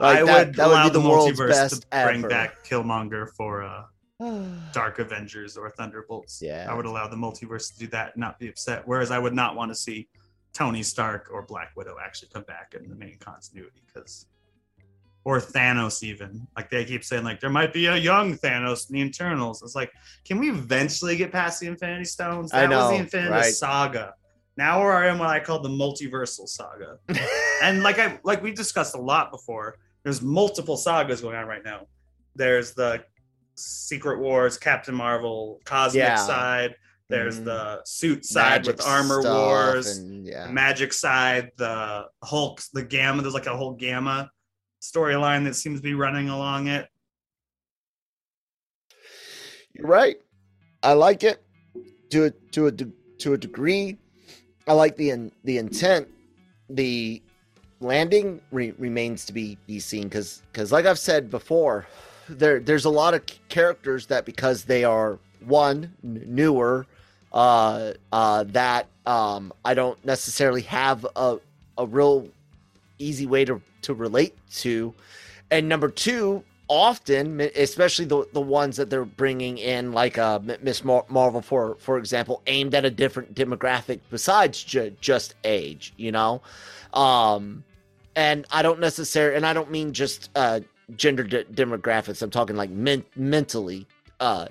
I 0.00 0.22
that, 0.22 0.46
would 0.46 0.54
that 0.56 0.66
allow 0.66 0.84
would 0.84 0.92
be 0.92 0.98
the, 0.98 1.02
the 1.02 1.08
world's 1.08 1.40
multiverse 1.40 1.48
best 1.48 1.82
to 1.82 1.88
bring 2.04 2.18
ever. 2.18 2.28
back 2.28 2.64
Killmonger 2.64 3.28
for 3.36 3.62
uh, 3.62 3.82
Dark 4.72 4.98
Avengers 4.98 5.56
or 5.56 5.70
Thunderbolts. 5.70 6.42
Yeah. 6.42 6.66
I 6.68 6.74
would 6.74 6.86
allow 6.86 7.06
the 7.08 7.16
multiverse 7.16 7.72
to 7.72 7.78
do 7.78 7.86
that, 7.88 8.14
and 8.14 8.20
not 8.20 8.38
be 8.38 8.48
upset. 8.48 8.82
Whereas 8.86 9.10
I 9.10 9.18
would 9.18 9.34
not 9.34 9.56
want 9.56 9.70
to 9.70 9.74
see 9.74 10.08
Tony 10.52 10.82
Stark 10.82 11.28
or 11.32 11.42
Black 11.42 11.72
Widow 11.76 11.96
actually 12.04 12.30
come 12.32 12.42
back 12.42 12.74
in 12.74 12.88
the 12.88 12.96
main 12.96 13.16
continuity 13.18 13.82
because, 13.86 14.26
or 15.24 15.40
Thanos 15.40 16.02
even. 16.02 16.46
Like 16.56 16.68
they 16.70 16.84
keep 16.84 17.04
saying, 17.04 17.24
like 17.24 17.38
there 17.38 17.50
might 17.50 17.72
be 17.72 17.86
a 17.86 17.96
young 17.96 18.36
Thanos 18.36 18.90
in 18.90 18.96
the 18.96 19.02
Eternals. 19.02 19.62
It's 19.62 19.76
like, 19.76 19.92
can 20.24 20.38
we 20.38 20.50
eventually 20.50 21.16
get 21.16 21.30
past 21.30 21.60
the 21.60 21.68
Infinity 21.68 22.04
Stones? 22.04 22.52
I 22.52 22.66
That 22.66 22.70
was 22.70 22.90
the 22.90 22.96
Infinity 22.96 23.30
right? 23.30 23.54
Saga. 23.54 24.14
Now 24.56 24.80
we're 24.80 25.04
in 25.04 25.18
what 25.18 25.28
I 25.28 25.38
call 25.38 25.60
the 25.60 25.68
multiversal 25.68 26.48
saga 26.48 26.98
and 27.62 27.84
like 27.84 28.00
I 28.00 28.18
like 28.24 28.42
we 28.42 28.50
discussed 28.50 28.96
a 28.96 29.00
lot 29.00 29.30
before, 29.30 29.76
there's 30.02 30.20
multiple 30.20 30.76
sagas 30.76 31.20
going 31.20 31.36
on 31.36 31.46
right 31.46 31.64
now. 31.64 31.86
There's 32.34 32.74
the 32.74 33.04
Secret 33.58 34.18
Wars, 34.20 34.56
Captain 34.58 34.94
Marvel, 34.94 35.60
Cosmic 35.64 36.02
Yeah. 36.02 36.16
side. 36.16 36.74
There's 37.08 37.40
Mhm. 37.40 37.44
the 37.46 37.80
suit 37.84 38.24
side 38.26 38.60
Magic 38.66 38.76
with 38.76 38.86
Armor 38.86 39.22
Wars, 39.22 39.96
and 39.96 40.26
yeah. 40.26 40.46
Magic 40.50 40.92
side, 40.92 41.50
the 41.56 42.06
Hulk, 42.22 42.60
the 42.74 42.82
Gamma. 42.82 43.22
There's 43.22 43.34
like 43.34 43.46
a 43.46 43.56
whole 43.56 43.74
Gamma 43.74 44.30
storyline 44.82 45.44
that 45.44 45.54
seems 45.54 45.78
to 45.80 45.82
be 45.82 45.94
running 45.94 46.28
along 46.28 46.68
it. 46.68 46.86
You're 49.72 49.86
right. 49.86 50.16
I 50.82 50.92
like 50.92 51.24
it 51.24 51.42
to 52.10 52.24
a 52.26 52.30
to 52.52 52.66
a 52.68 52.72
to 52.72 53.32
a 53.32 53.38
degree. 53.38 53.98
I 54.66 54.72
like 54.72 54.96
the 54.96 55.10
in, 55.10 55.32
the 55.44 55.58
intent. 55.58 56.08
The 56.68 57.22
landing 57.80 58.42
re- 58.50 58.72
remains 58.72 59.24
to 59.26 59.32
be 59.32 59.56
be 59.66 59.80
seen 59.80 60.04
because 60.04 60.42
because 60.52 60.72
like 60.72 60.84
I've 60.86 60.98
said 60.98 61.30
before, 61.30 61.86
there 62.28 62.60
there's 62.60 62.84
a 62.84 62.90
lot 62.90 63.14
of 63.14 63.22
characters 63.48 64.06
that 64.06 64.24
because 64.24 64.64
they 64.64 64.84
are 64.84 65.18
one 65.44 65.92
n- 66.04 66.22
newer, 66.26 66.86
uh, 67.32 67.92
uh, 68.12 68.44
that 68.44 68.86
um 69.06 69.52
I 69.64 69.74
don't 69.74 70.02
necessarily 70.04 70.62
have 70.62 71.06
a 71.16 71.38
a 71.76 71.86
real 71.86 72.28
easy 72.98 73.26
way 73.26 73.44
to 73.44 73.60
to 73.82 73.94
relate 73.94 74.36
to, 74.56 74.94
and 75.50 75.68
number 75.68 75.88
two, 75.88 76.42
often, 76.68 77.40
especially 77.40 78.04
the 78.04 78.26
the 78.32 78.40
ones 78.40 78.76
that 78.76 78.90
they're 78.90 79.04
bringing 79.04 79.58
in, 79.58 79.92
like 79.92 80.18
uh, 80.18 80.38
Miss 80.62 80.84
Mar- 80.84 81.06
Marvel, 81.08 81.40
for 81.40 81.76
for 81.76 81.98
example, 81.98 82.42
aimed 82.46 82.74
at 82.74 82.84
a 82.84 82.90
different 82.90 83.34
demographic 83.34 84.00
besides 84.10 84.62
ju- 84.62 84.94
just 85.00 85.34
age, 85.44 85.92
you 85.96 86.12
know. 86.12 86.42
Um, 86.92 87.64
and 88.14 88.46
I 88.50 88.62
don't 88.62 88.80
necessarily, 88.80 89.36
and 89.36 89.46
I 89.46 89.52
don't 89.52 89.70
mean 89.70 89.92
just 89.92 90.30
uh, 90.34 90.60
gender 90.96 91.22
de- 91.24 91.44
demographics. 91.44 92.22
I'm 92.22 92.30
talking 92.30 92.56
like 92.56 92.70
men- 92.70 93.04
mentally, 93.16 93.86
uh, 94.20 94.46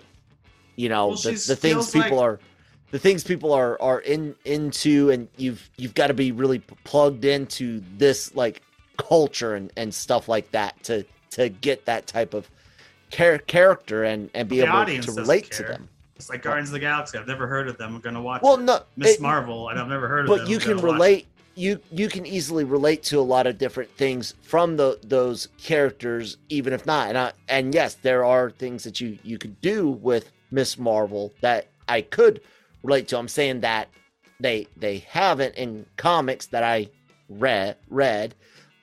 you 0.75 0.89
know, 0.89 1.07
Well, 1.07 1.17
the, 1.17 1.31
the 1.31 1.55
things 1.55 1.59
feels 1.59 1.95
like- 1.95 2.03
people 2.05 2.19
are. 2.19 2.39
The 2.91 2.99
things 2.99 3.25
people 3.25 3.51
are 3.51 3.79
are 3.81 3.99
in 3.99 4.33
into, 4.45 5.09
and 5.09 5.27
you've 5.35 5.69
you've 5.75 5.93
got 5.93 6.07
to 6.07 6.13
be 6.13 6.31
really 6.31 6.59
p- 6.59 6.73
plugged 6.85 7.25
into 7.25 7.83
this 7.97 8.33
like 8.33 8.61
culture 8.95 9.55
and, 9.55 9.73
and 9.75 9.93
stuff 9.93 10.29
like 10.29 10.49
that 10.51 10.81
to 10.85 11.05
to 11.31 11.49
get 11.49 11.83
that 11.83 12.07
type 12.07 12.33
of 12.33 12.49
char- 13.11 13.39
character 13.39 14.05
and 14.05 14.29
and 14.33 14.47
be 14.47 14.61
The 14.61 14.67
able 14.67 14.85
to 15.03 15.11
relate 15.11 15.51
to 15.51 15.63
them. 15.63 15.89
It's 16.15 16.29
like 16.29 16.43
Guardians 16.43 16.69
of 16.69 16.73
the 16.73 16.79
Galaxy. 16.79 17.17
I've 17.17 17.27
never 17.27 17.45
heard 17.45 17.67
of 17.67 17.77
them. 17.77 17.95
I'm 17.95 17.99
gonna 18.01 18.21
watch. 18.21 18.41
Well, 18.41 18.55
no, 18.55 18.79
Miss 18.95 19.19
Marvel, 19.19 19.67
and 19.67 19.77
I've 19.77 19.89
never 19.89 20.07
heard 20.07 20.21
of 20.21 20.29
them. 20.29 20.37
but 20.45 20.47
you 20.49 20.57
can 20.57 20.77
relate. 20.77 21.27
You 21.57 21.79
you 21.91 22.07
can 22.07 22.25
easily 22.25 22.63
relate 22.63 23.01
to 23.05 23.19
a 23.19 23.21
lot 23.21 23.47
of 23.47 23.57
different 23.57 23.89
things 23.97 24.35
from 24.43 24.77
the 24.77 24.99
those 25.01 25.47
characters, 25.57 26.37
even 26.49 26.71
if 26.71 26.85
not. 26.85 27.09
And 27.09 27.17
I, 27.17 27.31
and 27.49 27.73
yes, 27.73 27.95
there 27.95 28.23
are 28.23 28.51
things 28.51 28.83
that 28.83 29.01
you 29.01 29.17
you 29.23 29.39
could 29.39 29.59
do 29.59 29.89
with 29.89 30.31
Miss 30.51 30.77
Marvel 30.77 31.33
that 31.41 31.67
I 31.87 32.01
could 32.01 32.41
relate 32.83 33.07
to. 33.09 33.17
I'm 33.17 33.27
saying 33.27 33.61
that 33.61 33.89
they 34.39 34.67
they 34.77 34.99
haven't 34.99 35.55
in 35.55 35.87
comics 35.95 36.45
that 36.47 36.61
I 36.63 36.89
read 37.27 37.77
read, 37.89 38.35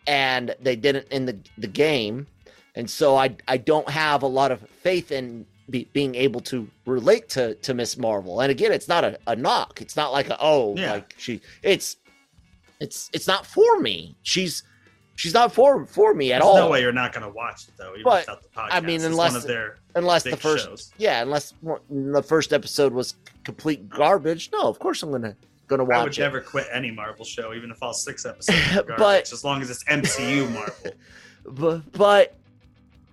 and 0.08 0.54
they 0.60 0.74
didn't 0.74 1.06
in 1.12 1.26
the 1.26 1.38
the 1.56 1.68
game, 1.68 2.26
and 2.74 2.90
so 2.90 3.16
I 3.16 3.36
I 3.46 3.56
don't 3.56 3.88
have 3.88 4.24
a 4.24 4.26
lot 4.26 4.50
of 4.50 4.68
faith 4.82 5.12
in 5.12 5.46
be, 5.70 5.88
being 5.92 6.16
able 6.16 6.40
to 6.40 6.68
relate 6.86 7.28
to 7.30 7.54
to 7.54 7.72
Miss 7.72 7.96
Marvel. 7.96 8.40
And 8.40 8.50
again, 8.50 8.72
it's 8.72 8.88
not 8.88 9.04
a, 9.04 9.16
a 9.28 9.36
knock. 9.36 9.80
It's 9.80 9.96
not 9.96 10.12
like 10.12 10.28
a, 10.28 10.36
oh 10.40 10.74
Yeah. 10.76 10.92
like 10.94 11.14
she 11.18 11.40
it's 11.62 11.96
it's 12.84 13.10
it's 13.12 13.26
not 13.26 13.44
for 13.46 13.78
me. 13.80 14.14
She's 14.22 14.62
she's 15.16 15.34
not 15.34 15.52
for 15.52 15.86
for 15.86 16.14
me 16.14 16.32
at 16.32 16.40
There's 16.40 16.48
all. 16.48 16.56
no 16.56 16.70
way 16.70 16.80
you're 16.82 16.92
not 17.04 17.12
gonna 17.12 17.30
watch 17.30 17.68
it 17.68 17.74
though. 17.76 17.92
Even 17.92 18.04
But, 18.04 18.22
without 18.22 18.42
the 18.42 18.48
podcast. 18.48 18.68
I 18.70 18.80
mean, 18.80 18.96
It's 18.96 19.04
unless- 19.04 19.32
one 19.32 19.36
of 19.42 19.46
their 19.46 19.78
unless 19.94 20.22
the 20.24 20.36
first 20.36 20.64
shows. 20.66 20.92
yeah, 20.98 21.22
unless 21.22 21.54
the 21.90 22.22
first 22.22 22.52
episode 22.52 22.92
was 22.92 23.14
complete 23.44 23.88
garbage. 23.88 24.50
No, 24.52 24.62
of 24.68 24.78
course 24.78 25.02
I'm 25.02 25.10
gonna 25.10 25.36
gonna 25.66 25.84
watch 25.84 25.94
it. 25.96 25.98
I 26.00 26.04
would 26.04 26.18
it. 26.18 26.20
never 26.20 26.40
quit 26.40 26.66
any 26.72 26.90
Marvel 26.90 27.24
show, 27.24 27.54
even 27.54 27.70
if 27.70 27.82
all 27.82 27.94
six 27.94 28.26
episodes. 28.26 28.58
Are 28.76 28.82
But- 28.82 28.96
garbage, 28.98 29.32
as 29.32 29.44
long 29.44 29.62
as 29.62 29.70
it's 29.70 29.84
MCU 29.84 30.48
Marvel. 30.52 30.92
but 31.46 31.92
but 31.92 32.34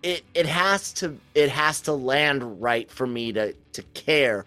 it 0.04 0.24
it 0.34 0.46
has 0.48 0.92
to 0.94 1.16
it 1.36 1.50
has 1.50 1.82
to 1.82 1.94
land 1.94 2.62
right 2.62 2.90
for 2.90 3.06
me 3.06 3.32
to 3.32 3.54
to 3.74 3.82
care 3.94 4.46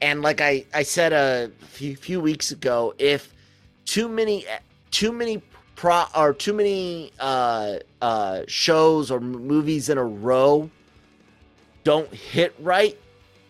and 0.00 0.20
like 0.20 0.40
i 0.40 0.64
i 0.74 0.82
said 0.82 1.12
a 1.12 1.48
few, 1.68 1.94
few 1.96 2.20
weeks 2.20 2.50
ago 2.50 2.92
if 2.98 3.32
too 3.84 4.08
many 4.08 4.44
too 4.90 5.12
many 5.12 5.42
pro 5.74 6.04
or 6.16 6.32
too 6.32 6.52
many 6.52 7.12
uh 7.20 7.78
uh 8.00 8.42
shows 8.46 9.10
or 9.10 9.20
movies 9.20 9.88
in 9.88 9.98
a 9.98 10.04
row 10.04 10.70
don't 11.84 12.12
hit 12.12 12.54
right 12.58 12.98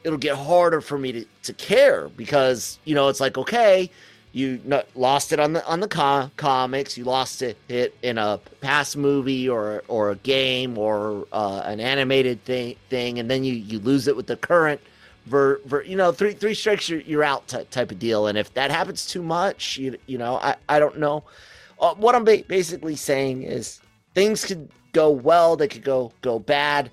it'll 0.05 0.19
get 0.19 0.37
harder 0.37 0.81
for 0.81 0.99
me 0.99 1.13
to 1.13 1.25
to 1.43 1.53
care 1.53 2.09
because 2.11 2.79
you 2.85 2.95
know 2.95 3.09
it's 3.09 3.21
like 3.21 3.39
okay 3.39 3.91
you 4.37 4.61
no, 4.67 4.83
lost 4.95 5.33
it 5.33 5.41
on 5.41 5.55
the 5.55 5.67
on 5.67 5.81
the 5.81 5.89
co- 5.89 6.31
comics. 6.37 6.99
You 6.99 7.05
lost 7.05 7.41
it, 7.41 7.57
it 7.71 7.97
in 8.03 8.19
a 8.19 8.39
past 8.61 8.95
movie 8.95 9.49
or 9.49 9.83
or 9.89 10.11
a 10.11 10.17
game 10.17 10.77
or 10.77 11.27
uh, 11.33 11.63
an 11.65 11.81
animated 11.81 12.45
thing 12.45 12.77
thing, 12.91 13.19
and 13.19 13.31
then 13.31 13.45
you 13.45 13.55
you 13.55 13.79
lose 13.79 14.07
it 14.07 14.15
with 14.15 14.27
the 14.27 14.37
current 14.37 14.83
ver, 15.27 15.61
ver 15.67 15.83
you 15.83 15.97
know 15.97 16.13
three 16.13 16.33
three 16.33 16.55
strikes 16.55 16.89
you're, 16.89 17.01
you're 17.01 17.25
out 17.25 17.47
ty- 17.49 17.65
type 17.65 17.91
of 17.91 17.99
deal. 17.99 18.27
And 18.29 18.39
if 18.39 18.53
that 18.55 18.71
happens 18.71 19.07
too 19.07 19.23
much, 19.23 19.77
you 19.77 19.97
you 20.07 20.19
know 20.19 20.37
I 20.37 20.57
I 20.69 20.79
don't 20.79 20.99
know. 20.99 21.25
Uh, 21.81 21.95
what 21.95 22.15
I'm 22.15 22.25
ba- 22.25 22.45
basically 22.49 22.97
saying 22.97 23.43
is 23.43 23.81
things 24.15 24.45
could 24.45 24.69
go 24.93 25.11
well, 25.11 25.57
they 25.57 25.69
could 25.69 25.85
go 25.85 26.13
go 26.23 26.39
bad. 26.39 26.91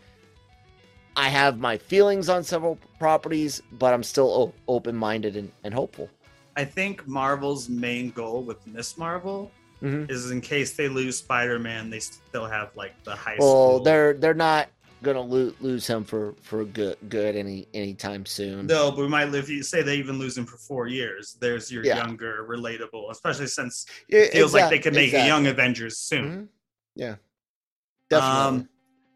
I 1.16 1.30
have 1.30 1.60
my 1.60 1.78
feelings 1.78 2.28
on 2.28 2.44
several 2.44 2.78
properties, 2.98 3.62
but 3.74 3.94
I'm 3.94 4.04
still 4.04 4.30
o- 4.32 4.54
open 4.68 4.96
minded 4.96 5.36
and, 5.38 5.52
and 5.64 5.74
hopeful. 5.74 6.10
I 6.58 6.66
think 6.66 7.08
Marvel's 7.08 7.70
main 7.70 8.10
goal 8.10 8.44
with 8.44 8.66
Miss 8.68 8.98
Marvel 8.98 9.52
Mhm. 9.82 10.10
is 10.10 10.32
in 10.32 10.42
case 10.42 10.74
they 10.74 10.88
lose 10.88 11.18
Spider-Man, 11.18 11.90
they 11.90 12.00
still 12.00 12.46
have 12.46 12.72
like 12.76 12.94
the 13.04 13.16
high 13.16 13.36
Well, 13.38 13.50
school. 13.76 13.80
they're 13.82 14.14
they're 14.14 14.34
not 14.34 14.70
gonna 15.04 15.22
lo- 15.22 15.54
lose 15.60 15.86
him 15.86 16.04
for 16.04 16.34
for 16.42 16.64
good 16.66 16.98
good 17.10 17.36
any 17.36 17.68
anytime 17.74 18.26
soon. 18.26 18.66
No, 18.66 18.90
but 18.92 19.00
we 19.02 19.08
might 19.08 19.30
live. 19.30 19.50
You 19.50 19.62
say 19.62 19.82
they 19.84 19.98
even 19.98 20.18
lose 20.18 20.38
him 20.38 20.46
for 20.46 20.58
four 20.58 20.88
years. 20.88 21.38
There's 21.40 21.72
your 21.72 21.86
Yeah. 21.86 21.98
younger, 21.98 22.46
relatable, 22.50 23.12
especially 23.12 23.48
since 23.48 23.86
it 24.10 24.32
feels 24.32 24.54
like 24.54 24.70
they 24.70 24.80
could 24.80 24.96
make 24.96 25.14
a 25.14 25.26
young 25.28 25.46
Avengers 25.48 25.98
soon. 26.00 26.26
Mhm. 26.26 26.48
Yeah, 26.96 27.16
definitely. 28.10 28.40
Um, 28.62 28.70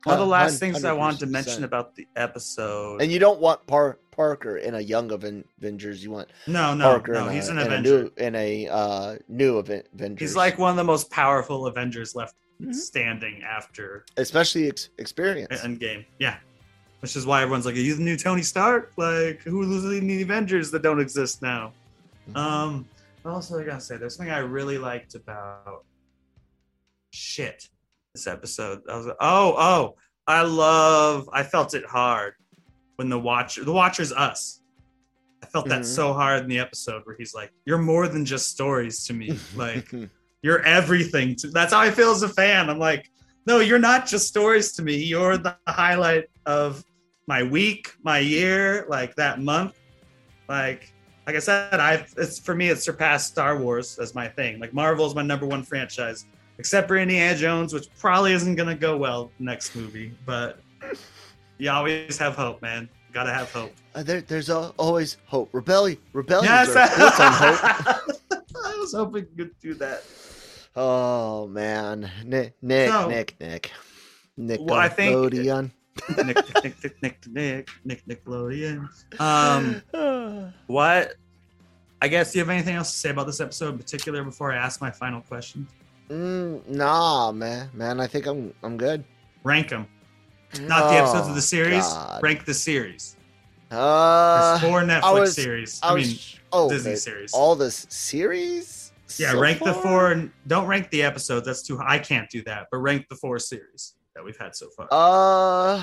One 0.04 0.14
of 0.14 0.20
the 0.20 0.26
last 0.28 0.60
things 0.60 0.86
I 0.86 0.94
wanted 0.94 1.20
to 1.22 1.26
mention 1.26 1.64
about 1.66 1.96
the 1.96 2.08
episode. 2.16 3.02
And 3.02 3.12
you 3.12 3.20
don't 3.20 3.42
want 3.42 3.66
Par- 3.68 4.00
Parker 4.12 4.56
in 4.58 4.76
a 4.76 4.80
young 4.80 5.12
Avengers. 5.12 6.02
You 6.04 6.12
want 6.12 6.30
no, 6.48 6.74
no, 6.74 6.86
Parker 6.86 7.14
no. 7.14 7.28
He's 7.28 7.50
a, 7.50 7.52
an 7.52 7.58
in 7.58 7.64
a 7.64 7.66
Avenger. 7.68 8.04
new 8.04 8.12
in 8.18 8.36
a 8.36 8.68
uh, 8.70 9.18
new 9.28 9.58
Aven- 9.58 9.84
Avengers. 9.94 10.20
He's 10.30 10.36
like 10.36 10.58
one 10.58 10.70
of 10.72 10.78
the 10.78 10.84
most 10.86 11.10
powerful 11.12 11.66
Avengers 11.68 12.16
left 12.16 12.36
Mhm. 12.62 12.74
standing 12.74 13.44
after 13.44 14.06
especially 14.18 14.68
ex- 14.70 14.90
experience. 14.98 15.62
Endgame. 15.62 16.06
Yeah. 16.20 16.38
Which 17.02 17.16
is 17.16 17.26
why 17.28 17.42
everyone's 17.44 17.66
like, 17.68 17.76
"Are 17.76 17.80
you 17.80 17.94
the 17.96 18.02
new 18.04 18.18
Tony 18.18 18.42
Stark? 18.42 18.94
Like, 18.98 19.42
who's 19.44 19.84
leading 19.86 20.08
the 20.08 20.24
Avengers 20.24 20.72
that 20.72 20.82
don't 20.82 21.00
exist 21.00 21.42
now?" 21.42 21.74
Mhm. 22.30 22.36
Um. 22.38 22.90
what 23.22 23.32
else 23.34 23.52
I 23.52 23.64
gotta 23.64 23.82
say? 23.82 23.98
There's 23.98 24.16
something 24.16 24.34
I 24.34 24.40
really 24.40 24.78
liked 24.78 25.14
about 25.16 25.86
shit 27.12 27.70
this 28.14 28.26
episode. 28.28 28.82
I 28.90 28.96
was 28.98 29.06
like, 29.08 29.18
oh, 29.20 29.54
oh, 29.58 29.96
I 30.28 30.42
love. 30.44 31.30
I 31.34 31.44
felt 31.44 31.74
it 31.74 31.86
hard 31.86 32.34
when 32.96 33.10
the 33.10 33.20
watcher, 33.20 33.64
the 33.64 33.72
watcher's 33.72 34.12
us. 34.12 34.62
I 35.44 35.46
felt 35.46 35.68
that 35.70 35.82
Mhm. 35.82 35.86
so 35.86 36.14
hard 36.14 36.42
in 36.44 36.50
the 36.50 36.58
episode 36.60 37.06
where 37.06 37.16
he's 37.16 37.34
like, 37.36 37.52
"You're 37.66 37.78
more 37.78 38.08
than 38.08 38.26
just 38.26 38.50
stories 38.50 39.06
to 39.06 39.14
me. 39.14 39.38
Like, 39.56 39.88
you're 40.48 40.64
everything." 40.64 41.36
To, 41.38 41.50
that's 41.50 41.74
how 41.74 41.80
I 41.80 41.92
feel 41.92 42.12
as 42.12 42.24
a 42.24 42.30
fan. 42.30 42.70
I'm 42.70 42.80
like, 42.80 43.12
no, 43.48 43.60
you're 43.60 43.80
not 43.80 44.06
just 44.06 44.28
stories 44.28 44.74
to 44.74 44.82
me. 44.82 44.98
You're 44.98 45.38
the 45.38 45.56
highlight 45.68 46.26
of 46.46 46.84
my 47.28 47.44
week, 47.44 47.94
my 48.04 48.20
year, 48.20 48.86
like 48.90 49.16
that 49.16 49.40
month. 49.40 49.80
Like, 50.50 50.94
like 51.26 51.36
I 51.36 51.40
said, 51.40 51.80
I 51.80 52.06
it's 52.18 52.40
for 52.40 52.54
me 52.56 52.70
it 52.70 52.82
surpassed 52.82 53.28
Star 53.28 53.58
Wars 53.58 54.00
as 54.00 54.14
my 54.14 54.28
thing. 54.28 54.60
Like 54.60 54.74
Marvel 54.74 55.06
is 55.06 55.16
my 55.16 55.22
number 55.22 55.46
one 55.46 55.64
franchise, 55.64 56.26
except 56.58 56.90
for 56.90 56.98
Indiana 56.98 57.38
Jones, 57.38 57.74
which 57.74 57.88
probably 57.98 58.34
isn't 58.34 58.56
gonna 58.56 58.76
go 58.76 58.98
well 58.98 59.32
next 59.40 59.76
movie. 59.76 60.14
But 60.26 60.60
you 61.58 61.72
always 61.72 62.18
have 62.18 62.36
hope, 62.36 62.62
man. 62.62 62.90
Gotta 63.14 63.34
have 63.34 63.52
hope. 63.52 63.74
Uh, 63.96 64.04
there, 64.04 64.22
there's 64.22 64.50
al- 64.50 64.76
always 64.78 65.18
hope. 65.26 65.50
Rebellion, 65.54 66.00
rebellion. 66.12 66.52
Yes, 66.52 66.68
hope. 66.74 68.04
I 68.66 68.78
was 68.78 68.94
hoping 68.94 69.26
you 69.36 69.46
could 69.46 69.60
do 69.60 69.74
that. 69.76 70.04
Oh 70.80 71.48
man, 71.48 72.10
Nick, 72.24 72.54
Nick, 72.62 72.90
So- 72.90 73.10
Nick, 73.10 73.36
Nick, 73.40 73.72
Nick. 74.38 74.60
Well, 74.62 74.76
I 74.80 74.88
think- 74.90 75.16
Nickelodeon. 75.34 75.72
Nick, 76.10 76.26
Nick, 76.28 76.64
Nick, 76.64 76.84
Nick, 76.84 77.02
Nick, 77.02 77.28
Nick, 77.28 77.70
Nick 77.84 78.06
Nickelodeon. 78.06 78.88
Um, 79.20 80.54
what? 80.68 81.16
I 82.00 82.08
guess. 82.08 82.36
You 82.36 82.42
have 82.42 82.50
anything 82.50 82.76
else 82.76 82.92
to 82.92 82.98
say 82.98 83.10
about 83.10 83.26
this 83.26 83.40
episode 83.40 83.70
in 83.72 83.78
particular 83.80 84.24
before 84.24 84.54
I 84.54 84.58
ask 84.58 84.80
my 84.80 84.92
final 84.92 85.22
question? 85.22 85.68
Mm, 86.12 86.68
nah, 86.70 87.32
man, 87.32 87.72
man. 87.74 88.00
I 88.00 88.06
think 88.06 88.28
I'm, 88.28 88.54
I'm 88.62 88.78
good. 88.78 89.04
Rank 89.44 89.70
them, 89.70 89.88
not 90.62 90.90
the 90.92 90.98
episodes 90.98 91.26
of 91.26 91.32
Oh, 91.32 91.36
the 91.36 91.42
series. 91.42 91.84
God. 91.88 92.22
Rank 92.22 92.46
the 92.46 92.54
series. 92.54 93.16
Uh, 93.72 94.60
There's 94.60 94.70
four 94.72 94.82
Netflix 94.84 95.20
was- 95.20 95.36
series. 95.36 95.80
I 95.82 95.90
I, 95.90 95.94
was, 95.96 96.08
mean, 96.08 96.18
oh, 96.54 96.70
Disney 96.70 96.92
the- 96.92 96.98
series. 96.98 97.34
All 97.34 97.56
the 97.56 97.66
s- 97.66 97.88
series. 97.90 98.87
Yeah. 99.18 99.32
so 99.32 99.40
rank 99.40 99.60
the 99.64 99.74
four. 99.74 100.12
and 100.12 100.32
Don't 100.48 100.68
rank 100.68 100.90
the 100.90 101.04
episodes. 101.04 101.46
That's 101.46 101.64
too. 101.64 101.78
high. 101.78 101.96
I 101.96 102.00
can't 102.00 102.30
do 102.30 102.44
that. 102.44 102.68
But 102.72 102.78
rank 102.80 103.08
the 103.10 103.16
four 103.16 103.40
series 103.40 103.96
that 104.16 104.24
we've 104.24 104.38
had 104.38 104.56
so 104.56 104.70
far. 104.70 104.88
Uh, 104.92 105.82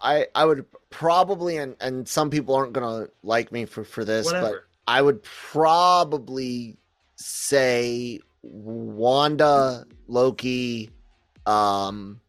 I 0.00 0.26
I 0.34 0.44
would 0.44 0.66
probably 0.90 1.58
and 1.58 1.76
and 1.80 2.06
some 2.06 2.30
people 2.30 2.54
aren't 2.54 2.72
gonna 2.72 3.08
like 3.22 3.52
me 3.52 3.64
for 3.64 3.84
for 3.84 4.04
this, 4.04 4.30
but 4.30 4.54
I 4.86 5.02
would 5.02 5.22
probably 5.22 6.76
say 7.16 8.20
Wanda, 8.42 9.84
Loki, 10.06 10.90
um, 11.46 12.20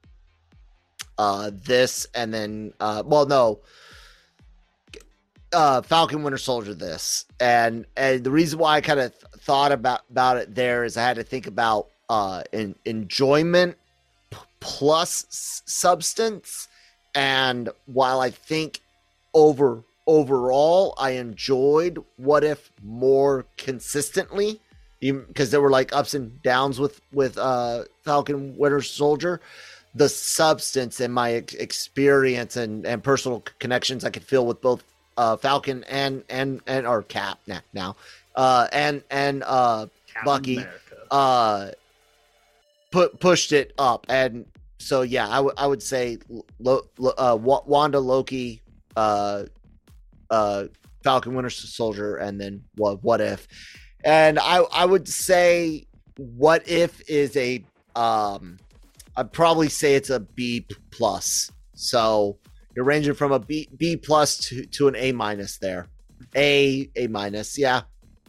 uh, 1.18 1.52
this, 1.54 2.08
and 2.16 2.34
then 2.34 2.74
uh, 2.80 3.04
well, 3.06 3.26
no, 3.26 3.62
uh, 5.54 5.82
Falcon 5.82 6.24
Winter 6.24 6.38
Soldier. 6.38 6.74
This, 6.74 7.26
and 7.40 7.86
and 7.96 8.24
the 8.24 8.32
reason 8.32 8.60
why 8.60 8.76
I 8.76 8.82
kind 8.82 9.00
of 9.00 9.12
th- 9.12 9.44
thought 9.44 9.72
about 9.72 10.02
about 10.10 10.38
it 10.38 10.56
there 10.56 10.84
is 10.84 10.98
I 10.98 11.04
had 11.04 11.16
to 11.18 11.24
think 11.24 11.48
about 11.48 11.88
uh, 12.10 12.44
in, 12.52 12.76
enjoyment 12.86 13.78
p- 14.30 14.38
plus 14.60 15.26
s- 15.30 15.62
substance, 15.66 16.68
and 17.16 17.70
while 17.86 18.20
I 18.20 18.30
think 18.30 18.82
over 19.34 19.84
overall 20.08 20.96
I 20.98 21.12
enjoyed 21.12 22.04
What 22.18 22.44
If 22.44 22.72
more 22.84 23.46
consistently 23.58 24.60
because 25.00 25.52
there 25.52 25.62
were 25.62 25.70
like 25.70 25.94
ups 25.94 26.14
and 26.14 26.42
downs 26.42 26.80
with 26.80 27.00
with 27.14 27.38
uh 27.38 27.84
Falcon 28.04 28.58
Winter 28.58 28.82
Soldier 28.82 29.40
the 29.96 30.10
substance 30.10 31.00
and 31.00 31.14
my 31.14 31.30
experience 31.30 32.56
and 32.56 32.86
and 32.86 33.04
personal 33.04 33.44
connections 33.60 34.04
I 34.04 34.10
could 34.10 34.24
feel 34.24 34.46
with 34.46 34.62
both 34.62 34.84
uh 35.20 35.36
Falcon 35.36 35.84
and 35.90 36.24
and 36.30 36.62
and 36.66 36.88
or 36.88 37.04
Cap 37.04 37.40
now 37.46 37.60
now 37.74 37.96
uh 38.36 38.68
and 38.72 39.04
and 39.12 39.44
uh 39.46 39.86
Bucky. 40.24 40.56
America. 40.58 40.96
uh 41.12 41.72
put 42.92 43.20
pushed 43.20 43.52
it 43.52 43.74
up 43.78 44.06
and 44.10 44.46
so 44.80 45.02
yeah 45.02 45.28
I 45.28 45.40
would 45.42 45.54
I 45.58 45.68
would 45.68 45.84
say 45.84 46.18
Lo, 46.60 46.82
Lo- 46.98 47.14
uh 47.18 47.38
Wa- 47.40 47.64
Wanda 47.66 48.00
Loki 48.00 48.62
uh 48.96 49.44
uh 50.30 50.66
Falcon 51.04 51.36
Winter 51.36 51.50
Soldier 51.50 52.16
and 52.16 52.40
then 52.40 52.64
what 52.76 53.04
what 53.04 53.20
if 53.22 53.48
and 54.06 54.40
I 54.40 54.60
I 54.72 54.86
would 54.86 55.08
say 55.08 55.86
what 56.18 56.68
if 56.68 57.02
is 57.10 57.36
a 57.36 57.64
um 57.96 58.58
I'd 59.18 59.34
probably 59.34 59.68
say 59.70 59.96
it's 59.96 60.10
a 60.10 60.22
B 60.22 60.66
plus 60.92 61.52
so 61.74 62.38
you're 62.80 62.86
ranging 62.86 63.14
from 63.14 63.34
a 63.34 63.40
B 63.40 63.68
B 63.76 63.98
plus 63.98 64.38
to 64.38 64.64
to 64.68 64.88
an 64.88 64.96
A 64.96 65.12
minus 65.12 65.58
there 65.58 65.88
A 66.34 66.90
A 66.96 67.08
minus 67.08 67.58
yeah 67.58 67.82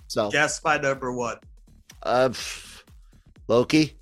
so 0.09 0.29
Guess 0.29 0.59
by 0.59 0.77
number 0.77 1.13
one. 1.13 1.37
uh 2.03 2.31
pff, 2.31 2.83
Loki 3.47 3.97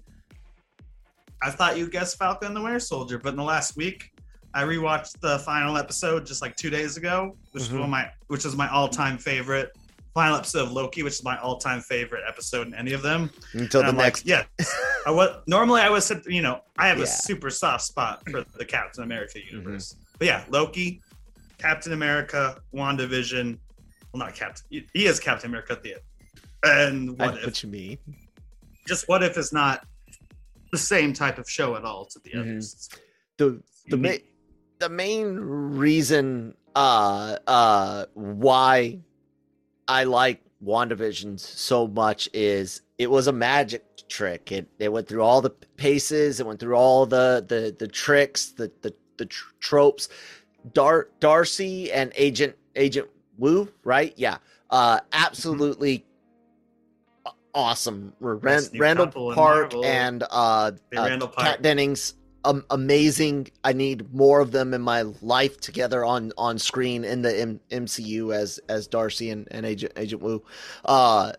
I 1.42 1.50
thought 1.50 1.76
you 1.76 1.86
guessed 1.90 2.16
Falcon 2.16 2.48
and 2.48 2.56
the 2.56 2.62
Winter 2.62 2.80
Soldier, 2.80 3.18
but 3.18 3.28
in 3.28 3.36
the 3.36 3.42
last 3.44 3.76
week, 3.76 4.10
I 4.54 4.64
rewatched 4.64 5.20
the 5.20 5.38
final 5.40 5.76
episode 5.76 6.24
just 6.26 6.40
like 6.42 6.56
two 6.56 6.70
days 6.70 6.96
ago, 6.96 7.36
which 7.52 7.64
is 7.64 7.68
Mhm. 7.68 7.72
one 7.74 7.82
of 7.82 7.90
my 7.90 8.10
which 8.28 8.46
is 8.46 8.56
my 8.56 8.68
all 8.70 8.88
time 8.88 9.18
favorite 9.18 9.76
final 10.14 10.36
episode 10.36 10.62
of 10.62 10.72
Loki, 10.72 11.02
which 11.02 11.12
is 11.12 11.22
my 11.22 11.38
all 11.40 11.58
time 11.58 11.82
favorite 11.82 12.24
episode 12.26 12.66
in 12.68 12.74
any 12.74 12.94
of 12.94 13.02
them. 13.02 13.30
until 13.52 13.82
And 13.82 13.88
the 13.88 13.92
I'm 13.92 13.96
next 13.98 14.26
like, 14.26 14.46
yeah. 14.58 14.66
I 15.06 15.10
was 15.10 15.42
normally 15.46 15.82
I 15.82 15.90
was 15.90 16.10
you 16.26 16.40
know 16.40 16.62
I 16.78 16.88
have 16.88 16.96
Yeah. 16.98 17.04
a 17.04 17.06
super 17.06 17.50
soft 17.50 17.84
spot 17.84 18.22
for 18.30 18.42
the 18.56 18.64
Captain 18.64 19.04
America 19.04 19.38
Mm-hmm. 19.38 19.76
Universe, 20.20 20.44
but 20.48 20.52
yeah, 20.52 20.58
Loki, 20.60 21.00
Captain 21.58 21.92
America, 21.92 22.60
WandaVision. 22.74 23.58
Well, 24.12 24.20
not 24.24 24.34
Captain. 24.34 24.64
He 24.70 24.86
he 24.94 25.06
is 25.06 25.20
Captain 25.20 25.50
America 25.50 25.72
at 25.72 25.82
the 25.82 25.94
end. 25.94 26.02
And 26.64 27.10
what 27.18 27.34
know 27.34 27.40
if? 27.40 27.44
what 27.46 27.62
you 27.62 27.68
mean. 27.68 27.98
Just 28.86 29.08
what 29.08 29.22
if 29.22 29.36
is 29.36 29.52
not 29.52 29.84
the 30.72 30.78
same 30.78 31.12
type 31.12 31.38
of 31.38 31.48
show 31.48 31.76
at 31.76 31.84
all 31.84 32.06
to 32.06 32.18
the 32.24 32.30
Mhm. 32.30 32.40
others. 32.40 32.88
The 33.36 33.62
the 33.88 33.96
ma- 33.96 34.24
the 34.78 34.88
main 34.88 35.36
reason 35.36 36.54
uh 36.74 37.36
uh 37.46 38.06
why 38.14 39.00
I 39.88 40.04
like 40.04 40.42
WandaVision 40.64 41.38
so 41.38 41.86
much 41.86 42.28
is 42.32 42.82
it 42.98 43.10
was 43.10 43.26
a 43.26 43.32
magic 43.32 43.84
trick. 44.08 44.50
It 44.52 44.68
it 44.78 44.90
went 44.90 45.06
through 45.06 45.22
all 45.22 45.40
the 45.42 45.50
paces, 45.50 46.40
it 46.40 46.46
went 46.46 46.60
through 46.60 46.74
all 46.76 47.06
the 47.06 47.44
the 47.46 47.74
the 47.78 47.86
tricks, 47.88 48.52
the 48.52 48.72
the 48.82 48.94
the 49.18 49.26
tr- 49.26 49.50
tropes. 49.60 50.08
Dar- 50.72 51.08
Darcy 51.20 51.92
and 51.92 52.12
Agent 52.16 52.56
Agent 52.76 53.08
Wu, 53.38 53.68
right? 53.84 54.12
Yeah. 54.16 54.38
Uh 54.70 55.00
absolutely 55.12 56.04
a- 57.26 57.30
awesome. 57.54 58.12
Ran- 58.20 58.62
Randall 58.76 59.08
Park 59.34 59.74
and 59.84 60.24
uh, 60.30 60.72
Hey, 60.90 60.96
uh 60.96 61.06
Randall 61.06 61.28
Park. 61.28 61.46
Kat 61.46 61.62
Dennings 61.62 62.14
um, 62.44 62.64
amazing. 62.70 63.48
I 63.64 63.72
need 63.72 64.14
more 64.14 64.40
of 64.40 64.52
them 64.52 64.72
in 64.72 64.80
my 64.80 65.02
life 65.22 65.60
together 65.60 66.04
on 66.04 66.32
on 66.38 66.58
screen 66.58 67.04
in 67.04 67.20
the 67.22 67.38
M- 67.40 67.60
MCU 67.70 68.34
as 68.34 68.58
as 68.68 68.86
Darcy 68.86 69.30
and, 69.30 69.46
and 69.50 69.66
Agent 69.66 69.92
Agent 69.96 70.22
Wu. 70.22 70.42
Uh, 70.84 71.32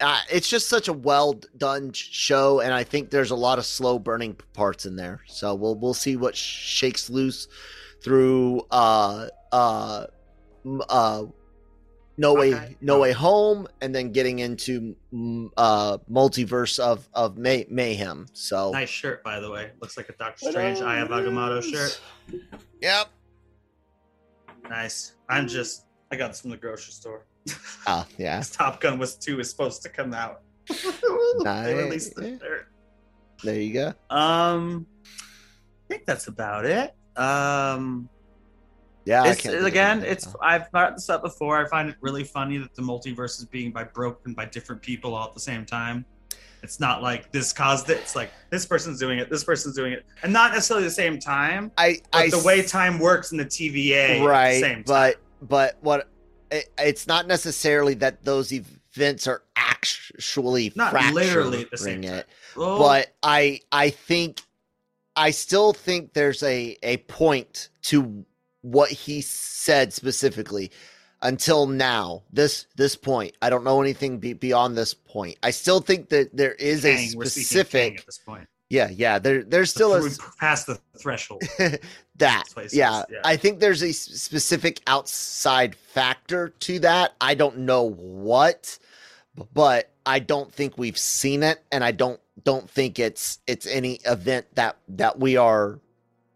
uh, 0.00 0.20
it's 0.30 0.48
just 0.48 0.68
such 0.68 0.88
a 0.88 0.92
well 0.92 1.40
done 1.56 1.92
show, 1.92 2.60
and 2.60 2.72
I 2.72 2.84
think 2.84 3.10
there's 3.10 3.30
a 3.30 3.36
lot 3.36 3.58
of 3.58 3.66
slow 3.66 3.98
burning 3.98 4.36
parts 4.52 4.86
in 4.86 4.96
there. 4.96 5.20
So 5.26 5.54
we'll 5.54 5.74
we'll 5.74 5.94
see 5.94 6.16
what 6.16 6.36
shakes 6.36 7.10
loose 7.10 7.48
through 8.04 8.62
uh 8.70 9.28
uh 9.52 10.06
uh 10.88 11.24
no 12.16 12.34
way 12.34 12.54
Okay. 12.54 12.76
no 12.80 12.98
way 12.98 13.12
home 13.12 13.66
and 13.80 13.94
then 13.94 14.12
getting 14.12 14.38
into 14.40 14.94
uh 15.56 15.98
multiverse 16.10 16.78
of 16.78 17.08
of 17.14 17.36
may- 17.38 17.66
mayhem 17.70 18.26
so 18.32 18.70
Nice 18.72 18.88
shirt, 18.88 19.22
by 19.24 19.40
the 19.40 19.50
way. 19.50 19.70
Looks 19.80 19.96
like 19.96 20.08
a 20.08 20.12
Doctor 20.14 20.50
Strange 20.50 20.80
Eye 20.80 20.98
of 21.00 21.08
Agamotto 21.08 21.62
shirt. 21.62 22.00
yep 22.80 23.08
Nice. 24.68 25.14
I'm 25.28 25.48
just. 25.48 25.86
I 26.10 26.16
got 26.16 26.28
this 26.28 26.40
from 26.42 26.50
the 26.50 26.56
grocery 26.56 26.92
store. 26.92 27.24
Oh 27.86 28.06
yeah 28.18 28.42
Top 28.52 28.80
Gun 28.80 28.98
was 28.98 29.16
two 29.16 29.40
is 29.40 29.50
supposed 29.50 29.82
to 29.82 29.88
come 29.88 30.14
out. 30.14 30.42
Nice. 31.40 31.74
released 31.74 32.14
the 32.14 32.38
shirt. 32.38 32.68
There 33.42 33.60
you 33.60 33.72
go. 33.72 33.88
Um, 34.14 34.86
I 35.04 35.88
think 35.88 36.06
that's 36.06 36.26
about 36.26 36.64
it. 36.64 36.94
Um, 37.16 38.08
Yeah, 39.04 39.24
it's, 39.26 39.40
can't 39.40 39.52
think 39.54 39.62
of 39.62 39.66
again, 39.66 40.02
it's. 40.04 40.34
I've 40.42 40.70
brought 40.70 40.94
this 40.94 41.08
up 41.08 41.22
before. 41.22 41.56
I 41.64 41.68
find 41.68 41.88
it 41.88 41.96
really 42.00 42.24
funny 42.24 42.58
that 42.58 42.74
the 42.74 42.82
multiverse 42.82 43.38
is 43.38 43.44
being 43.44 43.72
by 43.72 43.84
broken 43.84 44.34
by 44.34 44.46
different 44.46 44.82
people 44.82 45.14
all 45.14 45.28
at 45.28 45.34
the 45.34 45.40
same 45.40 45.64
time. 45.64 46.04
It's 46.62 46.80
not 46.80 47.02
like 47.02 47.30
this 47.30 47.52
caused 47.52 47.88
it. 47.88 47.98
It's 47.98 48.16
like 48.16 48.32
this 48.50 48.66
person's 48.66 48.98
doing 48.98 49.18
it, 49.18 49.30
this 49.30 49.44
person's 49.44 49.76
doing 49.76 49.92
it, 49.92 50.04
and 50.22 50.32
not 50.32 50.52
necessarily 50.52 50.84
the 50.84 50.90
same 50.90 51.18
time. 51.18 51.70
I, 51.78 51.98
I 52.12 52.28
the 52.30 52.42
way 52.44 52.62
time 52.62 52.98
works 52.98 53.30
in 53.32 53.38
the 53.38 53.46
TVA, 53.46 54.22
right, 54.22 54.54
the 54.54 54.60
same 54.60 54.84
time. 54.84 54.84
but 54.84 55.16
but 55.42 55.76
what 55.80 56.08
it, 56.50 56.72
it's 56.78 57.06
not 57.06 57.26
necessarily 57.26 57.94
that 57.94 58.24
those 58.24 58.52
events 58.52 59.26
are 59.26 59.42
actually 59.56 60.72
Not 60.74 60.94
literally 61.12 61.62
at 61.62 61.70
the 61.70 61.78
same 61.78 62.02
time. 62.02 62.14
it, 62.14 62.26
Well, 62.56 62.78
but 62.78 63.12
I 63.22 63.60
I 63.70 63.90
think 63.90 64.42
I 65.16 65.30
still 65.30 65.72
think 65.72 66.12
there's 66.12 66.42
a 66.42 66.76
a 66.82 66.98
point 66.98 67.68
to 67.82 68.24
what 68.62 68.90
he 68.90 69.20
said 69.20 69.92
specifically 69.92 70.70
until 71.22 71.66
now 71.66 72.22
this 72.32 72.66
this 72.76 72.94
point 72.94 73.34
i 73.42 73.50
don't 73.50 73.64
know 73.64 73.80
anything 73.80 74.18
be, 74.18 74.32
beyond 74.32 74.76
this 74.76 74.94
point 74.94 75.36
i 75.42 75.50
still 75.50 75.80
think 75.80 76.08
that 76.08 76.36
there 76.36 76.52
is 76.54 76.84
a 76.84 76.94
Kang, 76.94 76.98
Kang 76.98 77.08
specific 77.10 77.98
at 77.98 78.06
this 78.06 78.18
point. 78.18 78.46
Yeah 78.70 78.88
yeah 78.90 79.18
there 79.18 79.42
there's 79.42 79.70
still 79.70 79.94
a 79.94 80.02
we 80.02 80.10
passed 80.38 80.66
the 80.66 80.78
threshold. 80.98 81.42
that 82.16 82.44
yeah. 82.72 83.02
yeah. 83.10 83.20
i 83.24 83.36
think 83.36 83.60
there's 83.60 83.82
a 83.82 83.92
specific 83.92 84.80
outside 84.86 85.74
factor 85.74 86.50
to 86.60 86.78
that 86.78 87.14
i 87.20 87.34
don't 87.34 87.56
know 87.58 87.90
what 87.90 88.78
but 89.54 89.90
i 90.04 90.18
don't 90.18 90.52
think 90.52 90.76
we've 90.76 90.98
seen 90.98 91.42
it 91.42 91.62
and 91.72 91.82
i 91.82 91.90
don't 91.90 92.20
don't 92.44 92.68
think 92.68 92.98
it's 92.98 93.38
it's 93.46 93.66
any 93.66 93.94
event 94.04 94.46
that 94.54 94.76
that 94.88 95.18
we 95.18 95.36
are 95.36 95.78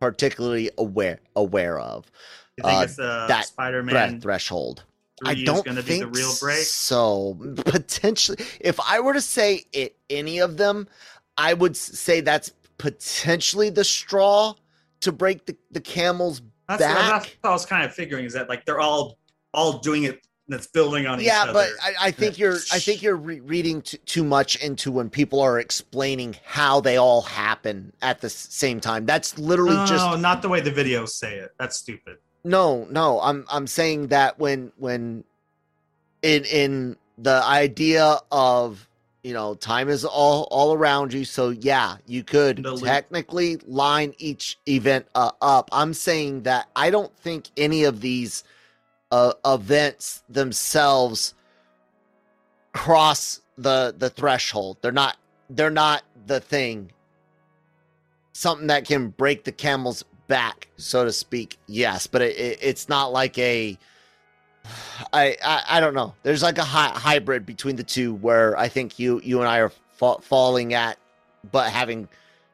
particularly 0.01 0.71
aware 0.79 1.21
aware 1.37 1.79
of 1.79 2.11
You 2.57 2.65
think 2.65 2.81
Uh, 2.81 2.83
it's 2.85 2.99
uh, 2.99 3.27
that 3.29 3.47
Spider-Man 3.47 4.21
threshold 4.21 4.85
I 5.25 5.35
don't 5.35 5.65
to 5.65 5.75
be 5.75 5.83
think 5.83 6.03
the 6.03 6.09
real 6.09 6.33
break? 6.41 6.59
so. 6.65 7.39
Potentially, 7.57 8.39
if 8.61 8.79
I 8.81 9.01
were 9.01 9.13
to 9.13 9.21
say 9.21 9.65
it, 9.73 9.97
any 10.11 10.39
of 10.39 10.57
them, 10.57 10.89
I 11.37 11.55
would 11.55 11.77
say 11.77 12.21
that's 12.21 12.53
potentially 12.79 13.71
the 13.71 13.85
straw 13.85 14.55
to 15.01 15.13
break 15.13 15.47
the, 15.47 15.57
the 15.71 15.81
camel's 15.81 16.43
That's, 16.69 16.83
back. 16.83 16.97
that's 17.23 17.37
what 17.41 17.51
I 17.51 17.53
was 17.53 17.67
kind 17.67 17.85
of 17.85 17.95
figuring 17.95 18.25
is 18.25 18.33
that 18.35 18.49
like 18.49 18.65
they're 18.65 18.81
all 18.81 19.19
all 19.55 19.79
doing 19.79 20.05
it 20.05 20.21
that's 20.49 20.67
building 20.67 21.07
on 21.07 21.21
each 21.21 21.27
yeah, 21.27 21.43
other. 21.45 21.53
but 21.53 21.69
I, 21.83 22.09
I 22.09 22.11
think 22.11 22.39
you're 22.39 22.57
I 22.73 22.79
think 22.79 23.03
you're 23.03 23.17
re- 23.17 23.41
reading 23.41 23.81
t- 23.83 23.99
too 24.07 24.25
much 24.25 24.57
into 24.57 24.91
when 24.91 25.09
people 25.09 25.41
are 25.41 25.59
explaining 25.61 26.37
how 26.45 26.81
they 26.81 26.97
all 26.97 27.23
happen 27.23 27.93
at 28.03 28.21
the 28.21 28.27
s- 28.27 28.35
same 28.51 28.81
time. 28.81 29.07
That's 29.07 29.39
literally 29.39 29.77
no, 29.77 29.87
just 29.87 30.05
no, 30.11 30.17
not 30.17 30.43
the 30.43 30.49
way 30.49 30.61
the 30.61 30.71
videos 30.73 31.11
say 31.11 31.37
it. 31.37 31.51
That's 31.59 31.77
stupid. 31.77 32.17
no 32.45 32.87
no 32.91 33.21
i'm 33.21 33.47
i'm 33.51 33.67
saying 33.69 34.09
that 34.09 34.37
when 34.39 34.73
when 34.77 35.23
in 36.23 36.45
in 36.45 36.97
the 37.19 37.41
idea 37.45 38.19
of 38.33 38.89
you 39.23 39.33
know 39.33 39.55
time 39.55 39.89
is 39.89 40.05
all 40.05 40.49
all 40.51 40.75
around 40.75 41.13
you 41.13 41.25
so 41.25 41.51
yeah 41.51 41.97
you 42.07 42.25
could 42.25 42.65
technically 42.79 43.57
line 43.67 44.13
each 44.19 44.59
event 44.69 45.07
uh, 45.15 45.31
up 45.41 45.69
i'm 45.73 45.95
saying 45.95 46.43
that 46.43 46.69
i 46.75 46.91
don't 46.91 47.17
think 47.19 47.51
any 47.57 47.85
of 47.85 48.01
these 48.01 48.45
uh, 49.11 49.33
events 49.45 50.23
themselves 50.29 51.35
cross 52.73 53.43
the 53.59 53.95
the 53.99 54.11
threshold 54.11 54.77
they're 54.81 54.91
not 54.91 55.17
they're 55.51 55.71
not 55.71 56.03
the 56.27 56.41
thing 56.41 56.91
something 58.33 58.67
that 58.69 58.87
can 58.87 59.09
break 59.09 59.45
the 59.45 59.53
camel's 59.53 60.05
back, 60.27 60.69
so 60.77 61.05
to 61.05 61.13
speak. 61.13 61.59
Yes, 61.67 62.07
but 62.07 62.23
it, 62.23 62.37
it, 62.37 62.59
it's 62.63 62.89
not 62.89 63.13
like 63.13 63.39
a. 63.39 63.79
I, 65.13 65.37
I 65.45 65.63
I 65.71 65.81
don't 65.81 65.95
know. 65.95 66.15
There's 66.23 66.43
like 66.43 66.59
a 66.59 66.65
hy- 66.65 66.93
hybrid 66.95 67.45
between 67.45 67.77
the 67.77 67.83
two 67.83 68.15
where 68.15 68.57
I 68.59 68.69
think 68.69 68.99
you 68.99 69.21
you 69.25 69.41
and 69.41 69.49
I 69.49 69.59
are 69.59 69.73
fa- 69.91 70.21
falling 70.23 70.75
at, 70.75 70.99
but 71.51 71.71
having 71.71 72.09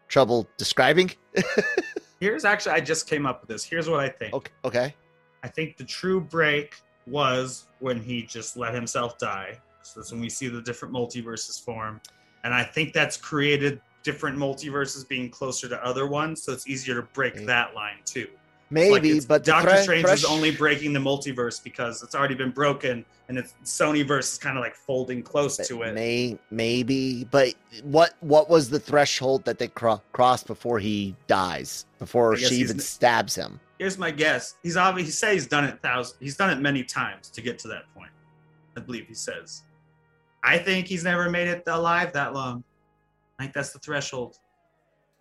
trouble 0.08 0.48
describing. 0.56 1.10
Here's 2.20 2.44
actually 2.44 2.72
I 2.72 2.80
just 2.80 3.08
came 3.08 3.26
up 3.26 3.40
with 3.42 3.48
this. 3.48 3.64
Here's 3.64 3.88
what 3.88 4.00
I 4.00 4.08
think. 4.08 4.34
Okay. 4.34 4.52
Okay. 4.64 4.94
I 5.42 5.48
think 5.48 5.76
the 5.76 5.84
true 5.84 6.20
break 6.20 6.74
was 7.06 7.66
when 7.78 8.00
he 8.02 8.22
just 8.22 8.56
let 8.56 8.74
himself 8.74 9.18
die. 9.18 9.58
So 9.82 10.00
that's 10.00 10.10
when 10.10 10.20
we 10.20 10.28
see 10.28 10.48
the 10.48 10.60
different 10.60 10.92
multiverses 10.92 11.62
form. 11.64 12.00
And 12.44 12.52
I 12.52 12.64
think 12.64 12.92
that's 12.92 13.16
created 13.16 13.80
different 14.02 14.36
multiverses 14.36 15.06
being 15.06 15.30
closer 15.30 15.68
to 15.68 15.84
other 15.84 16.06
ones, 16.06 16.42
so 16.42 16.52
it's 16.52 16.66
easier 16.68 16.94
to 16.96 17.02
break 17.12 17.34
Okay. 17.36 17.44
that 17.46 17.74
line 17.74 17.98
too. 18.04 18.28
Maybe, 18.70 19.14
Like, 19.14 19.28
but 19.28 19.44
Doctor 19.44 19.70
thre- 19.70 19.82
Strange 19.82 20.04
thresh- 20.04 20.18
is 20.18 20.24
only 20.24 20.50
breaking 20.50 20.92
the 20.92 21.00
multiverse 21.00 21.62
because 21.62 22.02
it's 22.02 22.14
already 22.14 22.34
been 22.34 22.50
broken, 22.50 23.04
and 23.28 23.38
it's 23.38 23.54
Sonyverse 23.64 24.32
is 24.32 24.38
kind 24.38 24.58
of 24.58 24.62
like 24.62 24.74
folding 24.74 25.22
close 25.22 25.56
to 25.56 25.82
it. 25.82 25.94
May 25.94 26.38
maybe, 26.50 27.24
but 27.24 27.54
what 27.82 28.14
what 28.20 28.50
was 28.50 28.68
the 28.68 28.78
threshold 28.78 29.44
that 29.46 29.58
they 29.58 29.68
cro- 29.68 30.02
crossed 30.12 30.46
before 30.46 30.78
he 30.78 31.16
dies? 31.26 31.86
Before 31.98 32.36
she 32.36 32.56
even 32.56 32.78
stabs 32.78 33.34
him? 33.34 33.58
Here's 33.78 33.96
my 33.96 34.10
guess: 34.10 34.56
he's 34.62 34.76
obviously 34.76 35.06
he 35.06 35.12
says 35.12 35.32
he's 35.32 35.46
done 35.46 35.64
it 35.64 35.80
thousand. 35.80 36.18
He's 36.20 36.36
done 36.36 36.50
it 36.50 36.60
many 36.60 36.84
times 36.84 37.30
to 37.30 37.40
get 37.40 37.58
to 37.60 37.68
that 37.68 37.84
point. 37.94 38.10
I 38.76 38.80
believe 38.80 39.06
he 39.06 39.14
says. 39.14 39.62
I 40.44 40.58
think 40.58 40.86
he's 40.86 41.04
never 41.04 41.30
made 41.30 41.48
it 41.48 41.62
alive 41.66 42.12
that 42.12 42.32
long. 42.34 42.62
I 43.38 43.44
think 43.44 43.54
that's 43.54 43.72
the 43.72 43.78
threshold. 43.78 44.38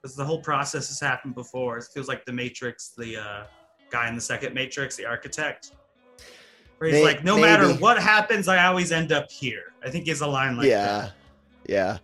Because 0.08 0.16
the 0.16 0.24
whole 0.24 0.39
process 0.39 0.88
has 0.88 1.01
happened 1.01 1.36
before. 1.36 1.80
It 1.80 1.84
feels 1.93 2.08
like 2.08 2.24
the 2.24 2.32
Matrix, 2.32 2.93
the 2.97 3.18
uh, 3.18 3.43
guy 3.89 4.08
in 4.08 4.16
the 4.16 4.22
second 4.22 4.55
Matrix, 4.55 4.95
the 4.95 5.05
architect. 5.05 5.74
Where 6.78 6.89
he's 6.89 6.99
May- 6.99 7.03
like, 7.03 7.26
no 7.26 7.38
matter 7.38 7.74
what 7.74 8.01
happens, 8.01 8.47
I 8.47 8.68
always 8.68 8.93
end 8.93 9.12
up 9.12 9.30
here. 9.30 9.74
I 9.84 9.89
think 9.89 10.05
he's 10.05 10.22
a 10.22 10.28
line 10.28 10.55
like 10.55 10.68
yeah, 10.68 10.86
that. 10.86 11.14
yeah. 11.68 11.97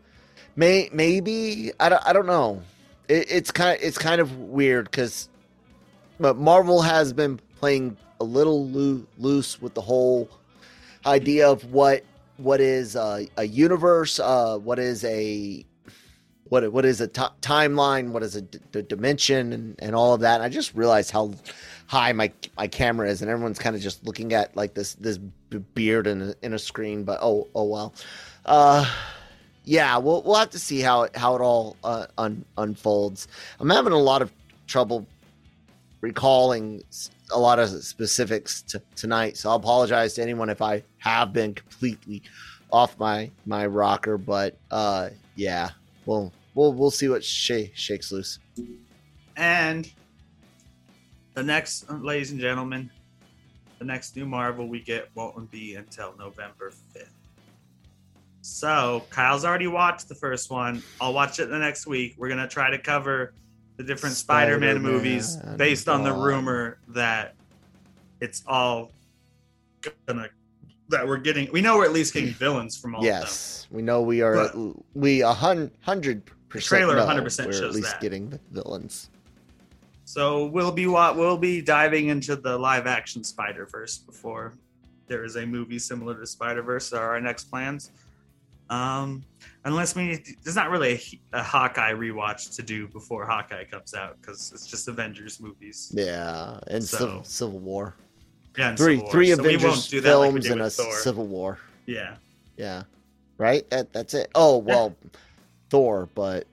May 0.57 0.89
maybe 0.91 1.71
I 1.79 1.87
don't 1.87 2.05
I 2.05 2.11
don't 2.11 2.25
know. 2.25 2.61
It, 3.07 3.31
it's 3.31 3.51
kind 3.51 3.79
it's 3.81 3.97
kind 3.97 4.19
of 4.19 4.37
weird 4.37 4.91
because, 4.91 5.29
but 6.19 6.35
Marvel 6.35 6.81
has 6.81 7.13
been 7.13 7.39
playing 7.57 7.95
a 8.19 8.25
little 8.25 8.67
loo- 8.67 9.07
loose 9.17 9.61
with 9.61 9.75
the 9.75 9.81
whole 9.81 10.29
idea 11.05 11.49
of 11.49 11.71
what 11.71 12.03
what 12.35 12.59
is 12.59 12.97
a, 12.97 13.29
a 13.37 13.45
universe, 13.45 14.19
uh, 14.19 14.57
what 14.57 14.77
is 14.77 15.05
a 15.05 15.65
what 16.53 16.71
what 16.71 16.85
is 16.85 17.01
a 17.01 17.07
timeline, 17.07 18.11
what 18.11 18.21
is 18.21 18.35
a 18.35 18.41
d- 18.43 18.59
d- 18.71 18.83
dimension, 18.83 19.53
and, 19.53 19.75
and 19.79 19.95
all 19.95 20.13
of 20.13 20.21
that. 20.21 20.35
And 20.35 20.43
I 20.43 20.49
just 20.49 20.75
realized 20.75 21.09
how 21.09 21.33
high 21.87 22.13
my 22.13 22.31
my 22.55 22.67
camera 22.67 23.09
is, 23.09 23.23
and 23.23 23.31
everyone's 23.31 23.57
kind 23.57 23.75
of 23.75 23.81
just 23.81 24.05
looking 24.05 24.33
at 24.33 24.55
like 24.55 24.75
this 24.75 24.93
this 24.93 25.17
beard 25.73 26.05
in 26.05 26.21
a, 26.21 26.35
in 26.43 26.53
a 26.53 26.59
screen. 26.59 27.05
But 27.05 27.17
oh 27.23 27.47
oh 27.55 27.63
well, 27.63 27.95
uh, 28.45 28.85
yeah, 29.63 29.97
we'll 29.97 30.21
we'll 30.21 30.35
have 30.35 30.51
to 30.51 30.59
see 30.59 30.79
how 30.79 31.01
it 31.01 31.15
how 31.15 31.35
it 31.35 31.41
all 31.41 31.75
uh, 31.83 32.05
un, 32.19 32.45
unfolds. 32.59 33.27
I'm 33.59 33.71
having 33.71 33.91
a 33.93 33.97
lot 33.97 34.21
of 34.21 34.31
trouble 34.67 35.07
recalling 36.01 36.83
a 37.31 37.39
lot 37.39 37.57
of 37.57 37.69
specifics 37.83 38.61
t- 38.61 38.77
tonight, 38.95 39.37
so 39.37 39.49
I'll 39.49 39.55
apologize 39.55 40.13
to 40.15 40.21
anyone 40.21 40.51
if 40.51 40.61
I 40.61 40.83
have 40.99 41.33
been 41.33 41.55
completely 41.55 42.21
off 42.71 42.99
my 42.99 43.31
my 43.47 43.65
rocker. 43.65 44.19
But 44.19 44.55
uh, 44.69 45.09
yeah, 45.35 45.71
we'll 46.05 46.31
we'll 46.55 46.73
we'll 46.73 46.91
see 46.91 47.09
what 47.09 47.23
sh- 47.23 47.69
shakes 47.73 48.11
loose. 48.11 48.39
And 49.35 49.91
the 51.33 51.43
next, 51.43 51.89
uh, 51.89 51.95
ladies 51.95 52.31
and 52.31 52.39
gentlemen, 52.39 52.89
the 53.79 53.85
next 53.85 54.15
new 54.15 54.25
Marvel 54.25 54.67
we 54.67 54.79
get 54.79 55.09
won't 55.15 55.49
be 55.49 55.75
until 55.75 56.13
November 56.17 56.71
5th. 56.95 57.07
So 58.41 59.03
Kyle's 59.09 59.45
already 59.45 59.67
watched 59.67 60.09
the 60.09 60.15
first 60.15 60.51
one. 60.51 60.83
I'll 60.99 61.13
watch 61.13 61.39
it 61.39 61.49
the 61.49 61.57
next 61.57 61.87
week. 61.87 62.15
We're 62.17 62.29
gonna 62.29 62.47
try 62.47 62.69
to 62.69 62.77
cover 62.77 63.33
the 63.77 63.83
different 63.83 64.15
Spider-Man, 64.15 64.75
Spider-Man, 64.75 64.91
movies 64.91 65.37
based 65.57 65.87
on 65.89 66.03
the 66.03 66.11
rumor 66.13 66.77
that 66.89 67.35
it's 68.19 68.43
all 68.45 68.91
gonna 70.07 70.29
that 70.89 71.07
we're 71.07 71.17
getting. 71.17 71.49
We 71.51 71.61
know 71.61 71.77
we're 71.77 71.85
at 71.85 71.93
least 71.93 72.13
getting 72.13 72.33
villains 72.33 72.77
from 72.77 72.93
all 72.95 73.01
of 73.01 73.05
them. 73.05 73.13
Yes, 73.21 73.67
we 73.71 73.81
know 73.81 74.01
we 74.01 74.21
are. 74.21 74.35
But- 74.35 74.75
we 74.93 75.21
a 75.21 75.31
hun- 75.33 75.71
hundred 75.81 76.25
percent. 76.25 76.39
Trailer 76.61 76.95
know 76.95 77.05
100% 77.05 77.45
we're 77.45 77.65
at 77.67 77.73
least 77.73 77.91
that. 77.91 78.01
getting 78.01 78.29
the 78.29 78.39
villains. 78.51 79.09
So 80.05 80.45
we'll 80.47 80.71
be 80.71 80.85
we'll 80.87 81.37
be 81.37 81.61
diving 81.61 82.07
into 82.09 82.35
the 82.35 82.57
live 82.57 82.87
action 82.87 83.23
Spider 83.23 83.65
Verse 83.65 83.97
before 83.97 84.53
there 85.07 85.23
is 85.23 85.35
a 85.37 85.45
movie 85.45 85.79
similar 85.79 86.19
to 86.19 86.25
Spider 86.27 86.61
Verse. 86.61 86.91
Are 86.93 87.09
our 87.11 87.21
next 87.21 87.45
plans? 87.45 87.91
Um, 88.69 89.23
unless 89.65 89.95
we 89.95 90.23
there's 90.43 90.55
not 90.55 90.69
really 90.69 90.93
a, 91.33 91.39
a 91.39 91.43
Hawkeye 91.43 91.93
rewatch 91.93 92.55
to 92.55 92.63
do 92.63 92.87
before 92.87 93.25
Hawkeye 93.25 93.65
comes 93.65 93.93
out 93.93 94.19
because 94.21 94.51
it's 94.53 94.65
just 94.67 94.87
Avengers 94.87 95.39
movies. 95.39 95.91
Yeah, 95.93 96.59
and 96.67 96.83
So- 96.83 96.97
Civil, 96.97 97.23
Civil 97.23 97.59
War. 97.59 97.95
Yeah, 98.57 98.69
and 98.69 98.77
Three 98.77 98.97
War. 98.97 99.11
three 99.11 99.31
So 99.33 99.41
we 99.41 99.55
Avengers 99.55 99.63
won't 99.71 99.89
do 99.89 100.01
that 100.01 100.15
like 100.15 100.27
we 100.27 100.31
films 100.41 100.43
did 100.45 100.51
and 100.53 100.61
a 100.61 100.69
Thor. 100.69 100.93
Civil 100.99 101.25
War. 101.27 101.59
Yeah, 101.87 102.15
Yeah, 102.55 102.83
right. 103.37 103.67
That 103.71 103.91
that's 103.93 104.13
it. 104.13 104.29
Oh 104.35 104.57
well, 104.59 104.95
Thor, 105.73 106.07
but 106.13 106.45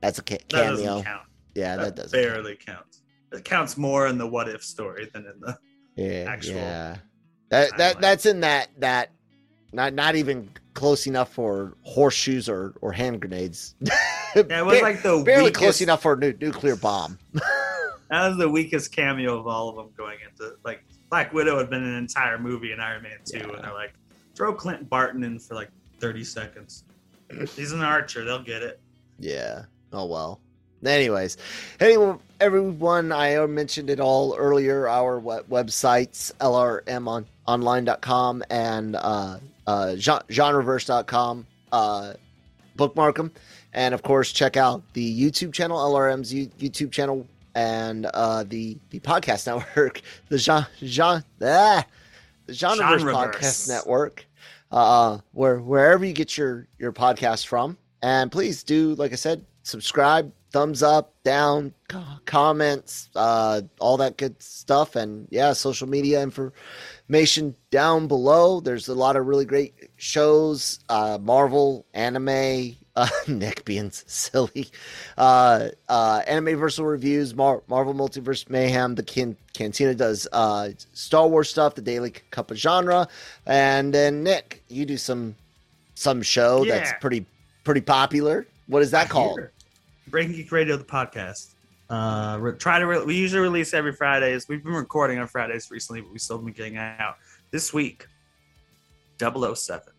That's 0.00 0.18
a 0.18 0.22
ca- 0.22 0.38
That 0.50 0.50
cameo. 0.50 0.70
doesn't 0.86 1.04
count. 1.04 1.22
Yeah, 1.54 1.76
that, 1.76 1.82
That, 1.84 1.96
doesn't. 1.96 2.18
count. 2.18 2.34
barely 2.34 2.56
counts. 2.56 3.02
It 3.32 3.44
counts 3.44 3.76
more 3.76 4.06
in 4.06 4.16
the 4.16 4.26
what 4.26 4.48
if 4.48 4.64
story 4.64 5.10
than 5.12 5.26
in 5.26 5.38
the. 5.40 5.58
Yeah, 5.96 6.24
actual 6.28 6.54
yeah. 6.56 6.96
That 7.50 7.76
that 7.76 8.00
that's 8.00 8.24
in 8.26 8.40
that 8.40 8.68
that 8.78 9.10
not 9.72 9.92
not 9.92 10.16
even 10.16 10.48
close 10.72 11.06
enough 11.06 11.32
for 11.32 11.74
horseshoes 11.82 12.48
or 12.48 12.74
or 12.80 12.90
hand 12.92 13.20
grenades. 13.20 13.74
Yeah, 14.36 14.58
it 14.60 14.66
was 14.66 14.82
like 14.82 15.00
the 15.02 15.22
barely 15.24 15.44
weakest, 15.44 15.60
close 15.62 15.80
enough 15.80 16.02
for 16.02 16.14
a 16.14 16.16
nu- 16.16 16.36
nuclear 16.40 16.74
bomb. 16.74 17.18
That 18.10 18.28
was 18.28 18.36
the 18.36 18.48
weakest 18.48 18.90
cameo 18.90 19.38
of 19.38 19.46
all 19.46 19.68
of 19.68 19.76
them 19.76 19.90
going 19.96 20.18
into 20.28 20.56
like 20.64 20.84
Black 21.08 21.32
Widow 21.32 21.56
had 21.58 21.70
been 21.70 21.82
an 21.84 21.94
entire 21.96 22.36
movie 22.38 22.72
in 22.72 22.80
Iron 22.80 23.02
Man 23.04 23.18
2, 23.24 23.38
Yeah. 23.38 23.44
and 23.44 23.64
they're 23.64 23.72
like, 23.72 23.92
throw 24.34 24.52
Clint 24.52 24.88
Barton 24.90 25.22
in 25.24 25.38
for 25.38 25.54
like 25.54 25.70
30 26.00 26.24
seconds. 26.24 26.82
He's 27.56 27.72
an 27.72 27.82
archer, 27.82 28.24
they'll 28.24 28.42
get 28.42 28.62
it. 28.62 28.80
Yeah. 29.18 29.64
Oh 29.92 30.06
well. 30.06 30.40
Anyways, 30.84 31.36
anyway, 31.80 32.16
everyone, 32.40 33.10
I 33.10 33.44
mentioned 33.46 33.88
it 33.88 34.00
all 34.00 34.34
earlier. 34.36 34.86
Our 34.86 35.18
we- 35.18 35.32
websites, 35.50 36.30
lrmonline.com 37.46 38.44
and 38.50 38.96
uh, 38.96 39.38
uh, 39.66 39.94
gen- 39.96 40.20
genreverse.com. 40.28 41.46
Uh, 41.72 42.12
bookmark 42.76 43.16
them, 43.16 43.32
and 43.72 43.94
of 43.94 44.02
course, 44.02 44.30
check 44.32 44.56
out 44.56 44.82
the 44.92 45.20
YouTube 45.20 45.52
channel, 45.52 45.78
LRM's 45.78 46.32
YouTube 46.32 46.92
channel, 46.92 47.26
and 47.54 48.06
uh, 48.06 48.44
the 48.44 48.76
the 48.90 49.00
podcast 49.00 49.46
network, 49.56 50.00
the 50.28 50.38
Jean 50.38 50.66
Jean 50.82 51.24
ah, 51.42 51.84
the 52.46 52.52
Genreverse 52.52 53.00
Genreverse. 53.00 53.32
podcast 53.34 53.68
network, 53.68 54.26
uh, 54.74 55.18
where 55.32 55.60
wherever 55.60 56.04
you 56.04 56.12
get 56.12 56.36
your 56.36 56.66
your 56.78 56.92
podcast 56.92 57.46
from. 57.46 57.78
And 58.02 58.30
please 58.30 58.62
do, 58.64 58.94
like 58.96 59.12
I 59.12 59.14
said, 59.14 59.46
subscribe, 59.62 60.30
thumbs 60.52 60.82
up, 60.82 61.14
down, 61.24 61.72
co- 61.88 62.04
comments, 62.26 63.08
uh, 63.16 63.62
all 63.80 63.96
that 63.96 64.18
good 64.18 64.42
stuff. 64.42 64.94
And 64.96 65.26
yeah, 65.30 65.54
social 65.54 65.88
media 65.88 66.22
information 66.22 67.54
down 67.70 68.08
below. 68.08 68.60
There's 68.60 68.88
a 68.88 68.94
lot 68.94 69.16
of 69.16 69.26
really 69.26 69.46
great 69.46 69.74
shows, 69.96 70.80
uh, 70.90 71.18
Marvel, 71.22 71.86
anime, 71.94 72.76
uh, 72.96 73.08
Nick 73.28 73.64
being 73.64 73.90
silly, 73.90 74.68
uh, 75.18 75.68
uh, 75.88 76.22
anime 76.26 76.58
versal 76.58 76.88
reviews, 76.88 77.34
Mar- 77.34 77.62
Marvel 77.68 77.94
Multiverse 77.94 78.48
Mayhem. 78.48 78.94
The 78.94 79.02
Can- 79.02 79.36
Cantina 79.52 79.94
does 79.94 80.28
uh, 80.32 80.70
Star 80.92 81.28
Wars 81.28 81.50
stuff, 81.50 81.74
the 81.74 81.82
Daily 81.82 82.10
Cup 82.30 82.50
of 82.50 82.56
Genre, 82.58 83.08
and 83.46 83.92
then 83.92 84.22
Nick, 84.22 84.62
you 84.68 84.84
do 84.86 84.96
some 84.96 85.34
some 85.94 86.22
show 86.22 86.64
that's 86.64 86.92
pretty 87.00 87.24
pretty 87.64 87.80
popular. 87.80 88.46
What 88.66 88.82
is 88.82 88.90
that 88.92 89.08
called? 89.08 89.38
Here. 89.38 89.52
Breaking 90.08 90.32
Geek 90.32 90.52
Radio, 90.52 90.76
the 90.76 90.84
podcast. 90.84 91.54
Uh, 91.90 92.38
re- 92.40 92.56
try 92.56 92.78
to 92.78 92.86
re- 92.86 93.04
we 93.04 93.14
usually 93.14 93.42
release 93.42 93.74
every 93.74 93.92
Fridays. 93.92 94.48
We've 94.48 94.62
been 94.62 94.72
recording 94.72 95.18
on 95.18 95.26
Fridays 95.28 95.70
recently, 95.70 96.00
but 96.00 96.12
we 96.12 96.18
still 96.18 96.38
been 96.38 96.52
getting 96.52 96.76
out 96.76 97.16
this 97.50 97.72
week. 97.72 98.06
007. 99.18 99.92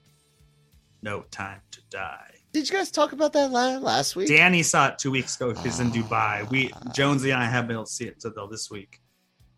No 1.01 1.21
time 1.31 1.61
to 1.71 1.79
die. 1.89 2.34
Did 2.55 2.69
you 2.69 2.77
guys 2.77 2.89
talk 2.89 3.11
about 3.11 3.33
that 3.33 3.51
last 3.51 4.15
week? 4.15 4.29
Danny 4.29 4.63
saw 4.63 4.87
it 4.87 4.97
two 4.97 5.11
weeks 5.11 5.35
ago. 5.35 5.53
He's 5.55 5.81
in 5.81 5.91
Dubai. 5.91 6.49
We 6.49 6.71
Jonesy 6.93 7.31
and 7.31 7.43
I 7.43 7.47
haven't 7.47 7.67
been 7.67 7.75
able 7.75 7.83
to 7.83 7.91
see 7.91 8.05
it 8.05 8.15
until 8.23 8.47
this 8.47 8.71
week. 8.71 9.01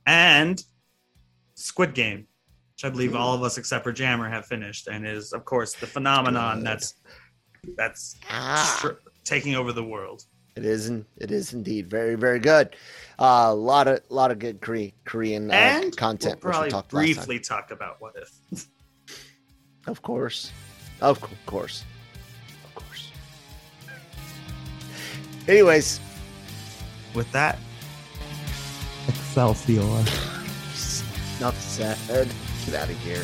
And 0.07 0.59
Squid 1.53 1.93
Game, 1.93 2.25
which 2.73 2.85
I 2.85 2.89
believe 2.89 3.15
all 3.15 3.35
of 3.35 3.43
us 3.43 3.59
except 3.59 3.83
for 3.83 3.91
Jammer 3.91 4.27
have 4.27 4.47
finished, 4.47 4.87
and 4.87 5.05
is 5.05 5.31
of 5.31 5.45
course 5.45 5.75
the 5.75 5.85
phenomenon 5.85 6.57
Good. 6.57 6.65
that's 6.65 6.95
that's 7.77 8.15
Ah, 8.31 8.89
taking 9.23 9.53
over 9.53 9.71
the 9.73 9.83
world. 9.83 10.23
it 10.55 10.65
is. 10.65 10.89
In, 10.89 11.05
it 11.17 11.29
is 11.29 11.53
indeed 11.53 11.87
very 11.87 12.15
very 12.15 12.39
good. 12.39 12.75
A 13.19 13.53
lot 13.53 13.87
of 13.87 13.99
lot 14.09 14.31
of 14.31 14.39
good 14.39 14.59
Korean 14.59 14.91
Korean 15.05 15.51
uh, 15.51 15.83
content. 15.95 16.43
We'll 16.43 16.63
we 16.63 16.69
probably 16.71 16.71
time. 16.71 16.83
briefly 16.89 17.39
talk 17.39 17.69
about 17.69 17.97
what 18.01 18.15
if. 18.15 18.65
Of 19.85 20.01
course. 20.01 20.51
Of 20.99 21.21
course. 21.45 21.85
Anyways, 25.47 25.99
With 27.13 27.31
that, 27.31 27.57
Excelsior. 29.07 29.81
enough 31.37 31.59
said. 31.61 31.97
Get 32.65 32.75
out 32.75 32.89
of 32.89 32.99
here. 33.03 33.23